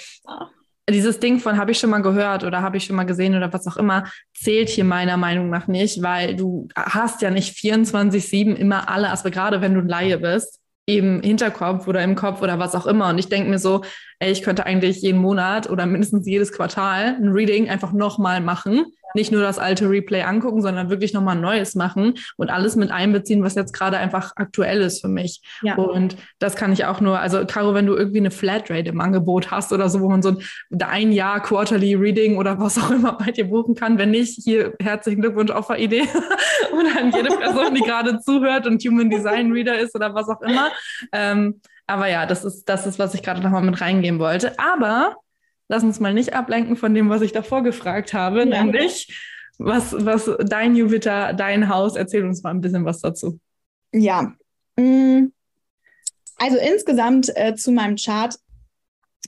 dieses 0.89 1.19
Ding 1.19 1.39
von 1.39 1.57
habe 1.57 1.71
ich 1.71 1.79
schon 1.79 1.89
mal 1.89 2.01
gehört 2.01 2.43
oder 2.43 2.61
habe 2.61 2.77
ich 2.77 2.85
schon 2.85 2.95
mal 2.95 3.05
gesehen 3.05 3.35
oder 3.35 3.53
was 3.53 3.67
auch 3.67 3.77
immer, 3.77 4.05
zählt 4.33 4.69
hier 4.69 4.83
meiner 4.83 5.15
Meinung 5.15 5.49
nach 5.49 5.67
nicht, 5.67 6.01
weil 6.01 6.35
du 6.35 6.67
hast 6.75 7.21
ja 7.21 7.29
nicht 7.29 7.55
24-7 7.55 8.55
immer 8.55 8.89
alle 8.89 9.09
Aspekte, 9.09 9.39
gerade 9.39 9.61
wenn 9.61 9.73
du 9.73 9.79
ein 9.79 9.87
Laie 9.87 10.17
bist, 10.17 10.60
im 10.85 11.21
Hinterkopf 11.21 11.87
oder 11.87 12.03
im 12.03 12.15
Kopf 12.15 12.41
oder 12.41 12.59
was 12.59 12.75
auch 12.75 12.85
immer. 12.87 13.09
Und 13.09 13.17
ich 13.17 13.29
denke 13.29 13.49
mir 13.49 13.59
so, 13.59 13.83
ey, 14.19 14.31
ich 14.31 14.41
könnte 14.41 14.65
eigentlich 14.65 15.01
jeden 15.01 15.19
Monat 15.19 15.69
oder 15.69 15.85
mindestens 15.85 16.27
jedes 16.27 16.51
Quartal 16.51 17.15
ein 17.19 17.29
Reading 17.29 17.69
einfach 17.69 17.93
nochmal 17.93 18.41
machen 18.41 18.85
nicht 19.15 19.31
nur 19.31 19.41
das 19.41 19.59
alte 19.59 19.89
Replay 19.89 20.21
angucken, 20.21 20.61
sondern 20.61 20.89
wirklich 20.89 21.13
nochmal 21.13 21.35
Neues 21.35 21.75
machen 21.75 22.15
und 22.37 22.49
alles 22.49 22.75
mit 22.75 22.91
einbeziehen, 22.91 23.43
was 23.43 23.55
jetzt 23.55 23.73
gerade 23.73 23.97
einfach 23.97 24.33
aktuell 24.35 24.81
ist 24.81 25.01
für 25.01 25.07
mich. 25.07 25.41
Ja. 25.61 25.75
Und 25.75 26.17
das 26.39 26.55
kann 26.55 26.71
ich 26.71 26.85
auch 26.85 27.01
nur, 27.01 27.19
also 27.19 27.45
Caro, 27.45 27.73
wenn 27.73 27.85
du 27.85 27.95
irgendwie 27.95 28.19
eine 28.19 28.31
Flatrate 28.31 28.89
im 28.89 29.01
Angebot 29.01 29.51
hast 29.51 29.73
oder 29.73 29.89
so, 29.89 30.01
wo 30.01 30.09
man 30.09 30.21
so 30.21 30.29
ein, 30.29 30.37
ein 30.83 31.11
Jahr 31.11 31.41
Quarterly 31.41 31.95
Reading 31.95 32.37
oder 32.37 32.59
was 32.59 32.77
auch 32.77 32.91
immer 32.91 33.13
bei 33.13 33.31
dir 33.31 33.45
buchen 33.45 33.75
kann, 33.75 33.97
wenn 33.97 34.11
nicht, 34.11 34.43
hier 34.43 34.73
herzlichen 34.81 35.21
Glückwunsch 35.21 35.51
auf 35.51 35.67
der 35.67 35.79
Idee 35.79 36.03
oder 36.71 36.99
an 36.99 37.11
jede 37.11 37.35
Person, 37.35 37.75
die 37.75 37.81
gerade 37.81 38.19
zuhört 38.19 38.67
und 38.67 38.83
Human 38.83 39.09
Design 39.09 39.51
Reader 39.51 39.79
ist 39.79 39.95
oder 39.95 40.13
was 40.13 40.29
auch 40.29 40.41
immer. 40.41 40.69
Ähm, 41.11 41.61
aber 41.87 42.07
ja, 42.07 42.25
das 42.25 42.45
ist, 42.45 42.69
das 42.69 42.87
ist, 42.87 42.99
was 42.99 43.13
ich 43.13 43.21
gerade 43.21 43.41
nochmal 43.41 43.63
mit 43.63 43.81
reingehen 43.81 44.17
wollte. 44.17 44.57
Aber 44.57 45.17
lass 45.71 45.83
uns 45.83 46.01
mal 46.01 46.13
nicht 46.13 46.33
ablenken 46.33 46.75
von 46.75 46.93
dem, 46.93 47.09
was 47.09 47.21
ich 47.21 47.31
davor 47.31 47.63
gefragt 47.63 48.13
habe, 48.13 48.39
ja. 48.39 48.63
nämlich 48.63 49.07
was, 49.57 49.95
was 49.97 50.29
dein 50.43 50.75
Jupiter, 50.75 51.31
dein 51.31 51.69
Haus, 51.69 51.95
erzähl 51.95 52.25
uns 52.25 52.43
mal 52.43 52.49
ein 52.49 52.59
bisschen 52.59 52.83
was 52.83 52.99
dazu. 52.99 53.39
Ja, 53.93 54.33
mm. 54.75 55.27
also 56.35 56.57
insgesamt 56.57 57.31
äh, 57.35 57.55
zu 57.55 57.71
meinem 57.71 57.95
Chart 57.95 58.35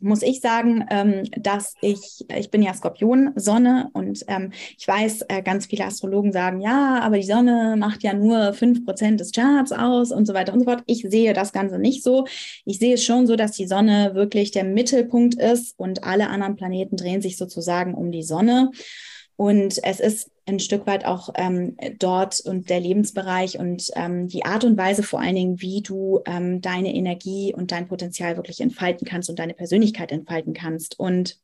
muss 0.01 0.21
ich 0.21 0.41
sagen, 0.41 0.85
ähm, 0.89 1.23
dass 1.37 1.75
ich, 1.81 2.25
ich 2.35 2.49
bin 2.49 2.61
ja 2.61 2.73
Skorpion, 2.73 3.31
Sonne 3.35 3.89
und 3.93 4.23
ähm, 4.27 4.51
ich 4.77 4.87
weiß, 4.87 5.23
äh, 5.29 5.41
ganz 5.41 5.67
viele 5.67 5.85
Astrologen 5.85 6.31
sagen, 6.31 6.61
ja, 6.61 6.99
aber 7.01 7.17
die 7.17 7.25
Sonne 7.25 7.75
macht 7.77 8.03
ja 8.03 8.13
nur 8.13 8.53
fünf 8.53 8.85
Prozent 8.85 9.19
des 9.19 9.31
Charts 9.31 9.71
aus 9.71 10.11
und 10.11 10.25
so 10.25 10.33
weiter 10.33 10.53
und 10.53 10.59
so 10.59 10.65
fort. 10.65 10.83
Ich 10.87 11.05
sehe 11.07 11.33
das 11.33 11.53
Ganze 11.53 11.79
nicht 11.79 12.03
so. 12.03 12.25
Ich 12.65 12.79
sehe 12.79 12.95
es 12.95 13.03
schon 13.03 13.27
so, 13.27 13.35
dass 13.35 13.51
die 13.51 13.67
Sonne 13.67 14.15
wirklich 14.15 14.51
der 14.51 14.63
Mittelpunkt 14.63 15.35
ist 15.35 15.77
und 15.77 16.03
alle 16.03 16.29
anderen 16.29 16.55
Planeten 16.55 16.97
drehen 16.97 17.21
sich 17.21 17.37
sozusagen 17.37 17.93
um 17.93 18.11
die 18.11 18.23
Sonne. 18.23 18.71
Und 19.35 19.83
es 19.83 19.99
ist 19.99 20.29
ein 20.45 20.59
Stück 20.59 20.85
weit 20.85 21.05
auch 21.05 21.29
ähm, 21.35 21.77
dort 21.99 22.41
und 22.41 22.69
der 22.69 22.79
Lebensbereich 22.79 23.57
und 23.59 23.89
ähm, 23.95 24.27
die 24.27 24.45
Art 24.45 24.63
und 24.63 24.77
Weise 24.77 25.03
vor 25.03 25.19
allen 25.21 25.35
Dingen, 25.35 25.61
wie 25.61 25.81
du 25.81 26.21
ähm, 26.25 26.61
deine 26.61 26.93
Energie 26.93 27.53
und 27.53 27.71
dein 27.71 27.87
Potenzial 27.87 28.35
wirklich 28.35 28.59
entfalten 28.59 29.07
kannst 29.07 29.29
und 29.29 29.39
deine 29.39 29.53
Persönlichkeit 29.53 30.11
entfalten 30.11 30.53
kannst. 30.53 30.99
Und 30.99 31.39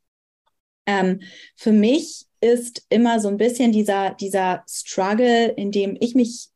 ähm, 0.86 1.22
für 1.56 1.72
mich 1.72 2.26
ist 2.42 2.86
immer 2.90 3.20
so 3.20 3.28
ein 3.28 3.38
bisschen 3.38 3.72
dieser, 3.72 4.16
dieser 4.16 4.64
Struggle, 4.68 5.48
in 5.48 5.72
dem 5.72 5.98
ich 6.00 6.16
mich 6.16 6.50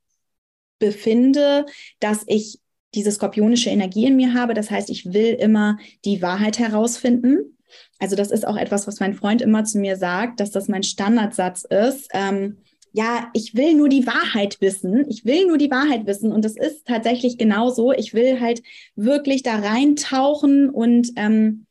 befinde, 0.79 1.65
dass 1.99 2.23
ich 2.27 2.59
diese 2.93 3.11
skorpionische 3.11 3.69
Energie 3.69 4.05
in 4.05 4.15
mir 4.15 4.33
habe. 4.33 4.53
Das 4.53 4.69
heißt, 4.69 4.89
ich 4.89 5.13
will 5.13 5.33
immer 5.33 5.77
die 6.05 6.21
Wahrheit 6.21 6.59
herausfinden. 6.59 7.57
Also 8.03 8.17
das 8.17 8.31
ist 8.31 8.45
auch 8.45 8.57
etwas, 8.57 8.85
was 8.85 8.99
mein 8.99 9.13
Freund 9.13 9.41
immer 9.41 9.63
zu 9.63 9.79
mir 9.79 9.95
sagt, 9.95 10.41
dass 10.41 10.51
das 10.51 10.67
mein 10.67 10.83
Standardsatz 10.83 11.63
ist. 11.63 12.09
Ähm, 12.11 12.57
ja, 12.91 13.29
ich 13.31 13.55
will 13.55 13.75
nur 13.75 13.87
die 13.87 14.05
Wahrheit 14.05 14.59
wissen. 14.59 15.09
Ich 15.09 15.23
will 15.23 15.47
nur 15.47 15.57
die 15.57 15.71
Wahrheit 15.71 16.05
wissen. 16.05 16.33
Und 16.33 16.43
das 16.43 16.57
ist 16.57 16.85
tatsächlich 16.85 17.37
genauso. 17.37 17.93
Ich 17.93 18.13
will 18.13 18.41
halt 18.41 18.61
wirklich 18.97 19.41
da 19.41 19.55
reintauchen 19.55 20.69
und 20.69 21.13
ähm, 21.15 21.65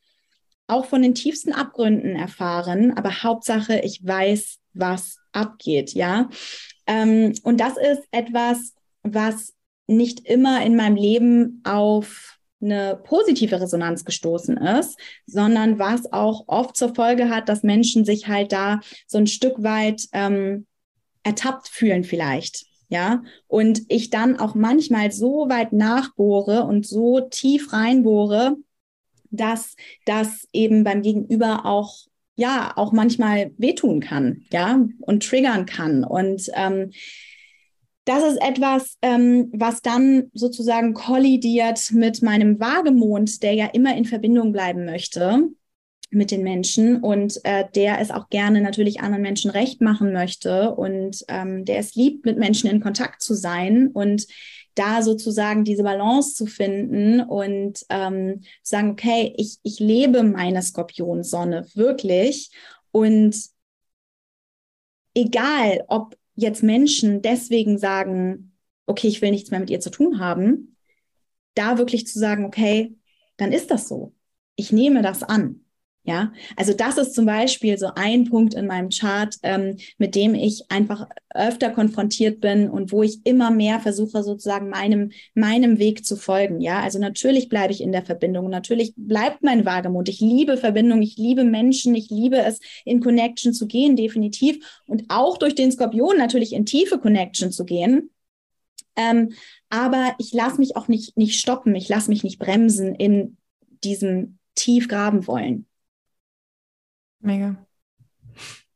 auch 0.65 0.85
von 0.85 1.03
den 1.03 1.13
tiefsten 1.13 1.53
Abgründen 1.53 2.15
erfahren. 2.15 2.97
Aber 2.97 3.21
Hauptsache, 3.21 3.81
ich 3.81 4.03
weiß, 4.03 4.57
was 4.73 5.17
abgeht. 5.33 5.93
Ja. 5.93 6.31
Ähm, 6.87 7.33
und 7.43 7.59
das 7.59 7.77
ist 7.77 8.01
etwas, 8.09 8.73
was 9.03 9.53
nicht 9.85 10.27
immer 10.27 10.65
in 10.65 10.75
meinem 10.75 10.95
Leben 10.95 11.61
auf 11.63 12.32
eine 12.63 12.99
positive 13.03 13.59
Resonanz 13.59 14.05
gestoßen 14.05 14.57
ist, 14.57 14.97
sondern 15.25 15.79
was 15.79 16.11
auch 16.11 16.45
oft 16.47 16.75
zur 16.77 16.95
Folge 16.95 17.29
hat, 17.29 17.49
dass 17.49 17.63
Menschen 17.63 18.05
sich 18.05 18.27
halt 18.27 18.51
da 18.51 18.79
so 19.07 19.17
ein 19.17 19.27
Stück 19.27 19.61
weit 19.61 20.07
ähm, 20.13 20.65
ertappt 21.23 21.67
fühlen 21.67 22.03
vielleicht. 22.03 22.65
Ja, 22.89 23.23
und 23.47 23.81
ich 23.87 24.11
dann 24.11 24.39
auch 24.39 24.53
manchmal 24.53 25.11
so 25.11 25.49
weit 25.49 25.73
nachbohre 25.73 26.63
und 26.63 26.85
so 26.85 27.21
tief 27.21 27.73
reinbohre, 27.73 28.55
dass 29.31 29.75
das 30.05 30.47
eben 30.53 30.83
beim 30.83 31.01
Gegenüber 31.01 31.65
auch 31.65 31.95
ja 32.35 32.73
auch 32.75 32.91
manchmal 32.91 33.51
wehtun 33.57 33.99
kann, 33.99 34.43
ja, 34.51 34.85
und 34.99 35.23
triggern 35.23 35.65
kann. 35.65 36.03
Und 36.03 36.51
ähm, 36.53 36.91
das 38.05 38.23
ist 38.23 38.41
etwas, 38.41 38.97
ähm, 39.01 39.49
was 39.53 39.81
dann 39.81 40.29
sozusagen 40.33 40.93
kollidiert 40.93 41.91
mit 41.91 42.21
meinem 42.21 42.59
Wagemond, 42.59 43.41
der 43.43 43.53
ja 43.53 43.67
immer 43.67 43.95
in 43.95 44.05
Verbindung 44.05 44.51
bleiben 44.51 44.85
möchte 44.85 45.49
mit 46.09 46.31
den 46.31 46.43
Menschen 46.43 47.01
und 47.01 47.39
äh, 47.43 47.65
der 47.73 47.99
es 47.99 48.11
auch 48.11 48.29
gerne 48.29 48.61
natürlich 48.61 49.01
anderen 49.01 49.23
Menschen 49.23 49.49
recht 49.49 49.81
machen 49.81 50.13
möchte 50.13 50.75
und 50.75 51.23
ähm, 51.27 51.65
der 51.65 51.79
es 51.79 51.95
liebt, 51.95 52.25
mit 52.25 52.37
Menschen 52.37 52.69
in 52.69 52.81
Kontakt 52.81 53.21
zu 53.21 53.33
sein 53.33 53.87
und 53.87 54.27
da 54.75 55.01
sozusagen 55.01 55.63
diese 55.63 55.83
Balance 55.83 56.35
zu 56.35 56.45
finden 56.45 57.21
und 57.21 57.85
ähm, 57.89 58.41
sagen, 58.63 58.91
okay, 58.91 59.33
ich, 59.37 59.57
ich 59.63 59.79
lebe 59.79 60.23
meine 60.23 60.61
Skorpionsonne 60.61 61.67
wirklich 61.75 62.51
und 62.91 63.35
egal, 65.15 65.83
ob 65.87 66.15
jetzt 66.35 66.63
Menschen 66.63 67.21
deswegen 67.21 67.77
sagen, 67.77 68.57
okay, 68.85 69.07
ich 69.07 69.21
will 69.21 69.31
nichts 69.31 69.51
mehr 69.51 69.59
mit 69.59 69.69
ihr 69.69 69.79
zu 69.79 69.89
tun 69.89 70.19
haben, 70.19 70.77
da 71.53 71.77
wirklich 71.77 72.07
zu 72.07 72.19
sagen, 72.19 72.45
okay, 72.45 72.95
dann 73.37 73.51
ist 73.51 73.71
das 73.71 73.87
so. 73.87 74.13
Ich 74.55 74.71
nehme 74.71 75.01
das 75.01 75.23
an. 75.23 75.65
Ja, 76.05 76.33
also 76.57 76.73
das 76.73 76.97
ist 76.97 77.15
zum 77.15 77.25
Beispiel 77.25 77.77
so 77.77 77.87
ein 77.95 78.25
Punkt 78.25 78.53
in 78.55 78.67
meinem 78.67 78.89
Chart, 78.89 79.33
ähm, 79.41 79.77
mit 79.97 80.15
dem 80.15 80.35
ich 80.35 80.65
einfach 80.67 81.07
öfter 81.33 81.69
konfrontiert 81.69 82.41
bin 82.41 82.69
und 82.69 82.91
wo 82.91 83.03
ich 83.03 83.25
immer 83.25 83.51
mehr 83.51 83.79
versuche, 83.79 84.21
sozusagen 84.21 84.67
meinem, 84.67 85.11
meinem 85.33 85.79
Weg 85.79 86.05
zu 86.05 86.17
folgen. 86.17 86.59
Ja, 86.59 86.81
also 86.81 86.99
natürlich 86.99 87.47
bleibe 87.47 87.71
ich 87.71 87.79
in 87.79 87.93
der 87.93 88.03
Verbindung. 88.03 88.49
Natürlich 88.49 88.93
bleibt 88.97 89.43
mein 89.43 89.65
Wagemut. 89.65 90.09
Ich 90.09 90.19
liebe 90.19 90.57
Verbindung. 90.57 91.01
Ich 91.01 91.15
liebe 91.15 91.45
Menschen. 91.45 91.95
Ich 91.95 92.09
liebe 92.09 92.37
es, 92.37 92.59
in 92.83 92.99
Connection 92.99 93.53
zu 93.53 93.65
gehen, 93.65 93.95
definitiv. 93.95 94.81
Und 94.87 95.05
auch 95.07 95.37
durch 95.37 95.55
den 95.55 95.71
Skorpion 95.71 96.17
natürlich 96.17 96.51
in 96.51 96.65
tiefe 96.65 96.99
Connection 96.99 97.53
zu 97.53 97.63
gehen. 97.63 98.09
Ähm, 98.97 99.31
aber 99.69 100.15
ich 100.19 100.33
lasse 100.33 100.59
mich 100.59 100.75
auch 100.75 100.89
nicht, 100.89 101.15
nicht 101.15 101.39
stoppen. 101.39 101.73
Ich 101.75 101.87
lasse 101.87 102.09
mich 102.09 102.25
nicht 102.25 102.39
bremsen 102.39 102.93
in 102.93 103.37
diesem 103.85 104.37
tief 104.53 104.89
graben 104.89 105.27
wollen. 105.27 105.65
Mega. 107.23 107.55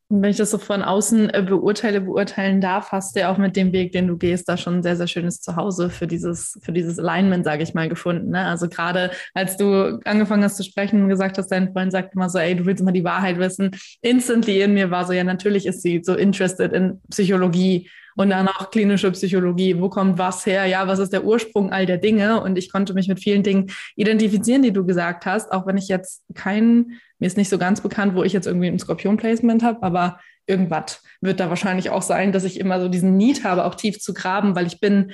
Und 0.10 0.22
wenn 0.22 0.30
ich 0.30 0.38
das 0.38 0.52
so 0.52 0.58
von 0.58 0.84
außen 0.84 1.30
äh, 1.32 1.44
beurteile, 1.44 2.00
beurteilen 2.00 2.62
darf, 2.62 2.94
hast 2.94 3.14
du 3.14 3.20
ja 3.20 3.30
auch 3.30 3.38
mit 3.38 3.58
dem 3.58 3.74
Weg, 3.74 3.92
den 3.92 4.08
du 4.08 4.18
gehst, 4.18 4.48
da 4.48 4.56
schon 4.56 4.76
ein 4.76 4.84
sehr, 4.84 4.96
sehr 4.96 5.08
schönes 5.08 5.42
Zuhause 5.42 5.90
für 5.90 6.08
dieses, 6.08 6.58
für 6.64 6.72
dieses 6.72 6.98
Alignment, 6.98 7.44
sage 7.44 7.64
ich 7.64 7.74
mal, 7.74 7.90
gefunden. 7.90 8.30
Ne? 8.30 8.46
Also 8.46 8.70
gerade 8.70 9.12
als 9.34 9.58
du 9.58 10.00
angefangen 10.06 10.46
hast 10.46 10.56
zu 10.56 10.64
sprechen 10.64 11.04
und 11.04 11.10
gesagt 11.10 11.38
hast, 11.38 11.50
dein 11.50 11.74
Freund 11.74 11.92
sagt 11.92 12.16
immer 12.16 12.30
so, 12.30 12.40
ey, 12.40 12.56
du 12.56 12.66
willst 12.66 12.82
immer 12.82 12.94
die 12.94 13.04
Wahrheit 13.04 13.38
wissen. 13.38 13.72
Instantly 14.02 14.62
in 14.62 14.74
mir 14.74 14.92
war 14.92 15.06
so, 15.06 15.12
ja, 15.12 15.26
natürlich 15.26 15.66
ist 15.66 15.82
sie 15.82 16.02
so 16.02 16.16
interested 16.16 16.72
in 16.72 17.02
Psychologie 17.10 17.90
und 18.18 18.32
dann 18.32 18.48
auch 18.48 18.72
klinische 18.72 19.12
Psychologie. 19.12 19.80
Wo 19.80 19.90
kommt 19.90 20.18
was 20.18 20.46
her? 20.46 20.66
Ja, 20.66 20.88
was 20.88 21.00
ist 21.00 21.14
der 21.14 21.24
Ursprung 21.24 21.72
all 21.72 21.86
der 21.86 22.00
Dinge? 22.00 22.42
Und 22.42 22.58
ich 22.58 22.72
konnte 22.72 22.96
mich 22.96 23.08
mit 23.08 23.20
vielen 23.20 23.44
Dingen 23.44 23.70
identifizieren, 23.96 24.64
die 24.64 24.74
du 24.74 24.86
gesagt 24.86 25.26
hast, 25.28 25.52
auch 25.52 25.68
wenn 25.68 25.78
ich 25.78 25.88
jetzt 25.88 26.24
kein, 26.34 27.00
mir 27.20 27.28
ist 27.28 27.38
nicht 27.38 27.50
so 27.50 27.60
ganz 27.60 27.80
bekannt, 27.80 28.16
wo 28.16 28.24
ich 28.24 28.34
jetzt 28.34 28.48
irgendwie 28.48 28.68
ein 28.68 28.80
Skorpion-Placement 28.80 29.62
habe, 29.62 29.84
aber 29.84 30.20
irgendwas 30.48 31.04
wird 31.22 31.40
da 31.40 31.50
wahrscheinlich 31.50 31.92
auch 31.92 32.02
sein, 32.02 32.32
dass 32.32 32.44
ich 32.44 32.60
immer 32.60 32.82
so 32.82 32.90
diesen 32.90 33.18
Need 33.18 33.44
habe, 33.44 33.66
auch 33.66 33.76
tief 33.76 34.00
zu 34.00 34.16
graben, 34.16 34.56
weil 34.56 34.66
ich 34.66 34.80
bin, 34.80 35.12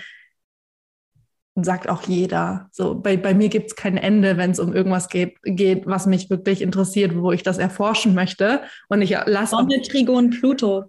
sagt 1.55 1.89
auch 1.89 2.03
jeder. 2.03 2.69
So, 2.71 2.95
bei, 2.95 3.17
bei 3.17 3.33
mir 3.33 3.49
gibt 3.49 3.67
es 3.67 3.75
kein 3.75 3.97
Ende, 3.97 4.37
wenn 4.37 4.51
es 4.51 4.59
um 4.59 4.73
irgendwas 4.73 5.09
geht, 5.09 5.35
geht, 5.43 5.85
was 5.87 6.05
mich 6.05 6.29
wirklich 6.29 6.61
interessiert, 6.61 7.15
wo 7.17 7.33
ich 7.33 7.43
das 7.43 7.57
erforschen 7.57 8.15
möchte. 8.15 8.61
Und 8.87 9.01
ich 9.01 9.09
lasse. 9.25 9.57
Sonne, 9.57 9.81
Trigon, 9.81 10.29
Pluto. 10.29 10.85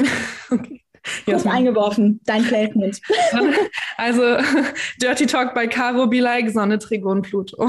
okay. 0.50 0.81
Gut 1.26 1.46
eingeworfen, 1.46 2.20
dein 2.24 2.44
Placement. 2.44 3.00
Also 3.98 4.36
Dirty 5.00 5.26
Talk 5.26 5.54
bei 5.54 5.66
Caro 5.66 6.06
be 6.06 6.20
like 6.20 6.48
Sonne, 6.50 6.78
Trigon, 6.78 7.22
Pluto. 7.22 7.68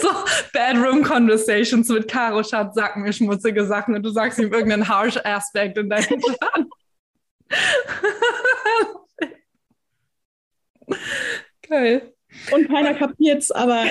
so 0.00 0.08
Bedroom 0.52 1.02
Conversations 1.02 1.88
mit 1.88 2.06
Caro 2.08 2.42
Schatz, 2.42 2.74
sag 2.74 2.96
mir 2.96 3.12
schmutzige 3.12 3.66
Sachen 3.66 3.94
und 3.94 4.02
du 4.02 4.10
sagst 4.10 4.38
ihm 4.38 4.52
irgendeinen 4.52 4.88
harsh 4.88 5.16
Aspekt 5.24 5.78
in 5.78 5.88
deinem 5.88 6.20
Plan. 6.20 6.68
Geil. 11.68 12.13
Und 12.52 12.68
keiner 12.68 12.94
kapiert's, 12.94 13.50
aber 13.50 13.84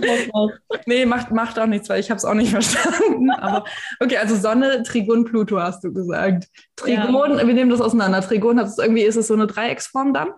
nee, 0.86 1.06
macht, 1.06 1.30
macht 1.30 1.58
auch 1.58 1.66
nichts, 1.66 1.88
weil 1.88 2.00
ich 2.00 2.10
habe 2.10 2.18
es 2.18 2.24
auch 2.24 2.34
nicht 2.34 2.50
verstanden. 2.50 3.30
Aber 3.30 3.64
okay, 4.00 4.16
also 4.16 4.36
Sonne, 4.36 4.82
Trigon, 4.82 5.24
Pluto 5.24 5.60
hast 5.60 5.84
du 5.84 5.92
gesagt. 5.92 6.48
Trigon, 6.76 7.38
ja. 7.38 7.46
wir 7.46 7.54
nehmen 7.54 7.70
das 7.70 7.80
auseinander. 7.80 8.20
Trigon 8.20 8.58
hat 8.58 8.66
es 8.66 8.78
irgendwie, 8.78 9.02
ist 9.02 9.16
es 9.16 9.28
so 9.28 9.34
eine 9.34 9.46
Dreiecksform 9.46 10.12
dann? 10.14 10.30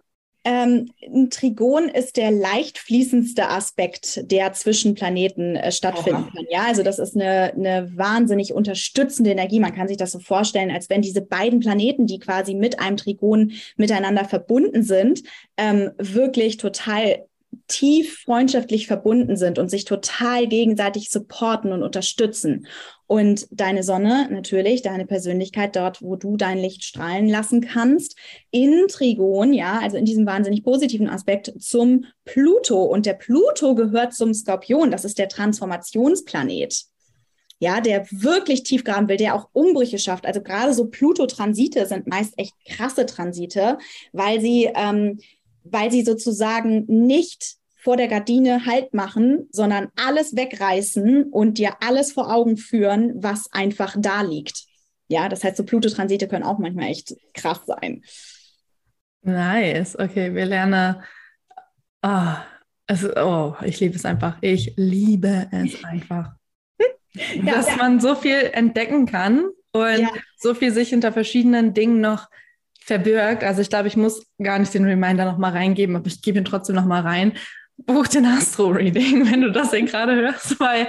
Ähm, 0.44 0.90
ein 1.06 1.30
Trigon 1.30 1.88
ist 1.88 2.16
der 2.16 2.32
leicht 2.32 2.78
fließendste 2.78 3.48
Aspekt, 3.48 4.30
der 4.30 4.52
zwischen 4.52 4.94
Planeten 4.94 5.54
äh, 5.54 5.70
stattfinden 5.70 6.24
Aha. 6.24 6.30
kann. 6.34 6.46
Ja, 6.50 6.62
also 6.64 6.82
das 6.82 6.98
ist 6.98 7.14
eine, 7.14 7.52
eine 7.52 7.92
wahnsinnig 7.96 8.52
unterstützende 8.52 9.30
Energie. 9.30 9.60
Man 9.60 9.74
kann 9.74 9.86
sich 9.86 9.98
das 9.98 10.10
so 10.10 10.18
vorstellen, 10.18 10.72
als 10.72 10.90
wenn 10.90 11.00
diese 11.00 11.22
beiden 11.22 11.60
Planeten, 11.60 12.06
die 12.06 12.18
quasi 12.18 12.54
mit 12.54 12.80
einem 12.80 12.96
Trigon 12.96 13.52
miteinander 13.76 14.24
verbunden 14.24 14.82
sind, 14.82 15.22
ähm, 15.56 15.90
wirklich 15.98 16.56
total 16.56 17.24
tief 17.68 18.22
freundschaftlich 18.24 18.86
verbunden 18.86 19.36
sind 19.36 19.58
und 19.58 19.70
sich 19.70 19.84
total 19.84 20.46
gegenseitig 20.46 21.10
supporten 21.10 21.72
und 21.72 21.82
unterstützen. 21.82 22.66
Und 23.12 23.46
deine 23.50 23.82
Sonne, 23.82 24.26
natürlich, 24.30 24.80
deine 24.80 25.04
Persönlichkeit 25.04 25.76
dort, 25.76 26.00
wo 26.00 26.16
du 26.16 26.38
dein 26.38 26.56
Licht 26.56 26.82
strahlen 26.82 27.28
lassen 27.28 27.60
kannst, 27.60 28.16
in 28.50 28.86
Trigon, 28.88 29.52
ja, 29.52 29.80
also 29.82 29.98
in 29.98 30.06
diesem 30.06 30.24
wahnsinnig 30.24 30.64
positiven 30.64 31.10
Aspekt 31.10 31.52
zum 31.58 32.06
Pluto. 32.24 32.82
Und 32.84 33.04
der 33.04 33.12
Pluto 33.12 33.74
gehört 33.74 34.14
zum 34.14 34.32
Skorpion, 34.32 34.90
das 34.90 35.04
ist 35.04 35.18
der 35.18 35.28
Transformationsplanet 35.28 36.84
ja, 37.58 37.80
der 37.80 38.04
wirklich 38.10 38.64
tief 38.64 38.82
graben 38.82 39.08
will, 39.08 39.18
der 39.18 39.36
auch 39.36 39.48
Umbrüche 39.52 40.00
schafft. 40.00 40.26
Also 40.26 40.42
gerade 40.42 40.74
so 40.74 40.86
Pluto-Transite 40.86 41.86
sind 41.86 42.08
meist 42.08 42.34
echt 42.36 42.54
krasse 42.66 43.06
Transite, 43.06 43.78
weil 44.12 44.40
sie 44.40 44.68
ähm, 44.74 45.20
weil 45.62 45.92
sie 45.92 46.02
sozusagen 46.02 46.86
nicht 46.88 47.56
vor 47.82 47.96
der 47.96 48.08
Gardine 48.08 48.64
Halt 48.64 48.94
machen, 48.94 49.48
sondern 49.50 49.88
alles 49.96 50.36
wegreißen 50.36 51.24
und 51.24 51.58
dir 51.58 51.76
alles 51.80 52.12
vor 52.12 52.32
Augen 52.32 52.56
führen, 52.56 53.12
was 53.16 53.52
einfach 53.52 53.96
da 53.98 54.22
liegt. 54.22 54.64
Ja, 55.08 55.28
das 55.28 55.42
heißt, 55.44 55.56
so 55.56 55.64
Pluto-Transite 55.64 56.28
können 56.28 56.44
auch 56.44 56.58
manchmal 56.58 56.90
echt 56.90 57.14
krass 57.34 57.60
sein. 57.66 58.02
Nice. 59.22 59.98
Okay, 59.98 60.34
wir 60.34 60.46
lernen. 60.46 61.02
Oh, 62.02 62.34
es, 62.86 63.04
oh, 63.16 63.54
ich 63.64 63.80
liebe 63.80 63.96
es 63.96 64.04
einfach. 64.04 64.38
Ich 64.40 64.74
liebe 64.76 65.48
es 65.50 65.84
einfach. 65.84 66.32
ja, 67.12 67.54
Dass 67.54 67.68
ja. 67.68 67.76
man 67.76 68.00
so 68.00 68.14
viel 68.14 68.50
entdecken 68.52 69.06
kann 69.06 69.48
und 69.72 69.98
ja. 69.98 70.10
so 70.36 70.54
viel 70.54 70.72
sich 70.72 70.90
hinter 70.90 71.12
verschiedenen 71.12 71.74
Dingen 71.74 72.00
noch 72.00 72.28
verbirgt. 72.80 73.44
Also 73.44 73.60
ich 73.60 73.68
glaube, 73.68 73.88
ich 73.88 73.96
muss 73.96 74.26
gar 74.42 74.58
nicht 74.58 74.72
den 74.74 74.84
Reminder 74.84 75.24
nochmal 75.24 75.52
reingeben, 75.52 75.96
aber 75.96 76.06
ich 76.06 76.22
gebe 76.22 76.38
ihn 76.38 76.44
trotzdem 76.44 76.76
nochmal 76.76 77.02
rein. 77.02 77.32
Buch 77.78 78.06
den 78.06 78.26
Astro-Reading, 78.26 79.26
wenn 79.30 79.40
du 79.40 79.50
das 79.50 79.70
denn 79.70 79.86
gerade 79.86 80.14
hörst, 80.14 80.58
weil 80.60 80.88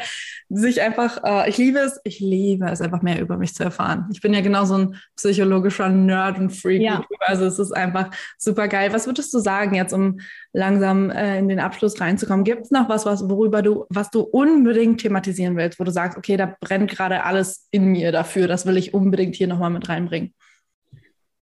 sich 0.49 0.81
einfach, 0.81 1.23
äh, 1.23 1.49
ich 1.49 1.57
liebe 1.57 1.79
es, 1.79 1.99
ich 2.03 2.19
liebe 2.19 2.65
es 2.65 2.81
einfach 2.81 3.01
mehr 3.01 3.19
über 3.19 3.37
mich 3.37 3.55
zu 3.55 3.63
erfahren. 3.63 4.07
Ich 4.11 4.21
bin 4.21 4.33
ja 4.33 4.41
genau 4.41 4.65
so 4.65 4.77
ein 4.77 4.95
psychologischer 5.15 5.89
Nerd 5.89 6.37
und 6.37 6.51
Freak. 6.51 6.81
Ja. 6.81 7.03
Also 7.21 7.45
es 7.45 7.57
ist 7.57 7.71
einfach 7.71 8.11
super 8.37 8.67
geil. 8.67 8.93
Was 8.93 9.07
würdest 9.07 9.33
du 9.33 9.39
sagen, 9.39 9.73
jetzt 9.75 9.93
um 9.93 10.19
langsam 10.51 11.09
äh, 11.09 11.39
in 11.39 11.47
den 11.47 11.59
Abschluss 11.59 11.99
reinzukommen? 11.99 12.43
Gibt 12.43 12.65
es 12.65 12.71
noch 12.71 12.89
was, 12.89 13.05
was, 13.05 13.27
worüber 13.27 13.61
du, 13.61 13.85
was 13.89 14.11
du 14.11 14.21
unbedingt 14.21 15.01
thematisieren 15.01 15.57
willst, 15.57 15.79
wo 15.79 15.83
du 15.83 15.91
sagst, 15.91 16.17
okay, 16.17 16.37
da 16.37 16.55
brennt 16.59 16.91
gerade 16.91 17.23
alles 17.23 17.67
in 17.71 17.85
mir 17.85 18.11
dafür, 18.11 18.47
das 18.47 18.65
will 18.65 18.77
ich 18.77 18.93
unbedingt 18.93 19.35
hier 19.35 19.47
nochmal 19.47 19.71
mit 19.71 19.89
reinbringen? 19.89 20.33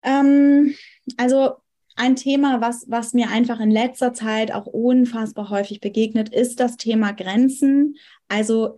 Ähm, 0.04 0.74
also 1.18 1.58
ein 1.98 2.16
Thema, 2.16 2.62
was, 2.62 2.86
was 2.88 3.14
mir 3.14 3.30
einfach 3.30 3.60
in 3.60 3.72
letzter 3.72 4.14
Zeit 4.14 4.54
auch 4.54 4.68
unfassbar 4.68 5.50
häufig 5.50 5.82
begegnet, 5.82 6.30
ist 6.30 6.60
das 6.60 6.78
Thema 6.78 7.12
Grenzen. 7.12 7.96
Also 8.28 8.78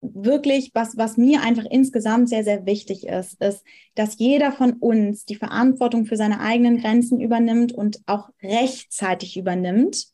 wirklich, 0.00 0.70
was, 0.72 0.96
was 0.96 1.16
mir 1.16 1.42
einfach 1.42 1.64
insgesamt 1.64 2.28
sehr, 2.28 2.44
sehr 2.44 2.64
wichtig 2.64 3.06
ist, 3.06 3.40
ist, 3.40 3.64
dass 3.94 4.18
jeder 4.18 4.52
von 4.52 4.74
uns 4.74 5.24
die 5.24 5.34
Verantwortung 5.34 6.06
für 6.06 6.16
seine 6.16 6.40
eigenen 6.40 6.80
Grenzen 6.80 7.20
übernimmt 7.20 7.72
und 7.72 8.00
auch 8.06 8.30
rechtzeitig 8.42 9.36
übernimmt. 9.36 10.06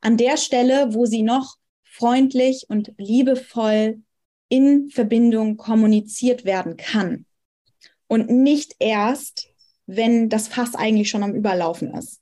An 0.00 0.16
der 0.16 0.36
Stelle, 0.36 0.94
wo 0.94 1.04
sie 1.04 1.22
noch 1.22 1.56
freundlich 1.84 2.66
und 2.68 2.92
liebevoll 2.96 4.02
in 4.48 4.90
Verbindung 4.90 5.56
kommuniziert 5.56 6.44
werden 6.44 6.76
kann. 6.76 7.26
Und 8.08 8.30
nicht 8.30 8.76
erst, 8.78 9.49
wenn 9.96 10.28
das 10.28 10.48
Fass 10.48 10.74
eigentlich 10.74 11.08
schon 11.10 11.22
am 11.22 11.34
Überlaufen 11.34 11.94
ist. 11.94 12.20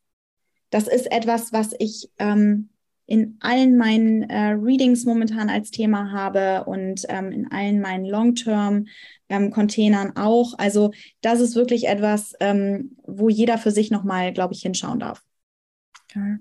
Das 0.71 0.89
ist 0.89 1.11
etwas, 1.11 1.53
was 1.53 1.75
ich 1.79 2.11
ähm, 2.19 2.69
in 3.07 3.39
allen 3.41 3.77
meinen 3.77 4.29
äh, 4.29 4.51
Readings 4.51 5.05
momentan 5.05 5.49
als 5.49 5.71
Thema 5.71 6.13
habe 6.13 6.65
und 6.65 7.07
ähm, 7.09 7.33
in 7.33 7.51
allen 7.51 7.81
meinen 7.81 8.05
Long-Term-Containern 8.05 10.09
ähm, 10.09 10.17
auch. 10.17 10.53
Also 10.59 10.91
das 11.23 11.41
ist 11.41 11.57
wirklich 11.57 11.89
etwas, 11.89 12.35
ähm, 12.41 12.99
wo 13.05 13.31
jeder 13.31 13.57
für 13.57 13.71
sich 13.71 13.91
nochmal, 13.91 14.35
glaube 14.35 14.53
ich, 14.53 14.61
hinschauen 14.61 15.01
darf. 15.01 15.23
Okay. 16.05 16.37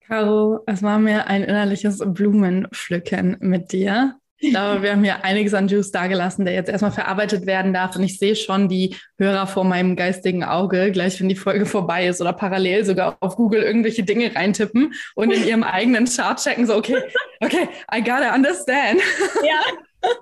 Caro, 0.00 0.60
es 0.66 0.82
war 0.82 0.98
mir 0.98 1.28
ein 1.28 1.44
innerliches 1.44 2.02
Blumenpflücken 2.04 3.38
mit 3.40 3.72
dir. 3.72 4.18
Ich 4.42 4.50
glaube, 4.50 4.82
wir 4.82 4.90
haben 4.90 5.04
hier 5.04 5.24
einiges 5.24 5.54
an 5.54 5.68
Juice 5.68 5.92
dagelassen, 5.92 6.44
der 6.44 6.52
jetzt 6.52 6.68
erstmal 6.68 6.90
verarbeitet 6.90 7.46
werden 7.46 7.72
darf. 7.72 7.94
Und 7.94 8.02
ich 8.02 8.18
sehe 8.18 8.34
schon 8.34 8.68
die 8.68 8.96
Hörer 9.16 9.46
vor 9.46 9.62
meinem 9.62 9.94
geistigen 9.94 10.42
Auge, 10.42 10.90
gleich 10.90 11.20
wenn 11.20 11.28
die 11.28 11.36
Folge 11.36 11.64
vorbei 11.64 12.08
ist 12.08 12.20
oder 12.20 12.32
parallel 12.32 12.84
sogar 12.84 13.16
auf 13.20 13.36
Google 13.36 13.62
irgendwelche 13.62 14.02
Dinge 14.02 14.34
reintippen 14.34 14.94
und 15.14 15.30
in 15.30 15.46
ihrem 15.46 15.62
eigenen 15.62 16.06
Chart 16.06 16.42
checken, 16.42 16.66
so, 16.66 16.74
okay, 16.74 16.96
okay, 17.40 17.68
I 17.94 18.00
gotta 18.00 18.34
understand. 18.34 19.00
Ja. 19.44 19.60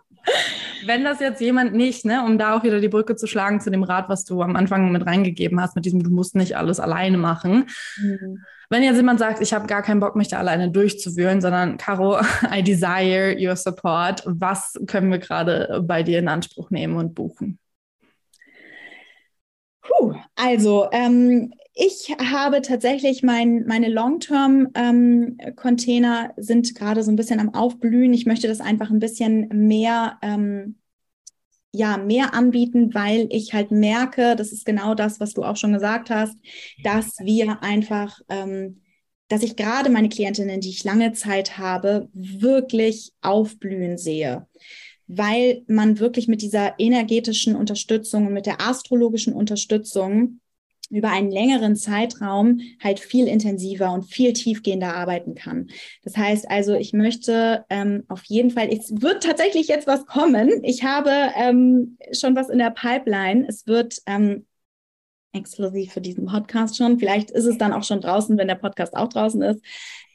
Wenn 0.85 1.03
das 1.03 1.21
jetzt 1.21 1.41
jemand 1.41 1.75
nicht, 1.75 2.05
ne, 2.05 2.23
um 2.23 2.37
da 2.37 2.55
auch 2.55 2.63
wieder 2.63 2.81
die 2.81 2.89
Brücke 2.89 3.17
zu 3.17 3.27
schlagen 3.27 3.61
zu 3.61 3.71
dem 3.71 3.83
Rat, 3.83 4.11
was 4.11 4.27
du 4.27 4.43
am 4.43 4.55
Anfang 4.55 4.93
mit 4.93 5.07
reingegeben 5.07 5.59
hast, 5.61 5.77
mit 5.77 5.87
diesem, 5.87 6.03
du 6.03 6.11
musst 6.11 6.37
nicht 6.37 6.59
alles 6.59 6.79
alleine 6.79 7.17
machen. 7.17 7.71
Mhm 7.97 8.45
wenn 8.71 8.83
jetzt 8.85 8.97
jemand 8.97 9.19
sagt, 9.19 9.43
ich 9.43 9.53
habe 9.53 9.67
gar 9.67 9.83
keinen 9.83 10.01
Bock, 10.01 10.17
mich 10.17 10.29
da 10.29 10.39
alleine 10.39 10.71
durchzuwühlen, 10.71 11.41
sondern 11.41 11.77
Caro, 11.77 12.21
I 12.55 12.63
desire 12.63 13.37
your 13.39 13.57
support, 13.57 14.23
was 14.27 14.75
können 14.87 15.11
wir 15.11 15.19
gerade 15.19 15.83
bei 15.85 16.05
dir 16.05 16.21
in 16.21 16.29
Anspruch 16.29 16.71
nehmen 16.71 16.97
und 16.97 17.15
buchen? 17.15 17.59
Puh, 19.83 20.15
also 20.37 20.89
ähm, 20.93 21.53
ich 21.75 22.15
habe 22.19 22.63
tatsächlich 22.63 23.23
mein, 23.23 23.67
meine 23.67 23.89
Long-Term-Container 23.89 26.35
ähm, 26.37 26.43
sind 26.43 26.75
gerade 26.75 27.03
so 27.03 27.11
ein 27.11 27.17
bisschen 27.17 27.41
am 27.41 27.55
Aufblühen. 27.55 28.13
Ich 28.13 28.27
möchte 28.27 28.49
das 28.49 28.61
einfach 28.61 28.91
ein 28.91 29.01
bisschen 29.01 29.49
mehr 29.49 30.19
ähm, 30.23 30.77
ja, 31.73 31.97
mehr 31.99 32.35
anbieten, 32.35 32.95
weil 32.95 33.29
ich 33.31 33.53
halt 33.53 33.71
merke, 33.71 34.35
das 34.37 34.53
ist 34.53 34.65
genau 34.65 34.95
das, 34.95 35.21
was 35.21 35.35
du 35.35 35.45
auch 35.45 35.57
schon 35.57 35.73
gesagt 35.73 36.11
hast, 36.11 36.37
dass 36.83 37.19
wir 37.21 37.63
einfach, 37.63 38.21
ähm, 38.29 38.83
dass 39.29 39.43
ich 39.43 39.57
gerade 39.57 39.91
meine 39.91 40.09
Klientinnen, 40.09 40.61
die 40.61 40.71
ich 40.71 40.83
lange 40.83 41.13
Zeit 41.13 41.59
habe, 41.59 42.09
wirklich 42.13 43.13
aufblühen 43.21 43.99
sehe. 43.99 44.47
Weil 45.07 45.63
man 45.69 45.99
wirklich 45.99 46.29
mit 46.29 46.43
dieser 46.43 46.75
energetischen 46.79 47.55
Unterstützung 47.55 48.27
und 48.27 48.33
mit 48.33 48.47
der 48.47 48.61
astrologischen 48.61 49.33
Unterstützung 49.33 50.41
über 50.91 51.11
einen 51.11 51.31
längeren 51.31 51.77
Zeitraum 51.77 52.61
halt 52.83 53.01
viel 53.01 53.29
intensiver 53.29 53.93
und 53.93 54.05
viel 54.05 54.33
tiefgehender 54.33 54.95
arbeiten 54.95 55.35
kann. 55.35 55.69
Das 56.03 56.17
heißt 56.17 56.51
also, 56.51 56.75
ich 56.75 56.93
möchte 56.93 57.65
ähm, 57.71 58.05
auf 58.09 58.25
jeden 58.25 58.51
Fall, 58.51 58.69
es 58.71 58.91
wird 59.01 59.23
tatsächlich 59.23 59.69
jetzt 59.69 59.87
was 59.87 60.05
kommen. 60.07 60.63
Ich 60.65 60.85
habe 60.85 61.11
ähm, 61.37 61.97
schon 62.13 62.35
was 62.35 62.49
in 62.49 62.59
der 62.59 62.71
Pipeline. 62.71 63.47
Es 63.49 63.67
wird 63.67 63.99
ähm, 64.07 64.47
exklusiv 65.33 65.93
für 65.93 66.01
diesen 66.01 66.27
Podcast 66.27 66.77
schon. 66.77 66.99
Vielleicht 66.99 67.31
ist 67.31 67.45
es 67.45 67.57
dann 67.57 67.73
auch 67.73 67.85
schon 67.85 68.01
draußen, 68.01 68.37
wenn 68.37 68.49
der 68.49 68.57
Podcast 68.57 68.97
auch 68.97 69.09
draußen 69.09 69.43
ist. 69.43 69.63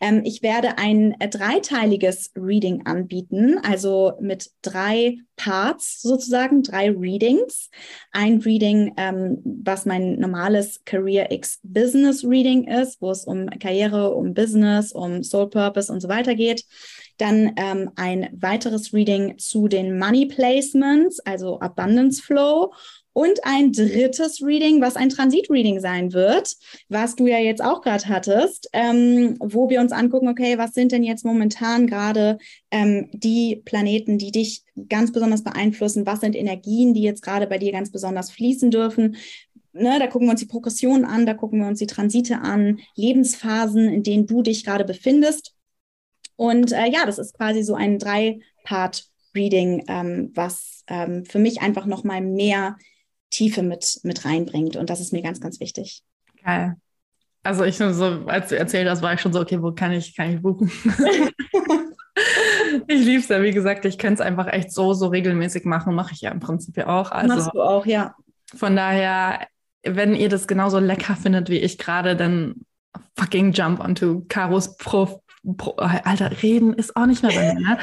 Ähm, 0.02 0.22
ich 0.24 0.42
werde 0.42 0.78
ein 0.78 1.20
äh, 1.20 1.30
dreiteiliges 1.30 2.32
Reading 2.36 2.86
anbieten, 2.86 3.58
also 3.64 4.14
mit 4.20 4.52
drei 4.62 5.18
Parts 5.36 6.02
sozusagen, 6.02 6.64
drei 6.64 6.90
Readings. 6.92 7.70
Ein 8.12 8.40
Reading, 8.40 8.94
ähm, 8.98 9.42
was 9.44 9.86
mein 9.86 10.20
normales 10.20 10.84
Career 10.86 11.32
X 11.32 11.60
Business 11.64 12.24
Reading 12.24 12.68
ist, 12.68 13.02
wo 13.02 13.12
es 13.12 13.26
um 13.26 13.50
Karriere, 13.60 14.14
um 14.14 14.34
Business, 14.34 14.92
um 14.92 15.24
Soul 15.24 15.50
Purpose 15.50 15.92
und 15.92 16.02
so 16.02 16.08
weiter 16.08 16.36
geht. 16.36 16.66
Dann 17.18 17.54
ähm, 17.58 17.92
ein 17.96 18.30
weiteres 18.34 18.94
Reading 18.94 19.38
zu 19.38 19.68
den 19.68 19.98
Money 19.98 20.26
Placements, 20.26 21.20
also 21.20 21.60
Abundance 21.60 22.22
Flow 22.22 22.74
und 23.16 23.46
ein 23.46 23.72
drittes 23.72 24.42
Reading, 24.42 24.82
was 24.82 24.98
ein 24.98 25.08
Transit-Reading 25.08 25.80
sein 25.80 26.12
wird, 26.12 26.54
was 26.90 27.16
du 27.16 27.28
ja 27.28 27.38
jetzt 27.38 27.64
auch 27.64 27.82
gerade 27.82 28.10
hattest, 28.10 28.70
ähm, 28.74 29.38
wo 29.40 29.70
wir 29.70 29.80
uns 29.80 29.94
angucken, 29.94 30.28
okay, 30.28 30.58
was 30.58 30.74
sind 30.74 30.92
denn 30.92 31.02
jetzt 31.02 31.24
momentan 31.24 31.88
gerade 31.88 32.38
ähm, 32.72 33.08
die 33.14 33.62
Planeten, 33.64 34.18
die 34.18 34.34
dich 34.34 34.64
ganz 34.90 35.14
besonders 35.14 35.46
beeinflussen? 35.46 36.06
Was 36.06 36.20
sind 36.20 36.36
Energien, 36.36 36.94
die 36.94 37.04
jetzt 37.04 37.22
gerade 37.22 37.48
bei 37.48 37.58
dir 37.58 37.72
ganz 37.72 37.90
besonders 37.90 38.32
fließen 38.32 38.70
dürfen? 38.70 39.16
Ne, 39.72 39.98
da 39.98 40.08
gucken 40.08 40.28
wir 40.28 40.32
uns 40.32 40.42
die 40.42 40.48
Progression 40.48 41.06
an, 41.06 41.26
da 41.26 41.34
gucken 41.34 41.62
wir 41.62 41.68
uns 41.70 41.80
die 41.80 41.88
Transite 41.88 42.40
an, 42.40 42.80
Lebensphasen, 42.98 43.88
in 43.88 44.04
denen 44.04 44.28
du 44.28 44.42
dich 44.42 44.66
gerade 44.66 44.84
befindest. 44.84 45.56
Und 46.36 46.74
äh, 46.74 46.88
ja, 46.92 47.06
das 47.06 47.18
ist 47.18 47.34
quasi 47.34 47.64
so 47.64 47.76
ein 47.76 47.98
Drei-Part-Reading, 47.98 49.86
ähm, 49.88 50.32
was 50.36 50.84
ähm, 50.88 51.24
für 51.24 51.40
mich 51.40 51.62
einfach 51.62 51.86
nochmal 51.86 52.20
mehr 52.20 52.76
Tiefe 53.30 53.64
mit, 53.64 54.00
mit 54.04 54.26
reinbringt. 54.26 54.76
Und 54.76 54.90
das 54.90 55.00
ist 55.00 55.14
mir 55.14 55.22
ganz, 55.22 55.40
ganz 55.40 55.60
wichtig. 55.60 56.04
Geil. 56.44 56.76
Also 57.44 57.64
ich 57.64 57.78
so, 57.78 58.26
als 58.26 58.50
du 58.50 58.58
erzählt 58.58 58.90
hast, 58.90 59.02
war 59.04 59.14
ich 59.14 59.22
schon 59.22 59.32
so, 59.32 59.40
okay, 59.40 59.62
wo 59.62 59.72
kann 59.72 59.92
ich, 59.92 60.16
kann 60.16 60.34
ich 60.34 60.42
buchen? 60.42 60.72
ich 62.88 63.06
liebe 63.06 63.20
es 63.20 63.28
ja, 63.28 63.42
wie 63.44 63.52
gesagt, 63.52 63.86
ich 63.86 64.00
könnte 64.00 64.16
es 64.16 64.22
einfach 64.22 64.48
echt 64.48 64.72
so, 64.72 64.94
so 64.94 65.08
regelmäßig 65.08 65.66
machen, 65.66 65.94
mache 65.94 66.14
ich 66.14 66.22
ja 66.22 66.32
im 66.32 66.40
Prinzip 66.40 66.76
ja 66.76 66.88
auch. 66.88 67.12
Also, 67.12 67.36
Machst 67.36 67.52
du 67.54 67.62
auch, 67.62 67.86
ja. 67.86 68.16
Von 68.56 68.76
daher, 68.76 69.46
wenn 69.84 70.16
ihr 70.16 70.30
das 70.30 70.48
genauso 70.48 70.80
lecker 70.80 71.16
findet 71.16 71.50
wie 71.50 71.60
ich 71.60 71.78
gerade, 71.78 72.16
dann 72.16 72.66
fucking 73.18 73.52
jump 73.52 73.80
onto 73.80 74.24
Karos 74.28 74.76
Pro, 74.78 75.22
Pro 75.58 75.72
Alter, 75.74 76.42
reden 76.42 76.74
ist 76.74 76.96
auch 76.96 77.06
nicht 77.06 77.22
mehr 77.22 77.32
bei 77.32 77.54
mir, 77.54 77.60
ne? 77.60 77.78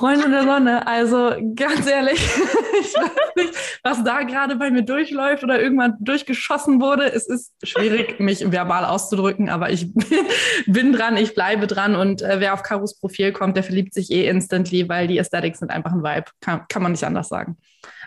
Freunde 0.00 0.30
der 0.30 0.44
Sonne, 0.44 0.86
also 0.86 1.32
ganz 1.54 1.86
ehrlich, 1.86 2.14
ich 2.80 2.94
weiß 2.94 3.34
nicht, 3.36 3.54
was 3.82 4.02
da 4.02 4.22
gerade 4.22 4.56
bei 4.56 4.70
mir 4.70 4.80
durchläuft 4.80 5.44
oder 5.44 5.60
irgendwann 5.60 5.96
durchgeschossen 6.00 6.80
wurde. 6.80 7.12
Es 7.12 7.28
ist 7.28 7.52
schwierig, 7.62 8.18
mich 8.18 8.50
verbal 8.50 8.86
auszudrücken, 8.86 9.50
aber 9.50 9.68
ich 9.68 9.92
bin 10.66 10.94
dran, 10.94 11.18
ich 11.18 11.34
bleibe 11.34 11.66
dran 11.66 11.96
und 11.96 12.22
äh, 12.22 12.40
wer 12.40 12.54
auf 12.54 12.62
Karos 12.62 12.98
Profil 12.98 13.32
kommt, 13.32 13.58
der 13.58 13.62
verliebt 13.62 13.92
sich 13.92 14.10
eh 14.10 14.26
instantly, 14.26 14.88
weil 14.88 15.06
die 15.06 15.20
Aesthetics 15.20 15.58
sind 15.58 15.70
einfach 15.70 15.92
ein 15.92 16.02
Vibe. 16.02 16.30
Kann, 16.40 16.62
kann 16.70 16.82
man 16.82 16.92
nicht 16.92 17.04
anders 17.04 17.28
sagen. 17.28 17.58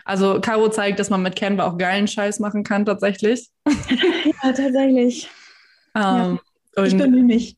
Also 0.04 0.40
Caro 0.40 0.68
zeigt, 0.70 0.98
dass 0.98 1.10
man 1.10 1.22
mit 1.22 1.36
Canva 1.36 1.64
auch 1.64 1.78
geilen 1.78 2.08
Scheiß 2.08 2.40
machen 2.40 2.64
kann, 2.64 2.84
tatsächlich. 2.84 3.50
Ja, 4.42 4.52
tatsächlich. 4.52 5.30
Um, 5.94 6.40
ja, 6.76 6.84
ich 6.84 6.96
bin 6.96 7.26
mich. 7.26 7.56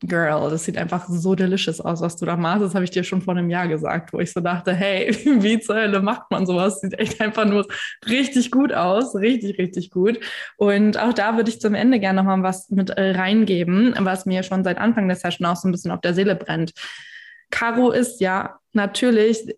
Girl, 0.00 0.50
das 0.50 0.64
sieht 0.64 0.76
einfach 0.76 1.08
so 1.08 1.34
delicious 1.34 1.80
aus, 1.80 2.00
was 2.00 2.16
du 2.16 2.26
da 2.26 2.36
machst. 2.36 2.62
Das 2.62 2.74
habe 2.74 2.84
ich 2.84 2.90
dir 2.90 3.04
schon 3.04 3.22
vor 3.22 3.36
einem 3.36 3.50
Jahr 3.50 3.68
gesagt, 3.68 4.12
wo 4.12 4.20
ich 4.20 4.32
so 4.32 4.40
dachte, 4.40 4.74
hey, 4.74 5.10
wie 5.42 5.58
zur 5.60 5.76
Hölle 5.76 6.00
macht 6.00 6.30
man 6.30 6.46
sowas? 6.46 6.80
Sieht 6.80 6.98
echt 6.98 7.20
einfach 7.20 7.44
nur 7.44 7.66
richtig 8.08 8.50
gut 8.50 8.72
aus, 8.72 9.14
richtig, 9.16 9.58
richtig 9.58 9.90
gut. 9.90 10.20
Und 10.56 10.98
auch 10.98 11.12
da 11.12 11.36
würde 11.36 11.50
ich 11.50 11.60
zum 11.60 11.74
Ende 11.74 12.00
gerne 12.00 12.22
nochmal 12.22 12.42
was 12.42 12.70
mit 12.70 12.90
äh, 12.90 13.12
reingeben, 13.12 13.94
was 13.98 14.26
mir 14.26 14.42
schon 14.42 14.64
seit 14.64 14.78
Anfang 14.78 15.08
der 15.08 15.16
Session 15.16 15.46
auch 15.46 15.56
so 15.56 15.68
ein 15.68 15.72
bisschen 15.72 15.90
auf 15.90 16.00
der 16.00 16.14
Seele 16.14 16.36
brennt. 16.36 16.72
Caro 17.50 17.90
ist 17.90 18.20
ja 18.20 18.58
natürlich 18.72 19.54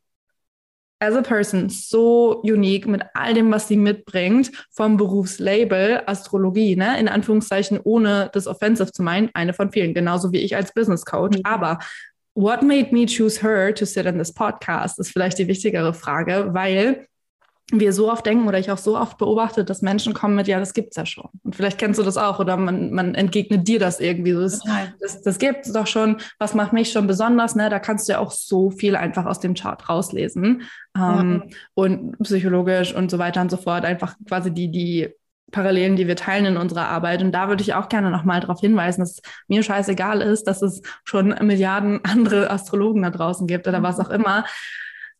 as 0.98 1.14
a 1.14 1.22
person 1.22 1.68
so 1.68 2.40
unique 2.42 2.86
mit 2.86 3.02
all 3.14 3.34
dem, 3.34 3.50
was 3.50 3.68
sie 3.68 3.76
mitbringt, 3.76 4.50
vom 4.70 4.96
Berufslabel 4.96 6.02
Astrologie, 6.06 6.76
ne, 6.76 6.98
in 6.98 7.08
Anführungszeichen, 7.08 7.80
ohne 7.82 8.30
das 8.32 8.46
offensive 8.46 8.92
zu 8.92 9.02
meinen, 9.02 9.30
eine 9.34 9.52
von 9.52 9.70
vielen, 9.70 9.94
genauso 9.94 10.32
wie 10.32 10.38
ich 10.38 10.56
als 10.56 10.72
Business 10.72 11.04
Coach. 11.04 11.36
Mhm. 11.38 11.42
Aber 11.44 11.78
what 12.34 12.62
made 12.62 12.92
me 12.92 13.06
choose 13.06 13.42
her 13.42 13.74
to 13.74 13.84
sit 13.84 14.06
in 14.06 14.18
this 14.18 14.32
podcast 14.32 14.98
ist 14.98 15.10
vielleicht 15.10 15.38
die 15.38 15.48
wichtigere 15.48 15.92
Frage, 15.92 16.48
weil 16.52 17.06
wir 17.72 17.92
so 17.92 18.10
oft 18.10 18.24
denken 18.24 18.46
oder 18.46 18.58
ich 18.58 18.70
auch 18.70 18.78
so 18.78 18.96
oft 18.96 19.18
beobachte, 19.18 19.64
dass 19.64 19.82
Menschen 19.82 20.14
kommen 20.14 20.36
mit, 20.36 20.46
ja, 20.46 20.60
das 20.60 20.72
gibt's 20.72 20.96
ja 20.96 21.04
schon. 21.04 21.28
Und 21.42 21.56
vielleicht 21.56 21.78
kennst 21.78 21.98
du 21.98 22.04
das 22.04 22.16
auch 22.16 22.38
oder 22.38 22.56
man, 22.56 22.92
man 22.92 23.16
entgegnet 23.16 23.66
dir 23.66 23.80
das 23.80 23.98
irgendwie 23.98 24.32
so. 24.32 24.42
Das, 24.42 24.60
das, 25.00 25.22
das 25.22 25.38
gibt's 25.38 25.72
doch 25.72 25.88
schon. 25.88 26.18
Was 26.38 26.54
macht 26.54 26.72
mich 26.72 26.92
schon 26.92 27.08
besonders? 27.08 27.56
Ne? 27.56 27.68
Da 27.68 27.80
kannst 27.80 28.08
du 28.08 28.12
ja 28.12 28.18
auch 28.20 28.30
so 28.30 28.70
viel 28.70 28.94
einfach 28.94 29.26
aus 29.26 29.40
dem 29.40 29.54
Chart 29.54 29.88
rauslesen. 29.88 30.62
Ähm, 30.96 31.42
ja. 31.44 31.56
Und 31.74 32.18
psychologisch 32.20 32.94
und 32.94 33.10
so 33.10 33.18
weiter 33.18 33.40
und 33.40 33.50
so 33.50 33.56
fort. 33.56 33.84
Einfach 33.84 34.14
quasi 34.28 34.52
die, 34.52 34.70
die 34.70 35.08
Parallelen, 35.50 35.96
die 35.96 36.06
wir 36.06 36.16
teilen 36.16 36.46
in 36.46 36.56
unserer 36.56 36.88
Arbeit. 36.88 37.20
Und 37.20 37.32
da 37.32 37.48
würde 37.48 37.62
ich 37.62 37.74
auch 37.74 37.88
gerne 37.88 38.10
nochmal 38.10 38.40
darauf 38.40 38.60
hinweisen, 38.60 39.00
dass 39.00 39.20
mir 39.48 39.64
scheißegal 39.64 40.20
ist, 40.20 40.44
dass 40.44 40.62
es 40.62 40.82
schon 41.02 41.34
Milliarden 41.40 42.00
andere 42.04 42.48
Astrologen 42.48 43.02
da 43.02 43.10
draußen 43.10 43.48
gibt 43.48 43.66
oder 43.66 43.82
was 43.82 43.98
auch 43.98 44.10
immer. 44.10 44.44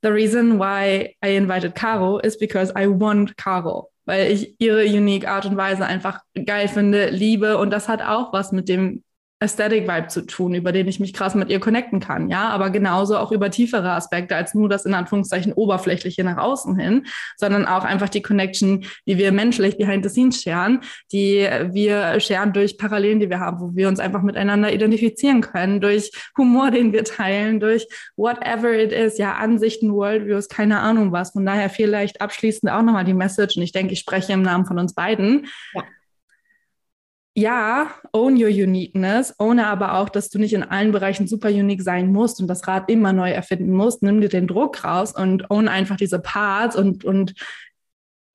The 0.03 0.13
reason 0.13 0.59
why 0.59 1.15
I 1.23 1.29
invited 1.29 1.75
Caro 1.75 2.19
is 2.19 2.37
because 2.37 2.73
I 2.77 2.87
want 2.87 3.37
Caro 3.37 3.91
weil 4.07 4.31
ich 4.31 4.55
ihre 4.59 4.85
unique 4.85 5.29
Art 5.29 5.45
und 5.47 5.57
Weise 5.57 5.85
einfach 5.85 6.21
geil 6.47 6.69
finde, 6.69 7.11
liebe. 7.11 7.59
Und 7.59 7.71
das 7.71 7.89
hat 7.89 8.01
auch 8.03 8.33
was 8.33 8.53
mit 8.53 8.69
dem 8.69 9.03
Aesthetic 9.39 9.87
Vibe 9.87 10.07
zu 10.07 10.24
tun, 10.24 10.55
über 10.55 10.72
den 10.72 10.89
ich 10.89 10.99
mich 10.99 11.12
krass 11.12 11.34
mit 11.34 11.51
ihr 11.51 11.61
connecten 11.61 12.01
kann, 12.01 12.30
ja, 12.30 12.49
aber 12.49 12.70
genauso 12.70 13.18
auch 13.18 13.32
über 13.32 13.51
tiefere 13.51 13.91
Aspekte 13.91 14.34
als 14.34 14.55
nur 14.55 14.70
das 14.70 14.87
in 14.87 14.95
Anführungszeichen 14.95 15.53
oberflächliche 15.53 16.24
nach 16.24 16.39
außen 16.39 16.78
hin, 16.78 17.07
sondern 17.37 17.66
auch 17.66 17.84
einfach 17.84 18.09
die 18.09 18.22
Connection, 18.22 18.87
die 19.07 19.18
wir 19.18 19.32
menschlich 19.32 19.76
behind 19.76 20.05
the 20.05 20.09
scenes 20.09 20.41
scheren, 20.41 20.80
die 21.12 21.47
wir 21.70 22.18
scheren 22.18 22.55
durch 22.55 22.78
Parallelen, 22.78 23.20
die 23.20 23.28
wir 23.28 23.39
haben, 23.39 23.61
wo 23.61 23.76
wir 23.76 23.89
uns 23.89 24.01
einfach 24.01 24.22
miteinander 24.22 24.72
identifizieren 24.72 25.43
können, 25.43 25.82
durch 25.82 26.11
Humor, 26.39 26.70
den 26.70 26.95
wir 26.95 27.05
teilen, 27.05 27.61
durch 27.61 27.87
whatever 28.16 28.72
it 28.72 28.91
is, 28.91 29.18
ja, 29.18 29.34
Ansichten, 29.34 29.93
Worldviews, 29.93 30.49
keine 30.49 30.80
Ahnung 30.80 31.12
was. 31.12 31.32
Von 31.32 31.45
daher 31.45 31.68
vielleicht 31.68 32.22
abschließend 32.22 32.72
auch 32.72 32.80
nochmal 32.80 33.05
die 33.05 33.12
Message 33.12 33.59
und 33.59 33.62
ich 33.62 33.72
denke, 33.72 33.93
ich 33.93 33.99
spreche 33.99 34.32
im 34.32 34.41
Namen 34.41 34.64
von 34.64 34.78
uns 34.78 34.95
beiden. 34.95 35.47
Ja 35.74 35.82
ja, 37.37 37.91
own 38.12 38.43
your 38.43 38.49
uniqueness, 38.49 39.34
ohne 39.39 39.66
aber 39.66 39.99
auch, 39.99 40.09
dass 40.09 40.30
du 40.30 40.39
nicht 40.39 40.55
in 40.55 40.62
allen 40.62 40.91
Bereichen 40.91 41.26
super 41.26 41.51
unique 41.51 41.82
sein 41.82 42.11
musst 42.11 42.41
und 42.41 42.49
das 42.49 42.66
Rad 42.66 42.91
immer 42.91 43.12
neu 43.12 43.30
erfinden 43.30 43.72
musst. 43.72 44.03
Nimm 44.03 44.22
dir 44.22 44.30
den 44.30 44.47
Druck 44.47 44.84
raus 44.84 45.14
und 45.14 45.51
own 45.51 45.68
einfach 45.68 45.97
diese 45.97 46.18
Parts 46.18 46.76
und, 46.76 47.05
und 47.05 47.34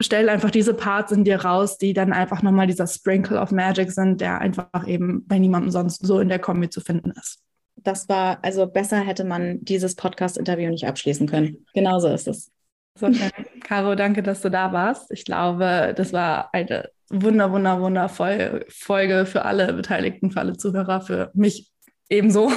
stell 0.01 0.29
einfach 0.29 0.51
diese 0.51 0.75
Parts 0.75 1.11
in 1.11 1.23
dir 1.23 1.43
raus, 1.43 1.79
die 1.79 1.93
dann 1.93 2.13
einfach 2.13 2.43
nochmal 2.43 2.67
dieser 2.67 2.85
Sprinkle 2.85 3.41
of 3.41 3.51
Magic 3.51 3.91
sind, 3.91 4.21
der 4.21 4.39
einfach 4.39 4.85
eben 4.85 5.25
bei 5.25 5.39
niemandem 5.39 5.71
sonst 5.71 6.05
so 6.05 6.19
in 6.19 6.29
der 6.29 6.39
Kombi 6.39 6.69
zu 6.69 6.79
finden 6.79 7.11
ist. 7.19 7.39
Das 7.77 8.07
war, 8.07 8.37
also 8.43 8.67
besser 8.67 8.99
hätte 8.99 9.23
man 9.23 9.65
dieses 9.65 9.95
Podcast-Interview 9.95 10.69
nicht 10.69 10.85
abschließen 10.85 11.25
können. 11.25 11.65
Genauso 11.73 12.07
ist 12.09 12.27
es. 12.27 12.51
So 12.99 13.11
schön. 13.13 13.31
Caro, 13.63 13.95
danke, 13.95 14.21
dass 14.21 14.41
du 14.41 14.49
da 14.49 14.73
warst. 14.73 15.11
Ich 15.11 15.25
glaube, 15.25 15.93
das 15.95 16.13
war 16.13 16.53
eine 16.53 16.89
wunder, 17.09 17.51
wunder, 17.51 17.79
wundervoll 17.81 18.65
Folge 18.69 19.25
für 19.25 19.45
alle 19.45 19.73
Beteiligten, 19.73 20.31
für 20.31 20.39
alle 20.39 20.57
Zuhörer, 20.57 21.01
für 21.01 21.31
mich 21.33 21.71
ebenso. 22.09 22.51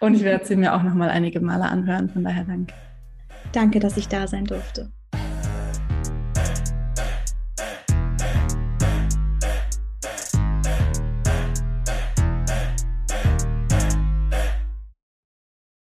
Und 0.00 0.14
ich 0.14 0.24
werde 0.24 0.46
sie 0.46 0.56
mir 0.56 0.74
auch 0.74 0.82
noch 0.82 0.94
mal 0.94 1.10
einige 1.10 1.40
Male 1.40 1.64
anhören. 1.64 2.08
Von 2.08 2.24
daher 2.24 2.44
danke. 2.44 2.74
Danke, 3.52 3.78
dass 3.80 3.96
ich 3.96 4.08
da 4.08 4.26
sein 4.26 4.44
durfte. 4.44 4.90